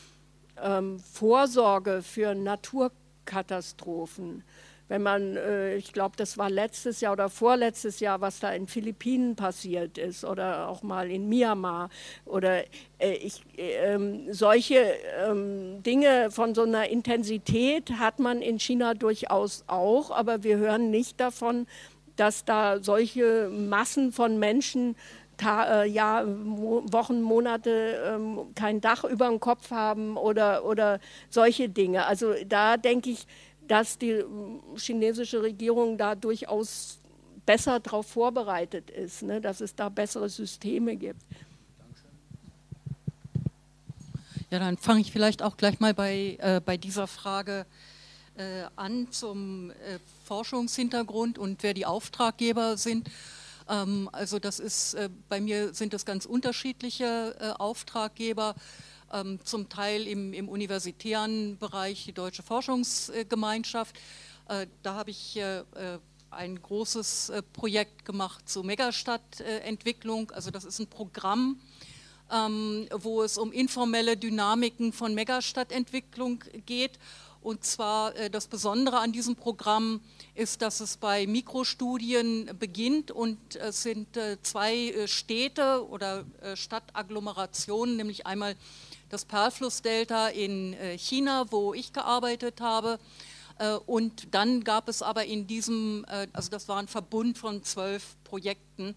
[0.63, 4.45] ähm, Vorsorge für Naturkatastrophen
[4.89, 8.67] wenn man, äh, ich glaube, das war letztes Jahr oder vorletztes Jahr, was da in
[8.67, 11.91] Philippinen passiert ist oder auch mal in Myanmar
[12.25, 12.65] oder
[12.99, 13.99] äh, ich, äh,
[14.31, 14.95] solche
[15.25, 20.91] ähm, Dinge von so einer Intensität hat man in China durchaus auch, aber wir hören
[20.91, 21.67] nicht davon,
[22.17, 24.97] dass da solche Massen von Menschen
[25.39, 30.99] Ta äh, ja, Wochen, Monate ähm, kein Dach über dem Kopf haben oder, oder
[31.31, 32.07] solche Dinge.
[32.07, 33.25] Also da denke ich,
[33.69, 36.99] dass die hm, chinesische Regierung da durchaus
[37.47, 41.23] besser darauf vorbereitet ist, ne, dass es da bessere Systeme gibt.
[44.51, 47.67] Ja, dann fange ich vielleicht auch gleich mal bei, äh, bei dieser Frage
[48.37, 53.09] äh, an zum äh, Forschungshintergrund und wer die Auftraggeber sind.
[53.69, 58.55] Ähm, also das ist, äh, bei mir sind es ganz unterschiedliche äh, Auftraggeber
[59.45, 63.97] zum Teil im, im, universitären Bereich die Deutsche Forschungsgemeinschaft.
[64.49, 65.99] Äh, da habe ich äh, äh
[66.31, 70.31] ein großes Projekt gemacht zur Megastadtentwicklung.
[70.33, 71.59] Also das ist ein Programm,
[72.31, 76.99] ähm, wo es um informelle Dynamiken von Megastadtentwicklung geht.
[77.41, 80.03] Und zwar das Besondere an diesem Programm
[80.35, 84.09] ist, dass es bei Mikrostudien beginnt und es sind
[84.43, 86.27] zwei Städte oder
[86.57, 88.55] Stadtagglomerationen, nämlich einmal
[89.09, 92.99] das Perlflussdelta in äh, China, wo ich gearbeitet habe.
[93.59, 97.63] Äh, und dann gab es aber in diesem, äh, also das war ein Verbund von
[97.63, 98.95] zwölf Projekten.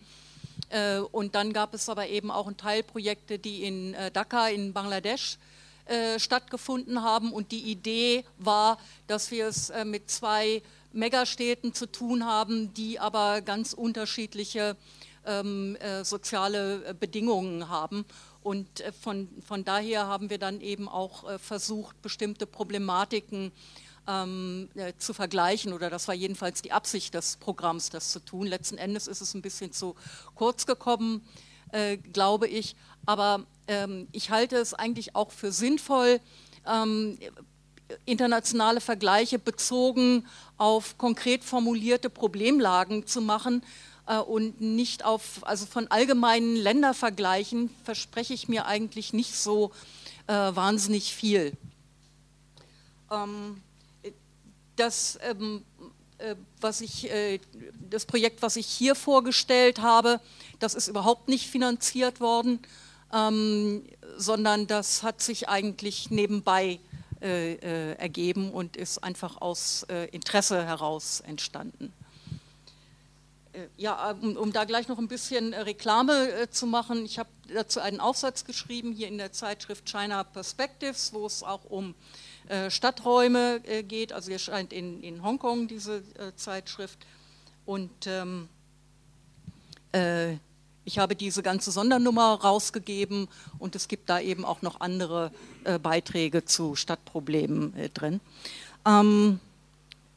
[1.11, 5.38] Und dann gab es aber eben auch Teilprojekte, die in Dhaka in Bangladesch
[6.17, 7.33] stattgefunden haben.
[7.33, 8.77] Und die Idee war,
[9.07, 10.61] dass wir es mit zwei
[10.93, 14.77] Megastädten zu tun haben, die aber ganz unterschiedliche
[15.25, 18.05] ähm, soziale Bedingungen haben.
[18.43, 23.51] Und äh, von, von daher haben wir dann eben auch äh, versucht, bestimmte Problematiken
[24.07, 28.47] ähm, äh, zu vergleichen oder das war jedenfalls die Absicht des Programms, das zu tun.
[28.47, 29.95] Letzten Endes ist es ein bisschen zu
[30.35, 31.26] kurz gekommen,
[31.72, 36.19] äh, glaube ich, aber ähm, ich halte es eigentlich auch für sinnvoll,
[36.68, 37.18] ähm,
[38.05, 40.26] internationale Vergleiche bezogen
[40.57, 43.63] auf konkret formulierte Problemlagen zu machen
[44.26, 49.72] und nicht auf, also von allgemeinen Ländervergleichen verspreche ich mir eigentlich nicht so
[50.28, 51.53] äh, wahnsinnig viel.
[53.11, 53.61] Ähm,
[54.76, 55.64] das, ähm,
[56.18, 57.40] äh, was ich, äh,
[57.90, 60.19] das Projekt, was ich hier vorgestellt habe,
[60.60, 62.60] das ist überhaupt nicht finanziert worden,
[63.14, 63.84] ähm,
[64.18, 66.80] sondern das hat sich eigentlich nebenbei
[67.22, 71.94] äh, äh, ergeben und ist einfach aus äh, Interesse heraus entstanden.
[73.53, 77.80] Äh, ja, um, um, da gleich noch ein bisschen Reklame zu machen, ich habe dazu
[77.80, 81.95] einen Aufsatz geschrieben hier in der Zeitschrift China Perspectives, wo es auch um
[82.48, 84.14] äh, Stadträume äh, geht.
[84.14, 86.99] Also hier scheint in, in Hongkong diese äh, Zeitschrift.
[87.65, 88.48] Und ähm,
[89.91, 90.34] äh,
[90.84, 93.28] ich habe diese ganze Sondernummer rausgegeben
[93.60, 95.32] und es gibt da eben auch noch andere
[95.64, 98.19] äh, Beiträge zu Stadtproblemen äh, drin.
[98.86, 99.40] Ähm,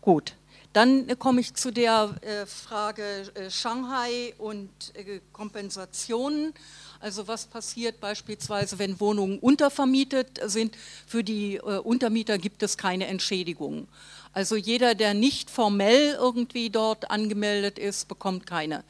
[0.00, 0.34] gut,
[0.74, 2.14] dann komme ich zu der
[2.46, 4.70] Frage Shanghai und
[5.32, 6.52] Kompensationen.
[7.04, 10.74] Also was passiert beispielsweise, wenn Wohnungen untervermietet sind?
[11.06, 13.88] Für die äh, Untermieter gibt es keine Entschädigung.
[14.32, 18.84] Also jeder, der nicht formell irgendwie dort angemeldet ist, bekommt keine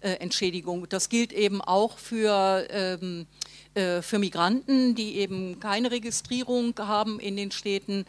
[0.00, 0.88] äh, Entschädigung.
[0.88, 3.26] Das gilt eben auch für, ähm,
[3.74, 8.04] äh, für Migranten, die eben keine Registrierung haben in den Städten äh,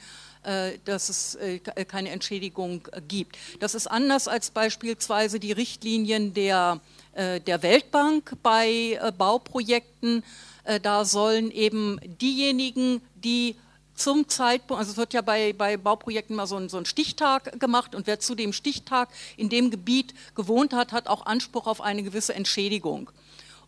[0.86, 3.38] dass es äh, keine Entschädigung gibt.
[3.60, 6.80] Das ist anders als beispielsweise die Richtlinien der
[7.20, 10.24] äh, der Weltbank bei äh, Bauprojekten.
[10.64, 13.56] Äh, da sollen eben diejenigen, die
[13.94, 17.60] zum Zeitpunkt, also es wird ja bei, bei Bauprojekten mal so ein, so ein, Stichtag
[17.60, 21.82] gemacht und wer zu dem Stichtag in dem Gebiet gewohnt hat, hat auch Anspruch auf
[21.82, 23.10] eine gewisse Entschädigung.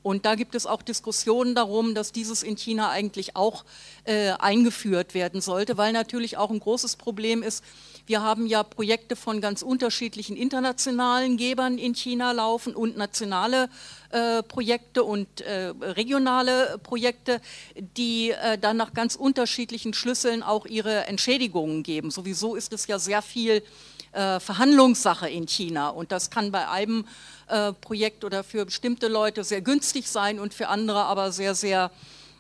[0.04, 3.64] Und da gibt es auch Diskussionen darum, dass dieses in China eigentlich auch
[4.04, 7.64] äh, eingeführt werden sollte, weil natürlich auch ein großes Problem ist,
[8.08, 13.70] wir haben ja Projekte von ganz unterschiedlichen internationalen Gebern in China laufen und nationale
[14.10, 17.40] äh, Projekte und äh, regionale Projekte,
[17.76, 22.12] die äh, dann nach ganz unterschiedlichen Schlüsseln auch ihre Entschädigungen geben.
[22.12, 23.64] Sowieso ist es ja sehr viel
[24.12, 27.06] äh, Verhandlungssache in China und das kann bei einem
[27.48, 31.92] äh, Projekt oder für bestimmte Leute sehr günstig sein und für andere aber sehr, sehr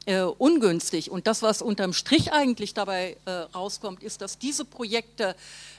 [0.05, 1.11] äh, ungünstig.
[1.11, 5.35] Und das, was unterm Strich eigentlich dabei äh, rauskommt, ist, dass diese Projekte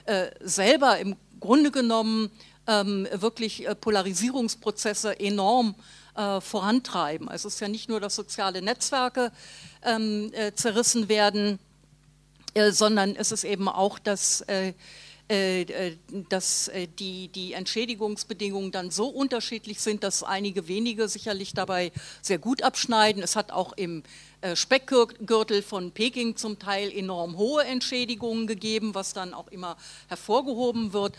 [0.07, 2.31] äh, selber im Grunde genommen
[2.67, 5.75] ähm, wirklich äh, Polarisierungsprozesse enorm
[6.15, 7.29] äh, vorantreiben.
[7.29, 9.33] Also es ist ja nicht nur, dass soziale Netzwerke
[9.83, 11.59] ähm, äh, zerrissen werden,
[12.71, 14.75] sondern es ist eben auch, dass äh, äh,
[16.29, 22.39] dass äh, die, die Entschädigungsbedingungen dann so unterschiedlich sind, dass einige wenige sicherlich dabei sehr
[22.39, 23.23] gut abschneiden.
[23.23, 24.03] Es hat auch im
[24.55, 29.77] Speckgürtel von Peking zum Teil enorm hohe Entschädigungen gegeben, was dann auch immer
[30.09, 31.15] hervorgehoben wird.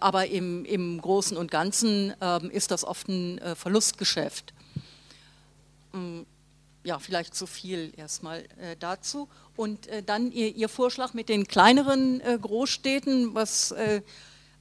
[0.00, 4.52] Aber im, im Großen und Ganzen ähm, ist das oft ein Verlustgeschäft.
[6.84, 8.44] Ja, vielleicht zu viel erstmal
[8.80, 9.28] dazu.
[9.56, 14.00] Und äh, dann ihr, ihr, Vorschlag mit den kleineren äh, Großstädten, was äh,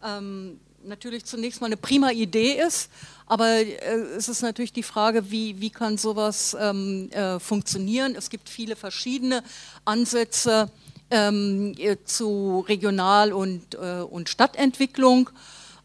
[0.04, 2.90] ähm, natürlich zunächst mal eine prima Idee ist,
[3.26, 3.76] aber äh,
[4.18, 8.16] es ist natürlich die Frage, wie, wie kann sowas ähm, äh, funktionieren.
[8.16, 9.44] Es gibt viele verschiedene
[9.86, 10.70] Ansätze
[11.10, 15.30] ähm, äh, zu Regional- und, und Stadtentwicklung.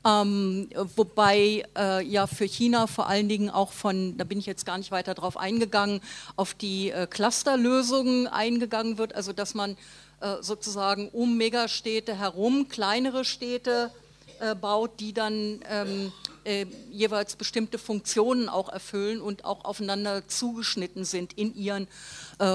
[0.07, 4.65] Ähm, wobei äh, ja für China vor allen Dingen auch von, da bin ich jetzt
[4.65, 6.01] gar nicht weiter drauf eingegangen,
[6.37, 9.77] auf die äh, Clusterlösungen eingegangen wird, also dass man
[10.21, 13.91] äh, sozusagen um Megastädte herum kleinere Städte
[14.39, 16.13] äh, baut, die dann ähm,
[16.45, 21.89] äh, jeweils bestimmte Funktionen auch erfüllen und auch aufeinander zugeschnitten sind in ihren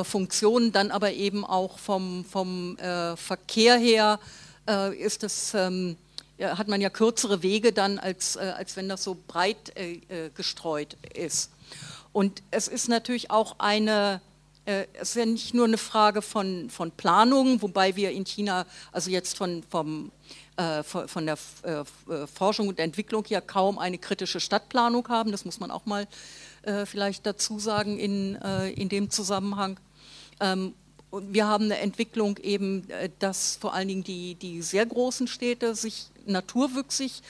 [0.03, 2.77] Funktionen, dann aber eben auch vom, vom
[3.15, 4.19] Verkehr her
[4.95, 5.97] ist es ähm,
[6.41, 10.29] hat man ja kürzere Wege dann, als, äh, als wenn das so breit äh, äh,
[10.35, 11.51] gestreut ist.
[12.13, 14.21] Und es ist natürlich auch eine,
[14.65, 19.09] es ist ja nicht nur eine Frage von, von Planung, wobei wir in China, also
[19.09, 20.11] jetzt von, vom,
[20.57, 25.59] äh, von der äh, Forschung und Entwicklung hier kaum eine kritische Stadtplanung haben, das muss
[25.59, 26.05] man auch mal
[26.63, 28.35] äh, vielleicht dazu sagen in,
[28.75, 29.79] in dem Zusammenhang.
[30.41, 30.73] Ähm,
[31.11, 32.87] wir haben eine Entwicklung eben,
[33.19, 37.21] dass vor allen Dingen die, die sehr großen Städte sich naturwüchsig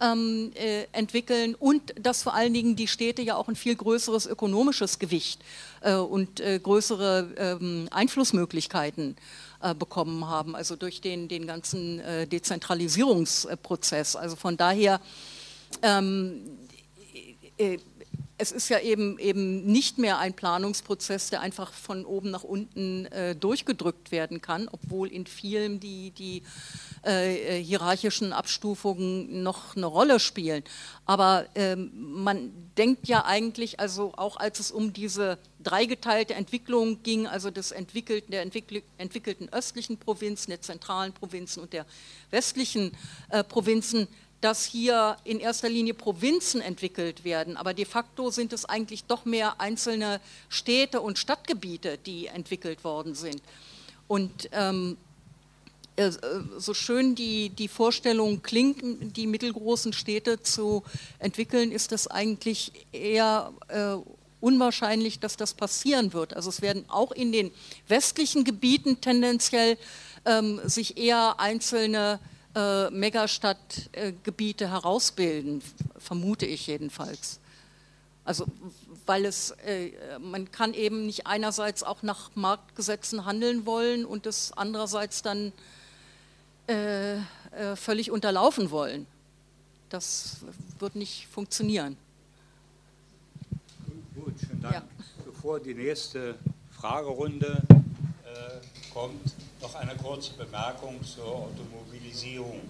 [0.00, 4.26] ähm, äh, entwickeln und dass vor allen Dingen die Städte ja auch ein viel größeres
[4.26, 5.42] ökonomisches Gewicht
[5.80, 9.16] äh, und äh, größere ähm, Einflussmöglichkeiten
[9.60, 14.16] äh, bekommen haben, also durch den, den ganzen äh, Dezentralisierungsprozess.
[14.16, 15.00] Also von daher,
[15.82, 16.42] ähm,
[17.58, 17.78] äh,
[18.38, 23.06] es ist ja eben, eben nicht mehr ein Planungsprozess, der einfach von oben nach unten
[23.06, 26.44] äh, durchgedrückt werden kann, obwohl in vielen die, die
[27.02, 30.62] äh, hierarchischen Abstufungen noch eine Rolle spielen.
[31.04, 37.26] Aber ähm, man denkt ja eigentlich, also auch als es um diese dreigeteilte Entwicklung ging,
[37.26, 41.86] also des entwickelten, der entwickelten östlichen Provinzen, der zentralen Provinzen und der
[42.30, 42.92] westlichen
[43.30, 44.06] äh, Provinzen,
[44.40, 49.24] dass hier in erster Linie Provinzen entwickelt werden, aber de facto sind es eigentlich doch
[49.24, 53.42] mehr einzelne Städte und Stadtgebiete, die entwickelt worden sind.
[54.06, 54.96] Und ähm,
[55.96, 56.12] äh,
[56.56, 60.84] so schön die, die Vorstellung klingt, die mittelgroßen Städte zu
[61.18, 63.96] entwickeln, ist das eigentlich eher äh,
[64.40, 66.34] unwahrscheinlich, dass das passieren wird.
[66.34, 67.50] Also es werden auch in den
[67.88, 69.76] westlichen Gebieten tendenziell
[70.24, 75.62] ähm, sich eher einzelne äh, Megastadtgebiete herausbilden,
[75.96, 77.38] vermute ich jedenfalls.
[78.24, 78.46] Also
[79.08, 84.52] weil es, äh, man kann eben nicht einerseits auch nach Marktgesetzen handeln wollen und es
[84.54, 85.50] andererseits dann
[86.68, 87.20] äh, äh,
[87.74, 89.06] völlig unterlaufen wollen.
[89.88, 90.42] Das
[90.78, 91.96] wird nicht funktionieren.
[94.14, 94.74] Gut, schönen Dank.
[94.74, 94.82] Ja.
[95.24, 96.34] Bevor die nächste
[96.72, 97.62] Fragerunde
[98.26, 102.60] äh, kommt, noch eine kurze Bemerkung zur Automobilisierung.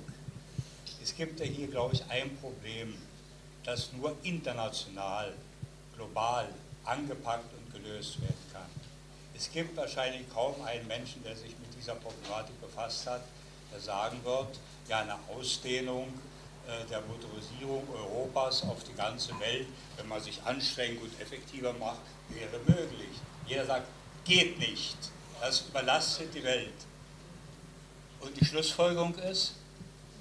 [1.02, 2.94] Es gibt ja hier, glaube ich, ein Problem,
[3.64, 5.32] das nur international,
[5.94, 6.48] global
[6.84, 8.66] angepackt und gelöst werden kann.
[9.36, 13.22] Es gibt wahrscheinlich kaum einen Menschen, der sich mit dieser Problematik befasst hat,
[13.72, 14.58] der sagen wird,
[14.88, 16.08] ja, eine Ausdehnung
[16.66, 19.66] äh, der Motorisierung Europas auf die ganze Welt,
[19.96, 22.00] wenn man sich anstrengt und effektiver macht,
[22.30, 23.18] wäre möglich.
[23.46, 23.86] Jeder sagt,
[24.24, 24.96] geht nicht.
[25.40, 26.72] Das überlastet die Welt.
[28.20, 29.54] Und die Schlussfolgerung ist,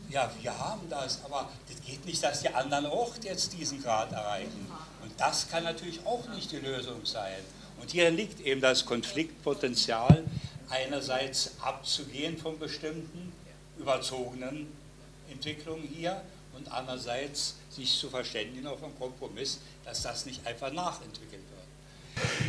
[0.10, 4.12] ja, wir haben das, aber es geht nicht, dass die anderen auch jetzt diesen Grad
[4.12, 4.72] erreichen.
[5.04, 7.44] Und das kann natürlich auch nicht die Lösung sein.
[7.82, 10.24] Und hier liegt eben das Konfliktpotenzial,
[10.70, 13.34] einerseits abzugehen von bestimmten
[13.78, 14.68] überzogenen
[15.30, 16.22] Entwicklungen hier
[16.56, 21.57] und andererseits sich zu verständigen auf einen Kompromiss, dass das nicht einfach nachentwickelt wird.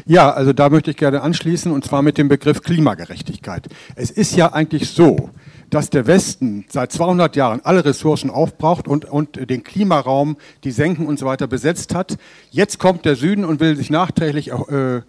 [0.06, 3.68] Ja, also da möchte ich gerne anschließen und zwar mit dem Begriff Klimagerechtigkeit.
[3.94, 5.30] Es ist ja eigentlich so,
[5.70, 11.06] dass der Westen seit 200 Jahren alle Ressourcen aufbraucht und, und den Klimaraum, die Senken
[11.06, 12.16] und so weiter besetzt hat.
[12.50, 15.02] Jetzt kommt der Süden und will sich nachträglich äh,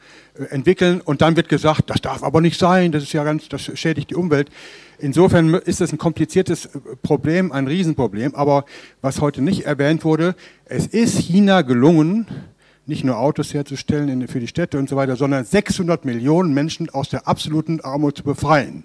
[0.50, 3.62] entwickeln und dann wird gesagt, das darf aber nicht sein, das ist ja ganz, das
[3.62, 4.50] schädigt die Umwelt.
[4.98, 6.70] Insofern ist es ein kompliziertes
[7.02, 8.36] Problem, ein Riesenproblem.
[8.36, 8.66] Aber
[9.02, 12.28] was heute nicht erwähnt wurde, es ist China gelungen,
[12.90, 17.08] nicht nur Autos herzustellen für die Städte und so weiter, sondern 600 Millionen Menschen aus
[17.08, 18.84] der absoluten Armut zu befreien,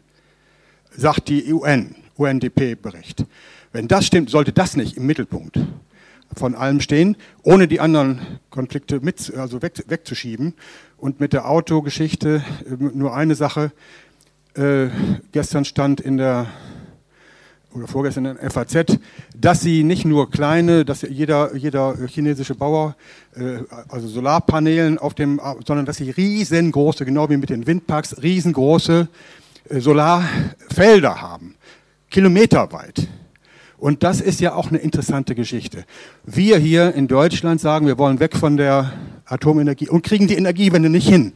[0.96, 3.24] sagt die UN, UNDP-Bericht.
[3.72, 5.58] Wenn das stimmt, sollte das nicht im Mittelpunkt
[6.36, 8.20] von allem stehen, ohne die anderen
[8.50, 10.54] Konflikte mit, also weg, wegzuschieben.
[10.96, 13.72] Und mit der Autogeschichte äh, nur eine Sache.
[14.54, 14.88] Äh,
[15.32, 16.46] gestern stand in der
[17.74, 18.98] oder vorgestern in FAZ,
[19.36, 22.96] dass sie nicht nur kleine, dass jeder, jeder chinesische Bauer,
[23.34, 29.08] äh, also Solarpanelen auf dem, sondern dass sie riesengroße, genau wie mit den Windparks, riesengroße
[29.68, 31.56] äh, Solarfelder haben,
[32.10, 33.08] kilometerweit.
[33.76, 35.84] Und das ist ja auch eine interessante Geschichte.
[36.24, 38.92] Wir hier in Deutschland sagen, wir wollen weg von der
[39.26, 41.34] Atomenergie und kriegen die Energiewende nicht hin.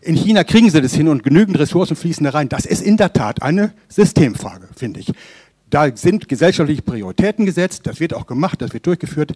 [0.00, 2.48] In China kriegen sie das hin und genügend Ressourcen fließen da rein.
[2.48, 5.12] Das ist in der Tat eine Systemfrage, finde ich.
[5.70, 9.32] Da sind gesellschaftliche Prioritäten gesetzt, das wird auch gemacht, das wird durchgeführt.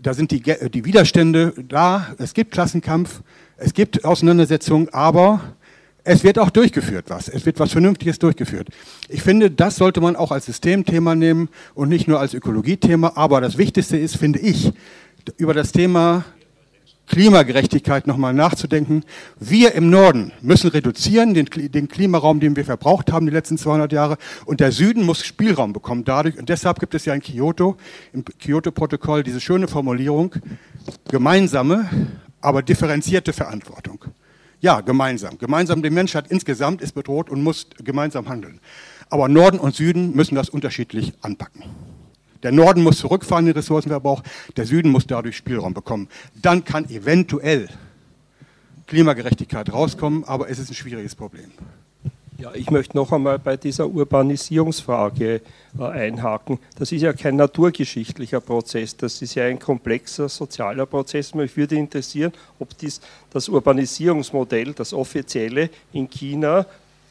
[0.00, 3.22] Da sind die, die Widerstände da, es gibt Klassenkampf,
[3.56, 5.40] es gibt Auseinandersetzungen, aber
[6.04, 7.28] es wird auch durchgeführt was.
[7.28, 8.68] Es wird was Vernünftiges durchgeführt.
[9.08, 13.12] Ich finde, das sollte man auch als Systemthema nehmen und nicht nur als Ökologiethema.
[13.16, 14.72] Aber das Wichtigste ist, finde ich,
[15.36, 16.24] über das Thema
[17.10, 19.04] Klimagerechtigkeit nochmal nachzudenken.
[19.40, 23.90] Wir im Norden müssen reduzieren, den, den, Klimaraum, den wir verbraucht haben die letzten 200
[23.92, 24.16] Jahre.
[24.44, 26.38] Und der Süden muss Spielraum bekommen dadurch.
[26.38, 27.76] Und deshalb gibt es ja in Kyoto,
[28.12, 30.36] im Kyoto-Protokoll, diese schöne Formulierung,
[31.10, 31.90] gemeinsame,
[32.40, 34.04] aber differenzierte Verantwortung.
[34.60, 35.36] Ja, gemeinsam.
[35.36, 38.60] Gemeinsam, die Menschheit insgesamt ist bedroht und muss gemeinsam handeln.
[39.08, 41.64] Aber Norden und Süden müssen das unterschiedlich anpacken.
[42.42, 44.22] Der Norden muss zurückfahren, den Ressourcenverbrauch,
[44.56, 46.08] der Süden muss dadurch Spielraum bekommen.
[46.40, 47.68] Dann kann eventuell
[48.86, 51.50] Klimagerechtigkeit rauskommen, aber es ist ein schwieriges Problem.
[52.40, 55.42] Ja, ich möchte noch einmal bei dieser Urbanisierungsfrage
[55.78, 56.58] äh, einhaken.
[56.78, 61.34] Das ist ja kein naturgeschichtlicher Prozess, das ist ja ein komplexer sozialer Prozess.
[61.34, 66.64] Mich würde interessieren, ob dies, das Urbanisierungsmodell, das offizielle in China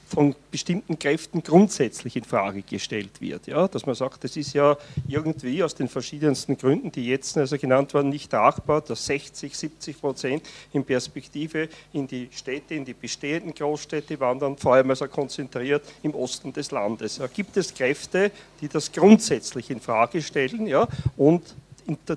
[0.10, 3.48] von bestimmten Kräften grundsätzlich in Frage gestellt wird.
[3.48, 3.68] Ja?
[3.68, 4.76] Dass man sagt, das ist ja
[5.07, 10.02] irgendwie aus den verschiedensten Gründen, die jetzt also genannt werden, nicht tragbar, dass 60, 70
[10.02, 15.84] Prozent in Perspektive in die Städte, in die bestehenden Großstädte wandern, vor allem also konzentriert
[16.02, 17.18] im Osten des Landes.
[17.18, 17.27] Ja?
[17.27, 18.31] Gibt es Kräfte,
[18.61, 20.88] die das grundsätzlich in Frage stellen ja?
[21.18, 21.44] und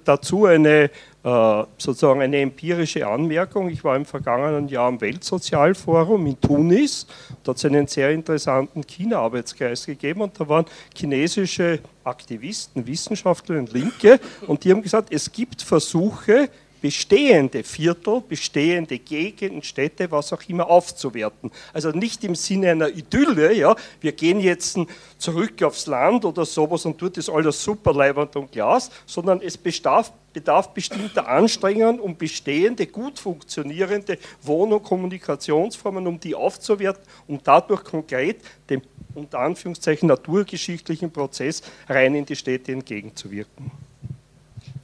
[0.04, 0.90] dazu eine
[1.24, 3.68] äh, sozusagen eine empirische Anmerkung.
[3.68, 7.06] Ich war im vergangenen Jahr am Weltsozialforum in Tunis.
[7.44, 10.64] Da hat es einen sehr interessanten China-Arbeitskreis gegeben und da waren
[10.96, 14.18] chinesische Aktivisten, Wissenschaftler und Linke
[14.48, 16.48] und die haben gesagt, es gibt Versuche,
[16.82, 21.50] bestehende Viertel, bestehende Gegenden, Städte, was auch immer aufzuwerten.
[21.72, 24.76] Also nicht im Sinne einer Idylle, ja, wir gehen jetzt
[25.16, 29.56] zurück aufs Land oder sowas und dort ist alles super leibend und Glas, sondern es
[29.56, 37.38] bedarf, bedarf bestimmter Anstrengungen, um bestehende, gut funktionierende Wohn- und Kommunikationsformen, um die aufzuwerten, um
[37.42, 38.82] dadurch konkret dem
[39.14, 43.70] unter Anführungszeichen naturgeschichtlichen Prozess rein in die Städte entgegenzuwirken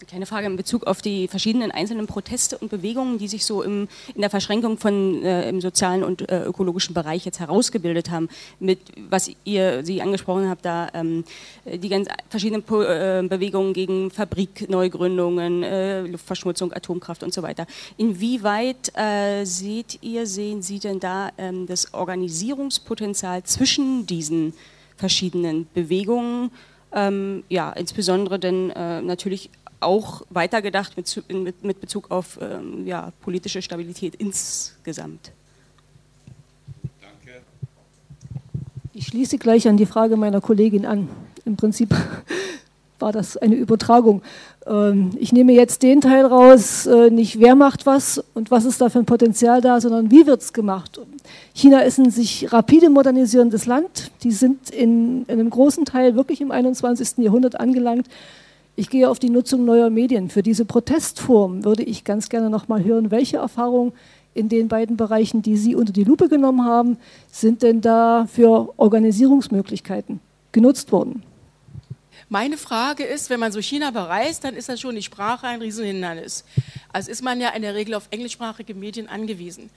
[0.08, 3.88] kleine Frage in Bezug auf die verschiedenen einzelnen Proteste und Bewegungen, die sich so im,
[4.14, 8.28] in der Verschränkung von äh, im sozialen und äh, ökologischen Bereich jetzt herausgebildet haben,
[8.58, 8.80] mit
[9.10, 11.24] was ihr Sie angesprochen habt, da ähm,
[11.66, 17.66] die ganz verschiedenen po äh, Bewegungen gegen Fabrikneugründungen, äh, Luftverschmutzung, Atomkraft und so weiter.
[17.98, 24.54] Inwieweit äh, seht ihr, sehen Sie denn da ähm, das Organisierungspotenzial zwischen diesen
[24.96, 26.50] verschiedenen Bewegungen?
[26.92, 33.12] Ähm, ja, insbesondere denn äh, natürlich auch weitergedacht mit, mit, mit Bezug auf ähm, ja,
[33.20, 35.32] politische Stabilität insgesamt.
[37.00, 37.42] Danke.
[38.92, 41.08] Ich schließe gleich an die Frage meiner Kollegin an.
[41.44, 41.94] Im Prinzip
[42.98, 44.22] war das eine Übertragung.
[44.66, 48.80] Ähm, ich nehme jetzt den Teil raus, äh, nicht wer macht was und was ist
[48.80, 51.00] da für ein Potenzial da, sondern wie wird es gemacht.
[51.54, 54.10] China ist ein sich rapide modernisierendes Land.
[54.22, 57.18] Die sind in, in einem großen Teil wirklich im 21.
[57.18, 58.06] Jahrhundert angelangt.
[58.78, 60.30] Ich gehe auf die Nutzung neuer Medien.
[60.30, 63.92] Für diese Protestform würde ich ganz gerne noch mal hören, welche Erfahrungen
[64.34, 66.96] in den beiden Bereichen, die Sie unter die Lupe genommen haben,
[67.28, 70.20] sind denn da für Organisierungsmöglichkeiten
[70.52, 71.24] genutzt worden?
[72.28, 75.60] Meine Frage ist, wenn man so China bereist, dann ist das schon die Sprache ein
[75.60, 76.44] Riesenhindernis.
[76.92, 79.70] Also ist man ja in der Regel auf englischsprachige Medien angewiesen.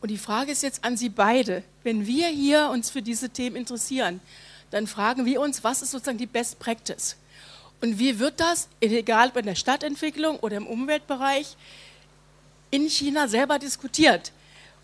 [0.00, 3.56] Und die Frage ist jetzt an Sie beide, wenn wir hier uns für diese Themen
[3.56, 4.20] interessieren,
[4.70, 7.16] dann fragen wir uns, was ist sozusagen die Best Practice?
[7.80, 11.56] Und wie wird das, egal ob in der Stadtentwicklung oder im Umweltbereich,
[12.70, 14.32] in China selber diskutiert?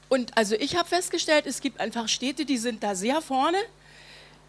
[0.09, 3.59] Und also ich habe festgestellt, es gibt einfach Städte, die sind da sehr vorne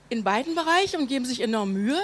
[0.10, 2.00] in beiden Bereichen und geben sich enorm Mühe.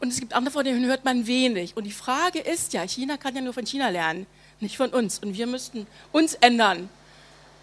[0.00, 1.76] Und es gibt andere, von denen hört man wenig.
[1.76, 4.26] Und die Frage ist ja, China kann ja nur von China lernen,
[4.60, 5.18] nicht von uns.
[5.18, 6.88] Und wir müssten uns ändern.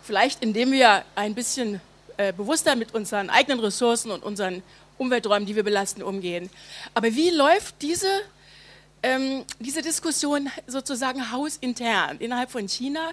[0.03, 1.81] Vielleicht indem wir ein bisschen
[2.17, 4.63] äh, bewusster mit unseren eigenen Ressourcen und unseren
[4.97, 6.49] Umwelträumen, die wir belasten, umgehen.
[6.93, 8.07] Aber wie läuft diese,
[9.03, 13.11] ähm, diese Diskussion sozusagen hausintern innerhalb von China,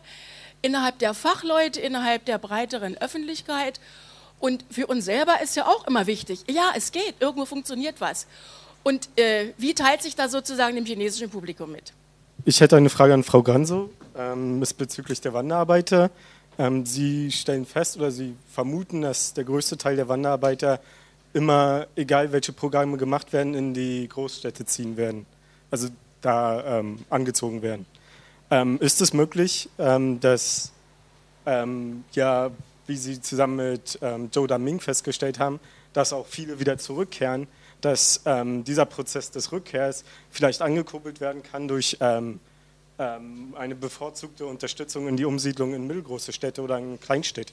[0.62, 3.80] innerhalb der Fachleute, innerhalb der breiteren Öffentlichkeit?
[4.38, 8.26] Und für uns selber ist ja auch immer wichtig, ja, es geht, irgendwo funktioniert was.
[8.82, 11.92] Und äh, wie teilt sich da sozusagen dem chinesischen Publikum mit?
[12.44, 16.10] Ich hätte eine Frage an Frau Ganso, ähm, bezüglich der Wanderarbeiter.
[16.58, 20.80] Ähm, Sie stellen fest oder Sie vermuten, dass der größte Teil der Wanderarbeiter
[21.32, 25.26] immer, egal welche Programme gemacht werden, in die Großstädte ziehen werden,
[25.70, 25.88] also
[26.20, 27.86] da ähm, angezogen werden.
[28.50, 30.72] Ähm, ist es möglich, ähm, dass,
[31.46, 32.50] ähm, ja,
[32.86, 35.58] wie Sie zusammen mit ähm, Zhou Daming festgestellt haben,
[35.92, 37.46] dass auch viele wieder zurückkehren,
[37.80, 41.98] dass ähm, dieser Prozess des Rückkehrs vielleicht angekurbelt werden kann durch
[42.98, 47.52] eine bevorzugte Unterstützung in die Umsiedlung in mittelgroße Städte oder in Kleinstädte?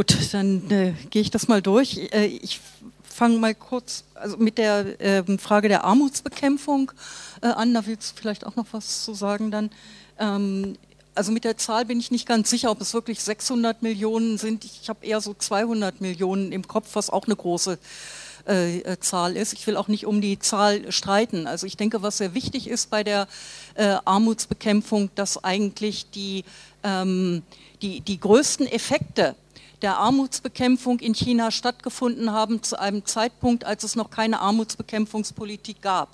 [0.00, 2.08] Gut, dann äh, gehe ich das mal durch.
[2.14, 2.58] Äh, ich
[3.02, 6.90] fange mal kurz also mit der äh, Frage der Armutsbekämpfung
[7.42, 7.74] äh, an.
[7.74, 9.68] Da willst du vielleicht auch noch was zu sagen dann.
[10.18, 10.78] Ähm,
[11.14, 14.64] also mit der Zahl bin ich nicht ganz sicher, ob es wirklich 600 Millionen sind.
[14.64, 17.78] Ich habe eher so 200 Millionen im Kopf, was auch eine große
[18.48, 19.52] äh, äh, Zahl ist.
[19.52, 21.46] Ich will auch nicht um die Zahl streiten.
[21.46, 23.28] Also ich denke, was sehr wichtig ist bei der
[23.74, 26.46] äh, Armutsbekämpfung, dass eigentlich die,
[26.84, 27.42] ähm,
[27.82, 29.36] die, die größten Effekte
[29.82, 36.10] der Armutsbekämpfung in China stattgefunden haben zu einem Zeitpunkt, als es noch keine Armutsbekämpfungspolitik gab,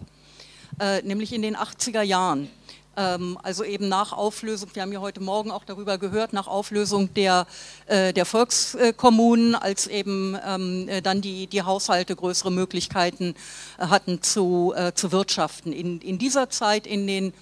[0.81, 2.49] äh, nämlich in den 80er Jahren.
[2.97, 7.13] Ähm, also eben nach Auflösung, wir haben ja heute Morgen auch darüber gehört, nach Auflösung
[7.15, 7.47] der,
[7.87, 13.35] äh, der Volkskommunen, als eben ähm, äh, dann die, die Haushalte größere Möglichkeiten
[13.79, 15.73] äh, hatten zu, zu wirtschaften.
[15.73, 17.33] In, in dieser Zeit, in den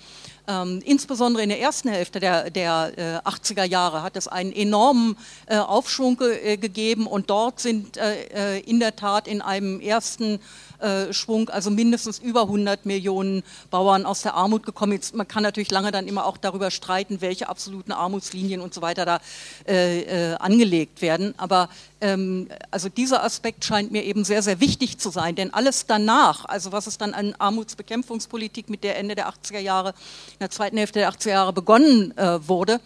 [0.47, 2.93] Ähm, insbesondere in der ersten Hälfte der, der
[3.25, 5.17] äh, 80er Jahre hat es einen enormen
[5.47, 9.81] äh, Aufschwung ge äh, gegeben und dort sind äh, äh, in der Tat in einem
[9.81, 10.41] ersten
[10.79, 14.93] äh, Schwung, also mindestens über 100 Millionen Bauern aus der Armut gekommen.
[14.93, 18.83] Jetzt, man kann natürlich lange dann immer auch darüber streiten, welche absoluten Armutslinien und so
[18.83, 19.21] weiter da
[19.67, 21.35] äh, äh, angelegt werden.
[21.37, 21.69] Aber
[22.01, 26.45] ähm, also dieser Aspekt scheint mir eben sehr, sehr wichtig zu sein, denn alles danach,
[26.45, 30.77] also was es dann an Armutsbekämpfungspolitik mit der Ende der 80er Jahre, in der zweiten
[30.77, 32.81] Hälfte der 80er Jahre begonnen äh, wurde,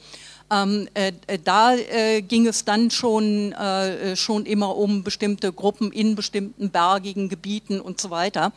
[0.50, 5.92] ähm, äh, äh, da äh, ging es dann schon, äh, schon immer um bestimmte Gruppen
[5.92, 8.52] in bestimmten bergigen Gebieten und so weiter.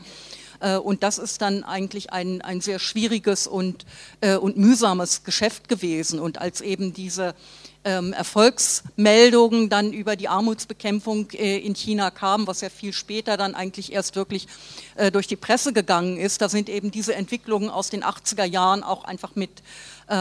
[0.61, 3.85] Äh, und das ist dann eigentlich ein, ein sehr schwieriges und,
[4.21, 6.19] äh, und mühsames Geschäft gewesen.
[6.19, 7.35] Und als eben diese
[7.83, 13.55] ähm, Erfolgsmeldungen dann über die Armutsbekämpfung äh, in China kamen, was ja viel später dann
[13.55, 14.47] eigentlich erst wirklich
[14.95, 16.41] äh, durch die Presse gegangen ist.
[16.41, 19.61] Da sind eben diese Entwicklungen aus den 80er Jahren auch einfach mit, äh,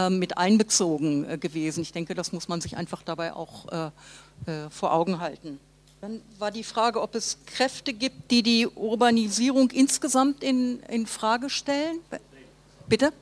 [0.09, 1.81] mit einbezogen äh, gewesen.
[1.81, 3.85] Ich denke, das muss man sich einfach dabei auch äh,
[4.51, 5.59] äh, vor Augen halten.
[6.01, 11.49] Dann war die Frage, ob es Kräfte gibt, die die Urbanisierung insgesamt in, in Frage
[11.49, 11.99] stellen.
[12.87, 13.13] Bitte?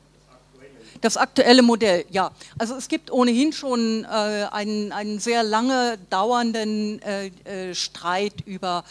[1.02, 2.32] Das aktuelle Modell, ja.
[2.58, 4.08] Also es gibt ohnehin schon äh,
[4.52, 8.84] einen, einen sehr lange dauernden äh, äh, Streit über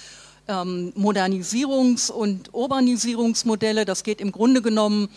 [0.49, 3.85] ähm, Modernisierungs- und Urbanisierungsmodelle.
[3.85, 5.09] Das geht im Grunde genommen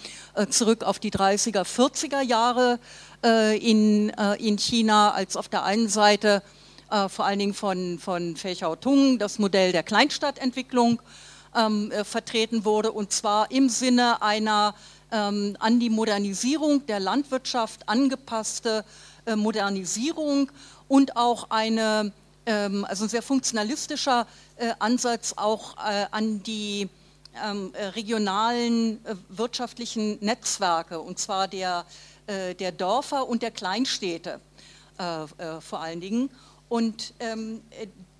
[0.49, 2.79] zurück auf die 30er, 40er Jahre
[3.23, 6.41] äh, in, äh, in China, als auf der einen Seite
[7.07, 11.01] vor allen Dingen von, von Feichao Tung das Modell der Kleinstadtentwicklung
[11.55, 14.75] ähm, vertreten wurde, und zwar im Sinne einer
[15.11, 18.83] ähm, an die Modernisierung der Landwirtschaft angepasste
[19.25, 20.51] äh, Modernisierung
[20.87, 22.11] und auch eine,
[22.45, 24.25] ähm, also ein sehr funktionalistischer
[24.55, 26.89] äh, Ansatz auch äh, an die
[27.43, 31.85] ähm, äh, regionalen äh, wirtschaftlichen Netzwerke, und zwar der,
[32.27, 34.39] äh, der Dörfer und der Kleinstädte
[35.61, 36.29] vor allen Dingen.
[36.69, 37.61] Und ähm,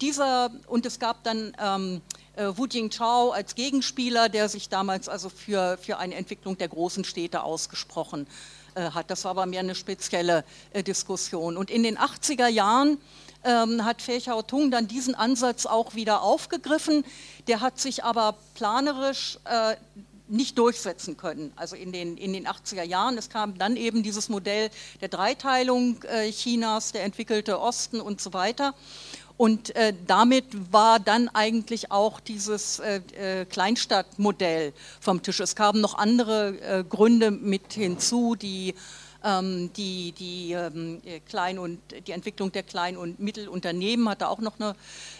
[0.01, 2.01] dieser, und es gab dann ähm,
[2.35, 7.03] äh, Wu Jingtao als Gegenspieler, der sich damals also für, für eine Entwicklung der großen
[7.03, 8.27] Städte ausgesprochen
[8.75, 9.11] äh, hat.
[9.11, 10.43] Das war aber mehr eine spezielle
[10.73, 11.57] äh, Diskussion.
[11.57, 12.97] Und in den 80er Jahren
[13.43, 17.03] ähm, hat Fei Tung dann diesen Ansatz auch wieder aufgegriffen.
[17.47, 19.75] Der hat sich aber planerisch äh,
[20.27, 21.51] nicht durchsetzen können.
[21.55, 24.69] Also in den, in den 80er Jahren, es kam dann eben dieses Modell
[25.01, 28.73] der Dreiteilung äh, Chinas, der entwickelte Osten und so weiter.
[29.37, 35.39] Und äh, damit war dann eigentlich auch dieses äh, äh, Kleinstadtmodell vom Tisch.
[35.39, 38.75] Es kamen noch andere äh, Gründe mit hinzu, die
[39.23, 44.39] die, die, ähm, äh, Klein- und, die Entwicklung der Klein- und Mittelunternehmen hat da auch
[44.39, 44.75] noch eine,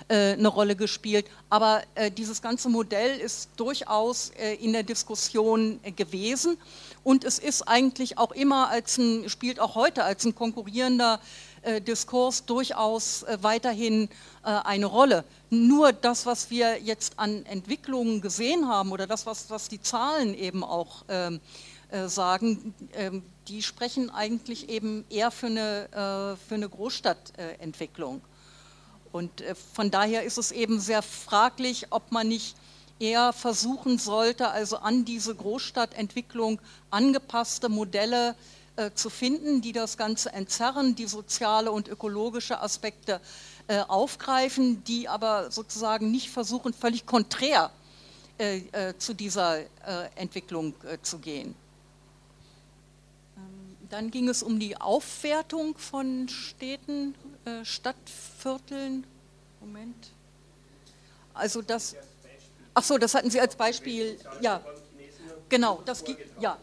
[0.08, 1.28] äh, eine Rolle gespielt.
[1.50, 6.58] Aber äh, dieses ganze Modell ist durchaus äh, in der Diskussion äh, gewesen
[7.04, 11.20] und es ist eigentlich auch immer als ein, spielt auch heute als ein konkurrierender
[11.64, 14.10] äh, Diskurs durchaus äh, weiterhin
[14.44, 15.24] äh, eine Rolle.
[15.50, 20.34] Nur das, was wir jetzt an Entwicklungen gesehen haben oder das, was, was die Zahlen
[20.34, 21.40] eben auch ähm,
[22.08, 28.22] sagen, ähm, die sprechen eigentlich eben eher für eine, für eine Großstadtentwicklung.
[29.12, 29.44] Und
[29.74, 32.56] von daher ist es eben sehr fraglich, ob man nicht
[33.00, 36.62] eher versuchen sollte, also an diese Großstadtentwicklung
[36.92, 38.34] angepasste Modelle äh,
[38.78, 43.20] äh, zu finden, die das Ganze entzerren, die soziale und ökologische Aspekte
[43.68, 47.70] äh, aufgreifen, die aber sozusagen nicht versuchen, völlig konträr
[48.40, 49.66] äh, äh zu dieser äh,
[50.16, 51.54] Entwicklung äh, zu gehen.
[53.92, 57.14] Dann ging es um die Aufwertung von Städten,
[57.64, 59.06] Stadtvierteln.
[59.60, 60.12] Moment.
[61.34, 61.98] Also das.
[62.74, 64.18] Ach so, das hatten Sie als Beispiel.
[64.40, 64.62] Ja,
[65.50, 65.82] genau.
[65.86, 66.06] Das
[66.40, 66.58] ja,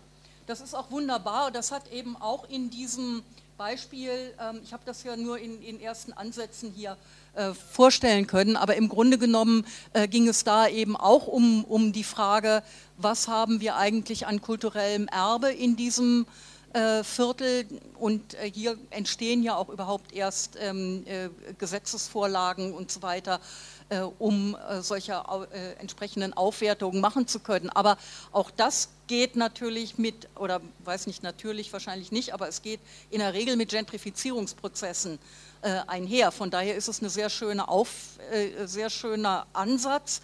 [0.47, 1.51] das ist auch wunderbar.
[1.51, 3.23] Das hat eben auch in diesem
[3.59, 6.97] Beispiel, ähm, ich habe das ja nur in, in ersten Ansätzen hier
[7.35, 11.93] äh, vorstellen können, aber im Grunde genommen äh, ging es da eben auch um, um
[11.93, 12.63] die Frage,
[12.97, 16.48] was haben wir eigentlich an kulturellem Erbe in diesem äh,
[17.03, 17.67] Viertel
[17.99, 23.41] und äh, hier entstehen ja auch überhaupt erst ähm, äh, Gesetzesvorlagen und so weiter
[23.91, 27.71] äh, um äh, solche äh, entsprechenden Aufwertungen machen zu können.
[27.71, 27.97] Aber
[28.33, 33.21] auch das geht natürlich mit, oder weiß nicht natürlich, wahrscheinlich nicht, aber es geht in
[33.21, 35.19] der Regel mit Gentrifizierungsprozessen
[35.89, 36.31] einher.
[36.31, 37.65] Von daher ist es ein sehr, schöne
[38.67, 40.21] sehr schöner Ansatz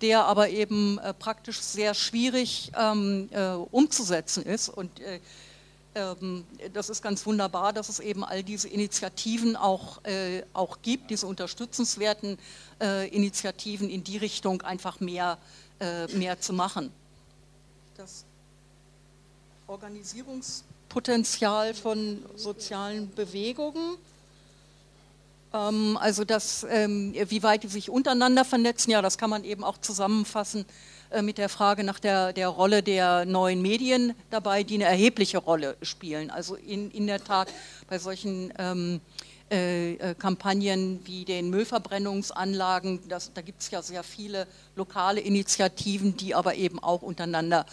[0.00, 4.68] der aber eben äh, praktisch sehr schwierig ähm, äh, umzusetzen ist.
[4.68, 5.20] Und äh,
[6.72, 10.00] das ist ganz wunderbar, dass es eben all diese Initiativen auch,
[10.54, 12.38] auch gibt, diese unterstützenswerten
[12.82, 15.38] äh, Initiativen in die Richtung einfach mehr,
[15.80, 16.90] äh, mehr zu machen.
[17.96, 18.24] Das
[19.68, 23.96] Organisierungspotenzial von sozialen Bewegungen.
[25.52, 29.62] Ähm, also das, ähm, wie weit die sich untereinander vernetzen, ja, das kann man eben
[29.62, 30.64] auch zusammenfassen äh,
[31.20, 35.76] mit der Frage nach der, der Rolle der neuen Medien dabei, die eine erhebliche Rolle
[35.82, 36.30] spielen.
[36.30, 37.48] Also in, in der Tat
[37.88, 39.00] bei solchen ähm,
[39.52, 46.16] äh, äh, Kampagnen wie den Müllverbrennungsanlagen, das, da gibt es ja sehr viele lokale Initiativen,
[46.16, 47.66] die aber eben auch untereinander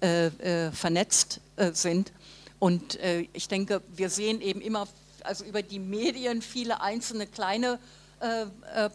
[0.00, 2.12] äh, äh vernetzt äh, sind.
[2.58, 2.98] Und
[3.34, 4.88] ich denke, wir sehen eben immer,
[5.24, 7.78] also über die Medien viele einzelne kleine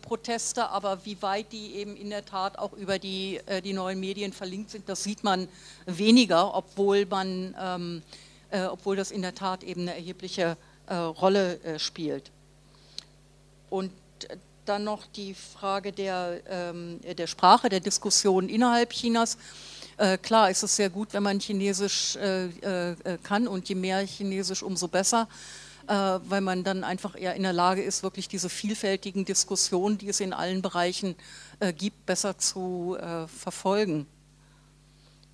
[0.01, 4.33] Proteste, aber wie weit die eben in der Tat auch über die, die neuen Medien
[4.33, 5.47] verlinkt sind, das sieht man
[5.85, 8.01] weniger, obwohl man, ähm,
[8.71, 10.57] obwohl das in der Tat eben eine erhebliche
[10.91, 12.31] äh, Rolle äh, spielt.
[13.69, 13.91] Und
[14.65, 19.37] dann noch die Frage der, ähm, der Sprache, der Diskussion innerhalb Chinas.
[19.97, 23.99] Äh, klar ist es sehr gut, wenn man Chinesisch äh, äh, kann und je mehr
[24.05, 28.49] Chinesisch, umso besser, äh, weil man dann einfach eher in der Lage ist, wirklich diese
[28.49, 31.15] vielfältigen Diskussionen, die es in allen Bereichen
[31.77, 32.97] gibt, besser zu
[33.27, 34.07] verfolgen.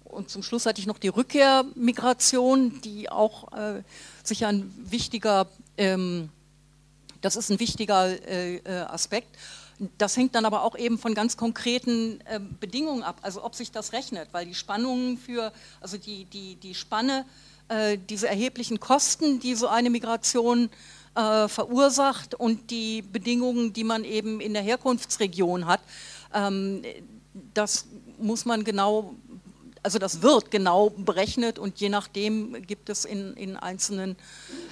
[0.09, 3.83] Und zum Schluss hatte ich noch die Rückkehrmigration, die auch äh,
[4.23, 5.47] sicher ein wichtiger,
[5.77, 6.29] ähm,
[7.21, 9.27] das ist ein wichtiger äh, äh, Aspekt.
[9.97, 13.71] Das hängt dann aber auch eben von ganz konkreten äh, Bedingungen ab, also ob sich
[13.71, 15.51] das rechnet, weil die Spannungen für,
[15.81, 17.46] also die, die, die Spanne, äh,
[18.09, 20.69] diese erheblichen Kosten, die so eine Migration
[21.15, 25.81] äh, verursacht und die Bedingungen, die man eben in der Herkunftsregion hat,
[26.33, 26.83] ähm,
[27.53, 27.85] das
[28.19, 29.15] muss man genau
[29.87, 34.17] also das wird genau berechnet und je nachdem gibt es in, in einzelnen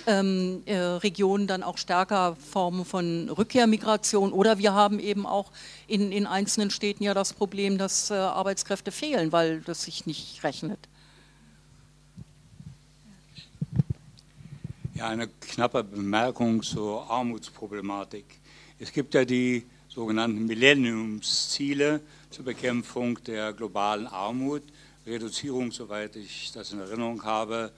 [0.08, 5.52] ähm, äh, Regionen dann auch stärker Formen von Rückkehrmigration oder wir haben eben auch
[5.88, 10.44] in, in einzelnen Städten ja das Problem, dass äh, Arbeitskräfte fehlen, weil das sich nicht
[10.44, 10.80] rechnet.
[14.98, 18.24] Ja, eine knappe Bemerkung zur Armutsproblematik.
[18.80, 22.00] Es gibt ja die sogenannten Millenniumsziele
[22.30, 24.64] zur Bekämpfung der globalen Armut.
[25.06, 27.74] Reduzierung, soweit ich das in Erinnerung habe,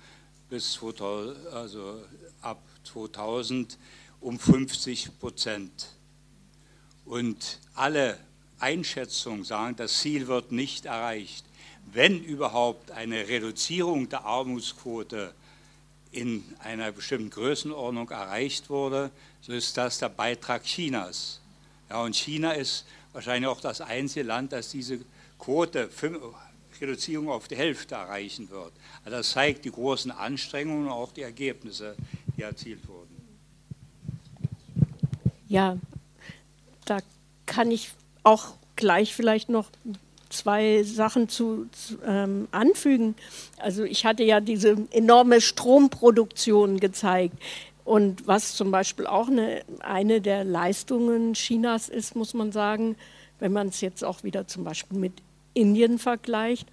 [0.48, 2.04] bis 2000, also
[2.42, 3.80] ab 2000
[4.22, 5.96] um 50 Prozent.
[7.04, 8.20] Und alle
[8.60, 11.48] Einschätzungen sagen, das Ziel wird nicht erreicht.
[11.92, 15.34] Wenn überhaupt eine Reduzierung der Armutsquote
[16.12, 19.12] in einer bestimmten Größenordnung erreicht wurde,
[19.42, 21.40] so ist das der Beitrag Chinas.
[21.90, 25.00] Ja, und China ist wahrscheinlich auch das einzige Land, das diese
[25.40, 25.90] Quote
[26.82, 28.72] Reduzierung auf die Hälfte erreichen wird.
[29.04, 31.96] Also das zeigt die großen Anstrengungen und auch die Ergebnisse,
[32.36, 33.16] die erzielt wurden.
[35.48, 35.78] Ja,
[36.86, 37.00] da
[37.46, 37.92] kann ich
[38.24, 39.70] auch gleich vielleicht noch
[40.38, 43.16] zwei Sachen zu, zu ähm, anfügen.
[43.58, 47.36] Also ich hatte ja diese enorme Stromproduktion gezeigt.
[47.84, 52.96] Und was zum Beispiel auch eine, eine der Leistungen Chinas ist, muss man sagen,
[53.40, 55.14] wenn man es jetzt auch wieder zum Beispiel mit
[55.54, 56.68] Indien vergleicht,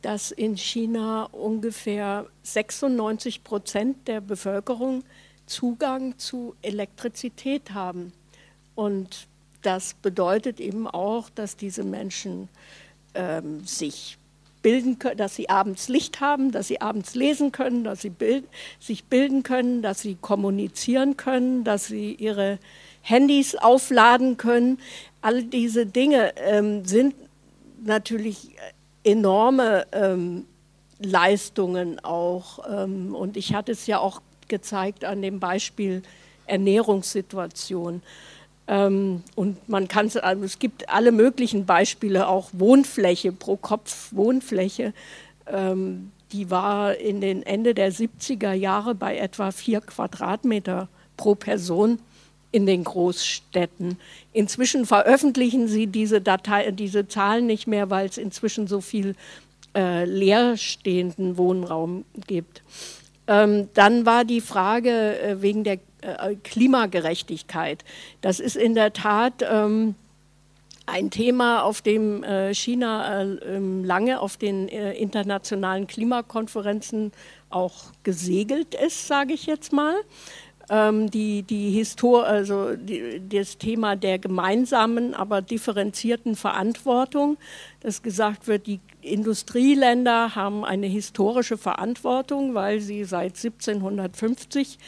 [0.00, 5.04] dass in China ungefähr 96 Prozent der Bevölkerung
[5.46, 8.12] Zugang zu Elektrizität haben.
[8.74, 9.28] Und
[9.62, 12.48] das bedeutet eben auch, dass diese Menschen
[13.14, 14.18] ähm, sich
[14.62, 18.44] bilden können, dass sie abends Licht haben, dass sie abends lesen können, dass sie bild,
[18.78, 22.58] sich bilden können, dass sie kommunizieren können, dass sie ihre
[23.02, 24.78] Handys aufladen können.
[25.20, 27.14] All diese Dinge ähm, sind
[27.84, 28.50] natürlich
[29.04, 30.46] enorme ähm,
[31.00, 32.60] Leistungen auch.
[32.70, 36.02] Ähm, und ich hatte es ja auch gezeigt an dem Beispiel
[36.46, 38.02] Ernährungssituation.
[38.68, 44.12] Ähm, und man kann es, also es gibt alle möglichen Beispiele, auch Wohnfläche pro Kopf
[44.12, 44.92] Wohnfläche.
[45.46, 51.98] Ähm, die war in den Ende der 70er Jahre bei etwa vier Quadratmeter pro Person
[52.52, 53.98] in den Großstädten.
[54.32, 59.14] Inzwischen veröffentlichen sie diese, Datei, diese Zahlen nicht mehr, weil es inzwischen so viel
[59.74, 62.62] äh, leerstehenden Wohnraum gibt.
[63.26, 67.84] Ähm, dann war die Frage äh, wegen der äh, Klimagerechtigkeit.
[68.20, 69.94] Das ist in der Tat ähm,
[70.86, 73.24] ein Thema, auf dem äh, China äh,
[73.56, 77.12] ähm, lange auf den äh, internationalen Klimakonferenzen
[77.50, 79.94] auch gesegelt ist, sage ich jetzt mal
[80.72, 87.36] ähm, die, die Histor also die, das Thema der gemeinsamen, aber differenzierten Verantwortung,
[87.80, 94.78] dass gesagt wird, die Industrieländer haben eine historische Verantwortung, weil sie seit 1750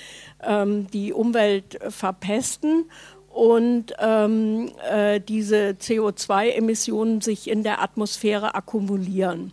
[0.43, 2.87] ähm, die Umwelt verpesten
[3.29, 9.53] und ähm, äh, diese CO2-Emissionen sich in der Atmosphäre akkumulieren.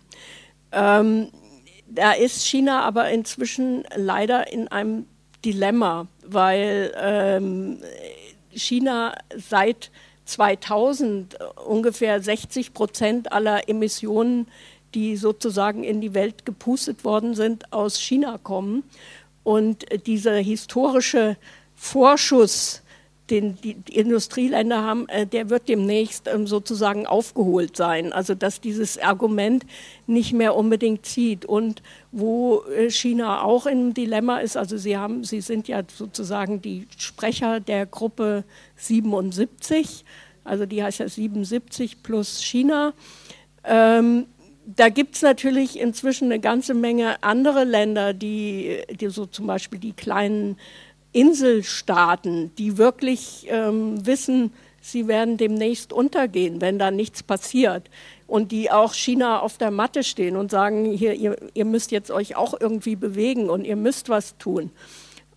[0.71, 1.27] Ähm,
[1.87, 5.07] da ist China aber inzwischen leider in einem
[5.43, 7.79] Dilemma, weil ähm,
[8.51, 9.91] China seit
[10.25, 14.47] 2000 ungefähr 60 Prozent aller Emissionen,
[14.93, 18.83] die sozusagen in die Welt gepustet worden sind, aus China kommen.
[19.43, 21.37] Und dieser historische
[21.75, 22.80] Vorschuss,
[23.31, 28.13] den die, Industrieländer haben, äh, der wird demnächst ähm, sozusagen aufgeholt sein.
[28.13, 29.65] Also dass dieses Argument
[30.05, 31.45] nicht mehr unbedingt zieht.
[31.45, 31.81] Und
[32.11, 36.87] wo äh, China auch im Dilemma ist, also Sie, haben, Sie sind ja sozusagen die
[36.97, 38.43] Sprecher der Gruppe
[38.75, 40.05] 77,
[40.43, 42.93] also die heißt ja 77 plus China.
[43.63, 44.25] Ähm,
[44.65, 49.79] da gibt es natürlich inzwischen eine ganze Menge andere Länder, die, die so zum Beispiel
[49.79, 50.57] die kleinen
[51.13, 57.89] Inselstaaten, die wirklich ähm, wissen, sie werden demnächst untergehen, wenn da nichts passiert.
[58.27, 62.11] Und die auch China auf der Matte stehen und sagen, hier, ihr, ihr müsst jetzt
[62.11, 64.71] euch auch irgendwie bewegen und ihr müsst was tun.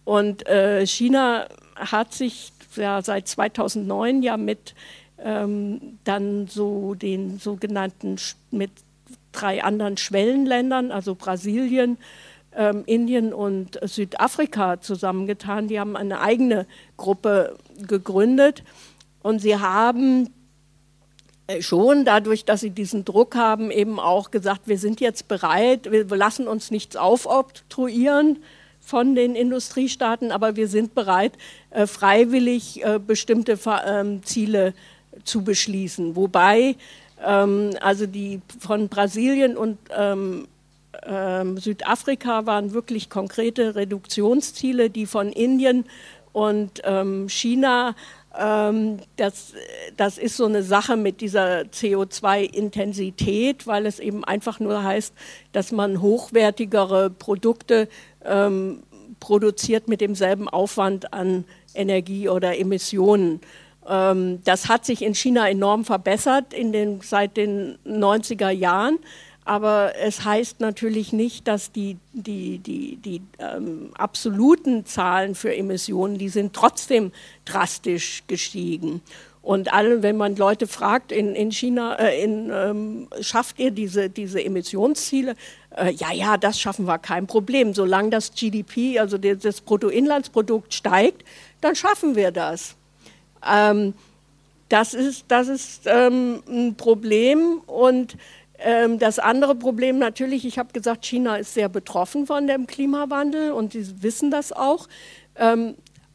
[0.05, 4.75] Und äh, China hat sich ja seit 2009 ja mit
[5.19, 8.17] ähm, dann so den sogenannten,
[8.51, 8.71] mit
[9.33, 11.99] drei anderen Schwellenländern, also Brasilien,
[12.57, 15.69] ähm, Indien und Südafrika zusammengetan.
[15.69, 16.67] Die haben eine eigene
[16.97, 17.57] Gruppe
[17.87, 18.63] gegründet
[19.23, 20.31] und sie haben
[21.47, 25.91] äh, schon dadurch, dass sie diesen Druck haben, eben auch gesagt, wir sind jetzt bereit,
[25.91, 28.39] wir lassen uns nichts aufobtruieren
[28.81, 31.33] von den Industriestaaten, aber wir sind bereit,
[31.71, 34.75] äh, freiwillig äh, bestimmte ähm, Ziele
[35.25, 36.17] zu beschließen.
[36.17, 36.77] Wobei
[37.25, 40.47] ähm, also die von Brasilien und ähm,
[41.07, 45.85] ähm, Südafrika waren wirklich konkrete Reduktionsziele, die von Indien
[46.33, 47.95] und ähm, China,
[48.39, 49.53] ähm, das,
[49.97, 55.15] das ist so eine Sache mit dieser CO2-Intensität, weil es eben einfach nur heißt,
[55.53, 57.89] dass man hochwertigere Produkte
[58.25, 58.83] ähm,
[59.21, 61.45] produziert mit demselben Aufwand an
[61.75, 63.41] Energie oder Emissionen.
[63.89, 68.99] Ähm, das hat sich in China enorm verbessert in den, seit den 90er Jahren.
[69.45, 76.17] Aber es heißt natürlich nicht, dass die, die, die, die ähm, absoluten Zahlen für Emissionen,
[76.17, 77.13] die sind trotzdem
[77.45, 79.03] drastisch gestiegen.
[79.43, 84.09] Und alle, wenn man Leute fragt in, in China, äh, in, ähm, schafft ihr diese,
[84.09, 85.37] diese Emissionsziele?
[85.77, 87.75] Äh, ja, ja, das schaffen wir, kein Problem.
[87.75, 91.23] Solange das GDP, also das Bruttoinlandsprodukt steigt,
[91.61, 92.77] dann schaffen wir das.
[93.47, 93.93] Ähm,
[94.71, 98.17] das ist, das ist ähm, ein Problem und
[98.99, 103.73] das andere Problem natürlich, ich habe gesagt, China ist sehr betroffen von dem Klimawandel und
[103.73, 104.89] sie wissen das auch.
[105.37, 105.75] Ähm,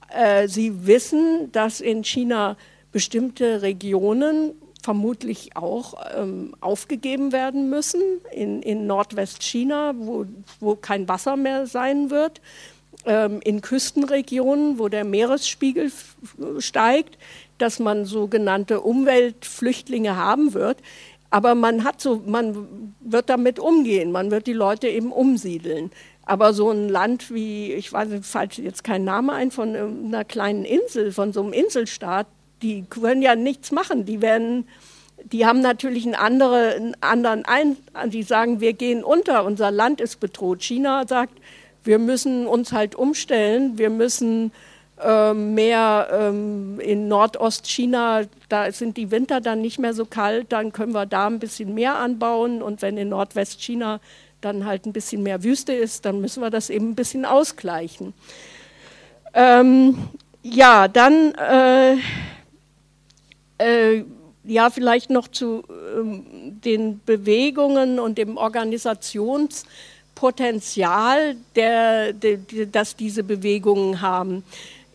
[0.09, 2.57] äh, sie wissen, dass in China
[2.91, 8.01] bestimmte Regionen vermutlich auch ähm, aufgegeben werden müssen,
[8.31, 10.25] in, in Nordwestchina, wo,
[10.59, 12.41] wo kein Wasser mehr sein wird,
[13.05, 15.91] ähm, in Küstenregionen, wo der Meeresspiegel
[16.59, 17.17] steigt,
[17.57, 20.77] dass man sogenannte Umweltflüchtlinge haben wird.
[21.29, 25.91] Aber man hat so, man wird damit umgehen, man wird die Leute eben umsiedeln.
[26.23, 30.65] Aber so ein Land wie, ich weiß, falls jetzt kein Name ein, von einer kleinen
[30.65, 32.27] Insel, von so einem Inselstaat,
[32.61, 34.05] die können ja nichts machen.
[34.05, 34.67] Die werden,
[35.23, 37.77] die haben natürlich einen, andere, einen anderen ein,
[38.07, 40.61] die sagen, wir gehen unter, unser Land ist bedroht.
[40.63, 41.39] China sagt,
[41.83, 44.51] wir müssen uns halt umstellen, wir müssen
[45.01, 50.73] ähm, mehr ähm, in Nordostchina, da sind die Winter dann nicht mehr so kalt, dann
[50.73, 53.99] können wir da ein bisschen mehr anbauen und wenn in Nordwestchina
[54.41, 58.13] dann halt ein bisschen mehr Wüste ist, dann müssen wir das eben ein bisschen ausgleichen.
[59.33, 59.97] Ähm,
[60.41, 61.97] ja, dann äh,
[63.57, 64.05] äh,
[64.43, 72.37] ja vielleicht noch zu äh, den Bewegungen und dem Organisationspotenzial, der, der,
[72.71, 74.43] das diese Bewegungen haben.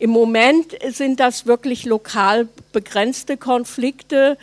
[0.04, 4.36] Im Moment sind das wirklich lokal begrenzte Konflikte,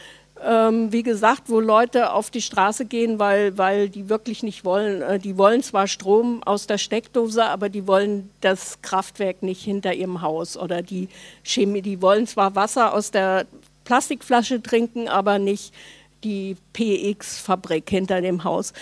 [0.43, 5.03] ähm, wie gesagt, wo Leute auf die Straße gehen, weil, weil die wirklich nicht wollen.
[5.03, 9.93] Äh, die wollen zwar Strom aus der Steckdose, aber die wollen das Kraftwerk nicht hinter
[9.93, 11.09] ihrem Haus oder die
[11.43, 13.45] Chemie, die wollen zwar Wasser aus der
[13.85, 15.75] Plastikflasche trinken, aber nicht
[16.23, 18.73] die PX-Fabrik hinter dem Haus.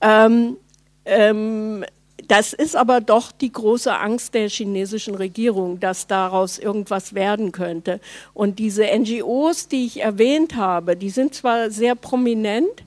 [0.00, 0.56] Ähm,
[1.04, 1.84] ähm,
[2.28, 8.00] das ist aber doch die große Angst der chinesischen Regierung, dass daraus irgendwas werden könnte.
[8.34, 12.84] Und diese NGOs, die ich erwähnt habe, die sind zwar sehr prominent,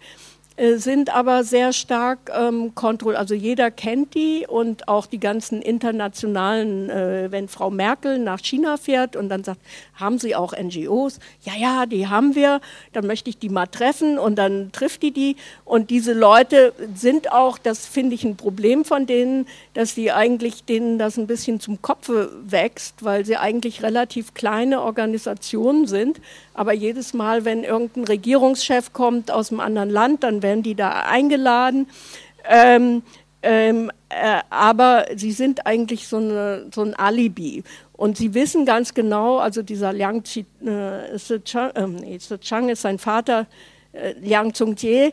[0.58, 3.20] sind aber sehr stark ähm, kontrolliert.
[3.20, 8.78] Also jeder kennt die und auch die ganzen internationalen, äh, wenn Frau Merkel nach China
[8.78, 9.60] fährt und dann sagt,
[9.96, 11.20] haben Sie auch NGOs?
[11.44, 12.62] Ja, ja, die haben wir.
[12.94, 15.36] Dann möchte ich die mal treffen und dann trifft die die.
[15.66, 20.64] Und diese Leute sind auch, das finde ich ein Problem von denen, dass die eigentlich
[20.64, 26.22] denen das ein bisschen zum Kopfe wächst, weil sie eigentlich relativ kleine Organisationen sind.
[26.54, 30.92] Aber jedes Mal, wenn irgendein Regierungschef kommt aus einem anderen Land, dann werden die da
[31.02, 31.88] eingeladen.
[32.48, 33.02] Ähm,
[33.42, 37.64] ähm, äh, aber sie sind eigentlich so, eine, so, ein Alibi.
[37.94, 43.48] Und sie wissen ganz genau, also dieser Liang Chi, äh, Chang, äh, ist sein Vater,
[43.94, 45.12] äh, Liang Zhongjie,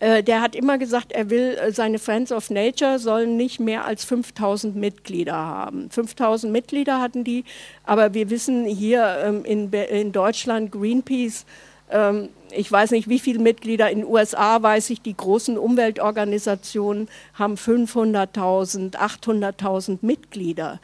[0.00, 3.84] äh, der hat immer gesagt, er will, äh, seine Friends of Nature sollen nicht mehr
[3.84, 5.90] als 5000 Mitglieder haben.
[5.90, 7.44] 5000 Mitglieder hatten die,
[7.84, 11.44] aber wir wissen hier ähm, in, in Deutschland, Greenpeace,
[11.90, 17.08] ähm, ich weiß nicht, wie viele Mitglieder in den USA, weiß ich, die großen Umweltorganisationen
[17.34, 20.80] haben 500.000, 800.000 Mitglieder.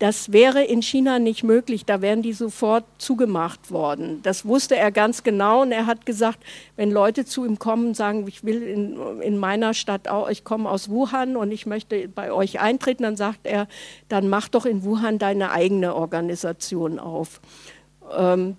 [0.00, 4.20] Das wäre in China nicht möglich, da wären die sofort zugemacht worden.
[4.22, 6.38] Das wusste er ganz genau und er hat gesagt,
[6.76, 10.42] wenn Leute zu ihm kommen und sagen, ich will in, in meiner Stadt auch, ich
[10.42, 13.68] komme aus Wuhan und ich möchte bei euch eintreten, dann sagt er,
[14.08, 17.42] dann mach doch in Wuhan deine eigene Organisation auf.
[18.16, 18.56] Ähm,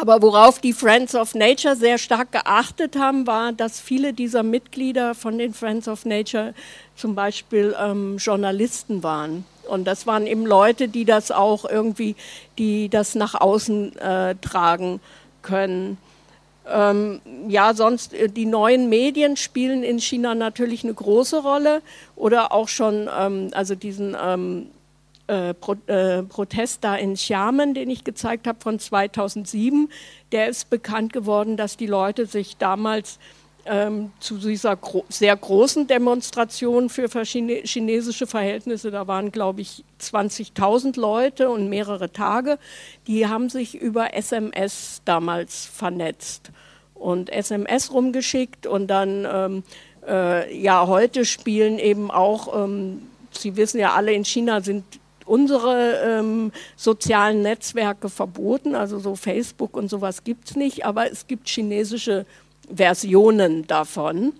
[0.00, 5.14] aber worauf die Friends of Nature sehr stark geachtet haben, war, dass viele dieser Mitglieder
[5.14, 6.54] von den Friends of Nature
[6.94, 9.44] zum Beispiel ähm, Journalisten waren.
[9.68, 12.14] Und das waren eben Leute, die das auch irgendwie,
[12.58, 15.00] die das nach außen äh, tragen
[15.42, 15.98] können.
[16.70, 21.82] Ähm, ja, sonst äh, die neuen Medien spielen in China natürlich eine große Rolle
[22.14, 24.68] oder auch schon, ähm, also diesen ähm,
[25.28, 29.88] äh, Pro, äh, Protest da in Xiamen, den ich gezeigt habe von 2007,
[30.32, 33.18] der ist bekannt geworden, dass die Leute sich damals
[33.66, 40.98] ähm, zu dieser gro sehr großen Demonstration für chinesische Verhältnisse, da waren, glaube ich, 20.000
[40.98, 42.58] Leute und mehrere Tage,
[43.06, 46.50] die haben sich über SMS damals vernetzt
[46.94, 49.62] und SMS rumgeschickt und dann, ähm,
[50.06, 54.84] äh, ja, heute spielen eben auch, ähm, Sie wissen ja alle, in China sind
[55.28, 61.26] unsere ähm, sozialen Netzwerke verboten, also so Facebook und sowas gibt es nicht, aber es
[61.26, 62.26] gibt chinesische
[62.74, 64.32] Versionen davon.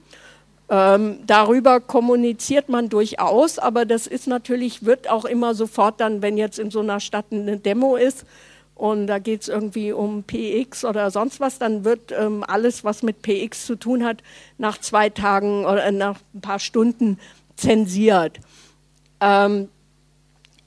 [0.71, 6.37] Ähm, darüber kommuniziert man durchaus, aber das ist natürlich, wird auch immer sofort dann, wenn
[6.37, 8.27] jetzt in so einer Stadt eine Demo ist
[8.75, 13.03] und da geht es irgendwie um PX oder sonst was, dann wird ähm, alles, was
[13.03, 14.23] mit PX zu tun hat,
[14.59, 17.19] nach zwei Tagen oder nach ein paar Stunden
[17.57, 18.39] zensiert.
[19.21, 19.69] Ähm,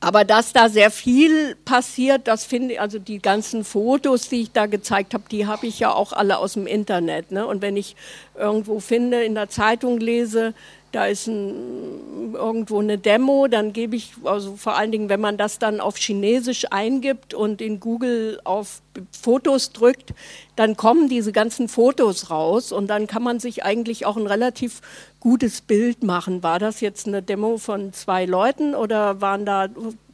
[0.03, 4.52] aber dass da sehr viel passiert, das finde ich, also die ganzen Fotos, die ich
[4.52, 7.32] da gezeigt habe, die habe ich ja auch alle aus dem Internet.
[7.32, 7.45] Ne?
[7.45, 7.95] Und wenn ich
[8.36, 10.56] irgendwo finde, in der Zeitung lese,
[10.91, 15.38] da ist ein, irgendwo eine Demo, dann gebe ich, also vor allen Dingen, wenn man
[15.38, 18.81] das dann auf Chinesisch eingibt und in Google auf
[19.11, 20.13] Fotos drückt,
[20.55, 24.81] dann kommen diese ganzen Fotos raus und dann kann man sich eigentlich auch ein relativ
[25.19, 26.43] gutes Bild machen.
[26.43, 29.69] War das jetzt eine Demo von zwei Leuten oder waren da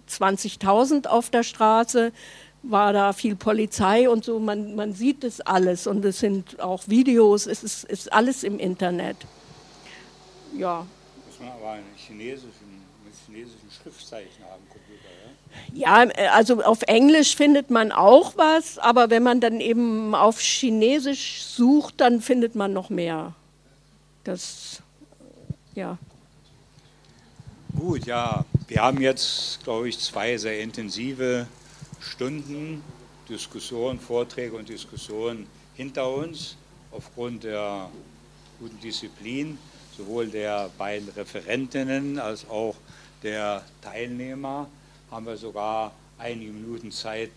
[0.09, 2.11] 20.000 auf der Straße?
[2.61, 4.39] War da viel Polizei und so?
[4.39, 8.59] Man, man sieht das alles und es sind auch Videos, es ist, ist alles im
[8.59, 9.17] Internet
[10.57, 10.85] ja.
[11.25, 12.83] Muss man aber einen chinesischen,
[13.25, 15.09] chinesischen Schriftzeichen haben, Computer,
[15.73, 16.05] ja?
[16.05, 21.43] Ja, also auf Englisch findet man auch was, aber wenn man dann eben auf Chinesisch
[21.43, 23.33] sucht, dann findet man noch mehr.
[24.23, 24.81] Das,
[25.73, 25.97] ja.
[27.77, 28.45] Gut, ja.
[28.67, 31.47] Wir haben jetzt, glaube ich, zwei sehr intensive
[32.01, 32.83] Stunden
[33.29, 36.55] Diskussionen, Vorträge und Diskussionen hinter uns
[36.91, 37.89] aufgrund der
[38.59, 39.57] guten Disziplin
[39.97, 42.75] sowohl der beiden Referentinnen als auch
[43.23, 44.69] der Teilnehmer
[45.09, 47.31] haben wir sogar einige Minuten Zeit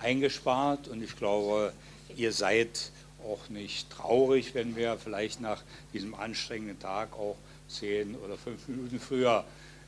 [0.00, 1.72] eingespart und ich glaube,
[2.16, 2.90] ihr seid
[3.24, 5.62] auch nicht traurig, wenn wir vielleicht nach
[5.92, 7.36] diesem anstrengenden Tag auch
[7.68, 9.44] zehn oder fünf Minuten früher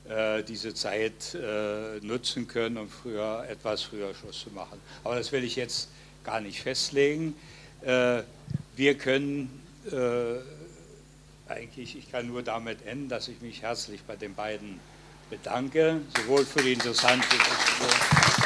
[0.09, 4.79] äh, diese Zeit äh, nutzen können, um früher etwas früher Schluss zu machen.
[5.03, 5.89] Aber das will ich jetzt
[6.23, 7.35] gar nicht festlegen.
[7.83, 8.23] Äh,
[8.77, 10.37] wir können äh,
[11.49, 14.81] eigentlich, ich kann nur damit enden, dass ich mich herzlich bei den beiden
[15.31, 18.44] bedanke, sowohl für die interessante Diskussion.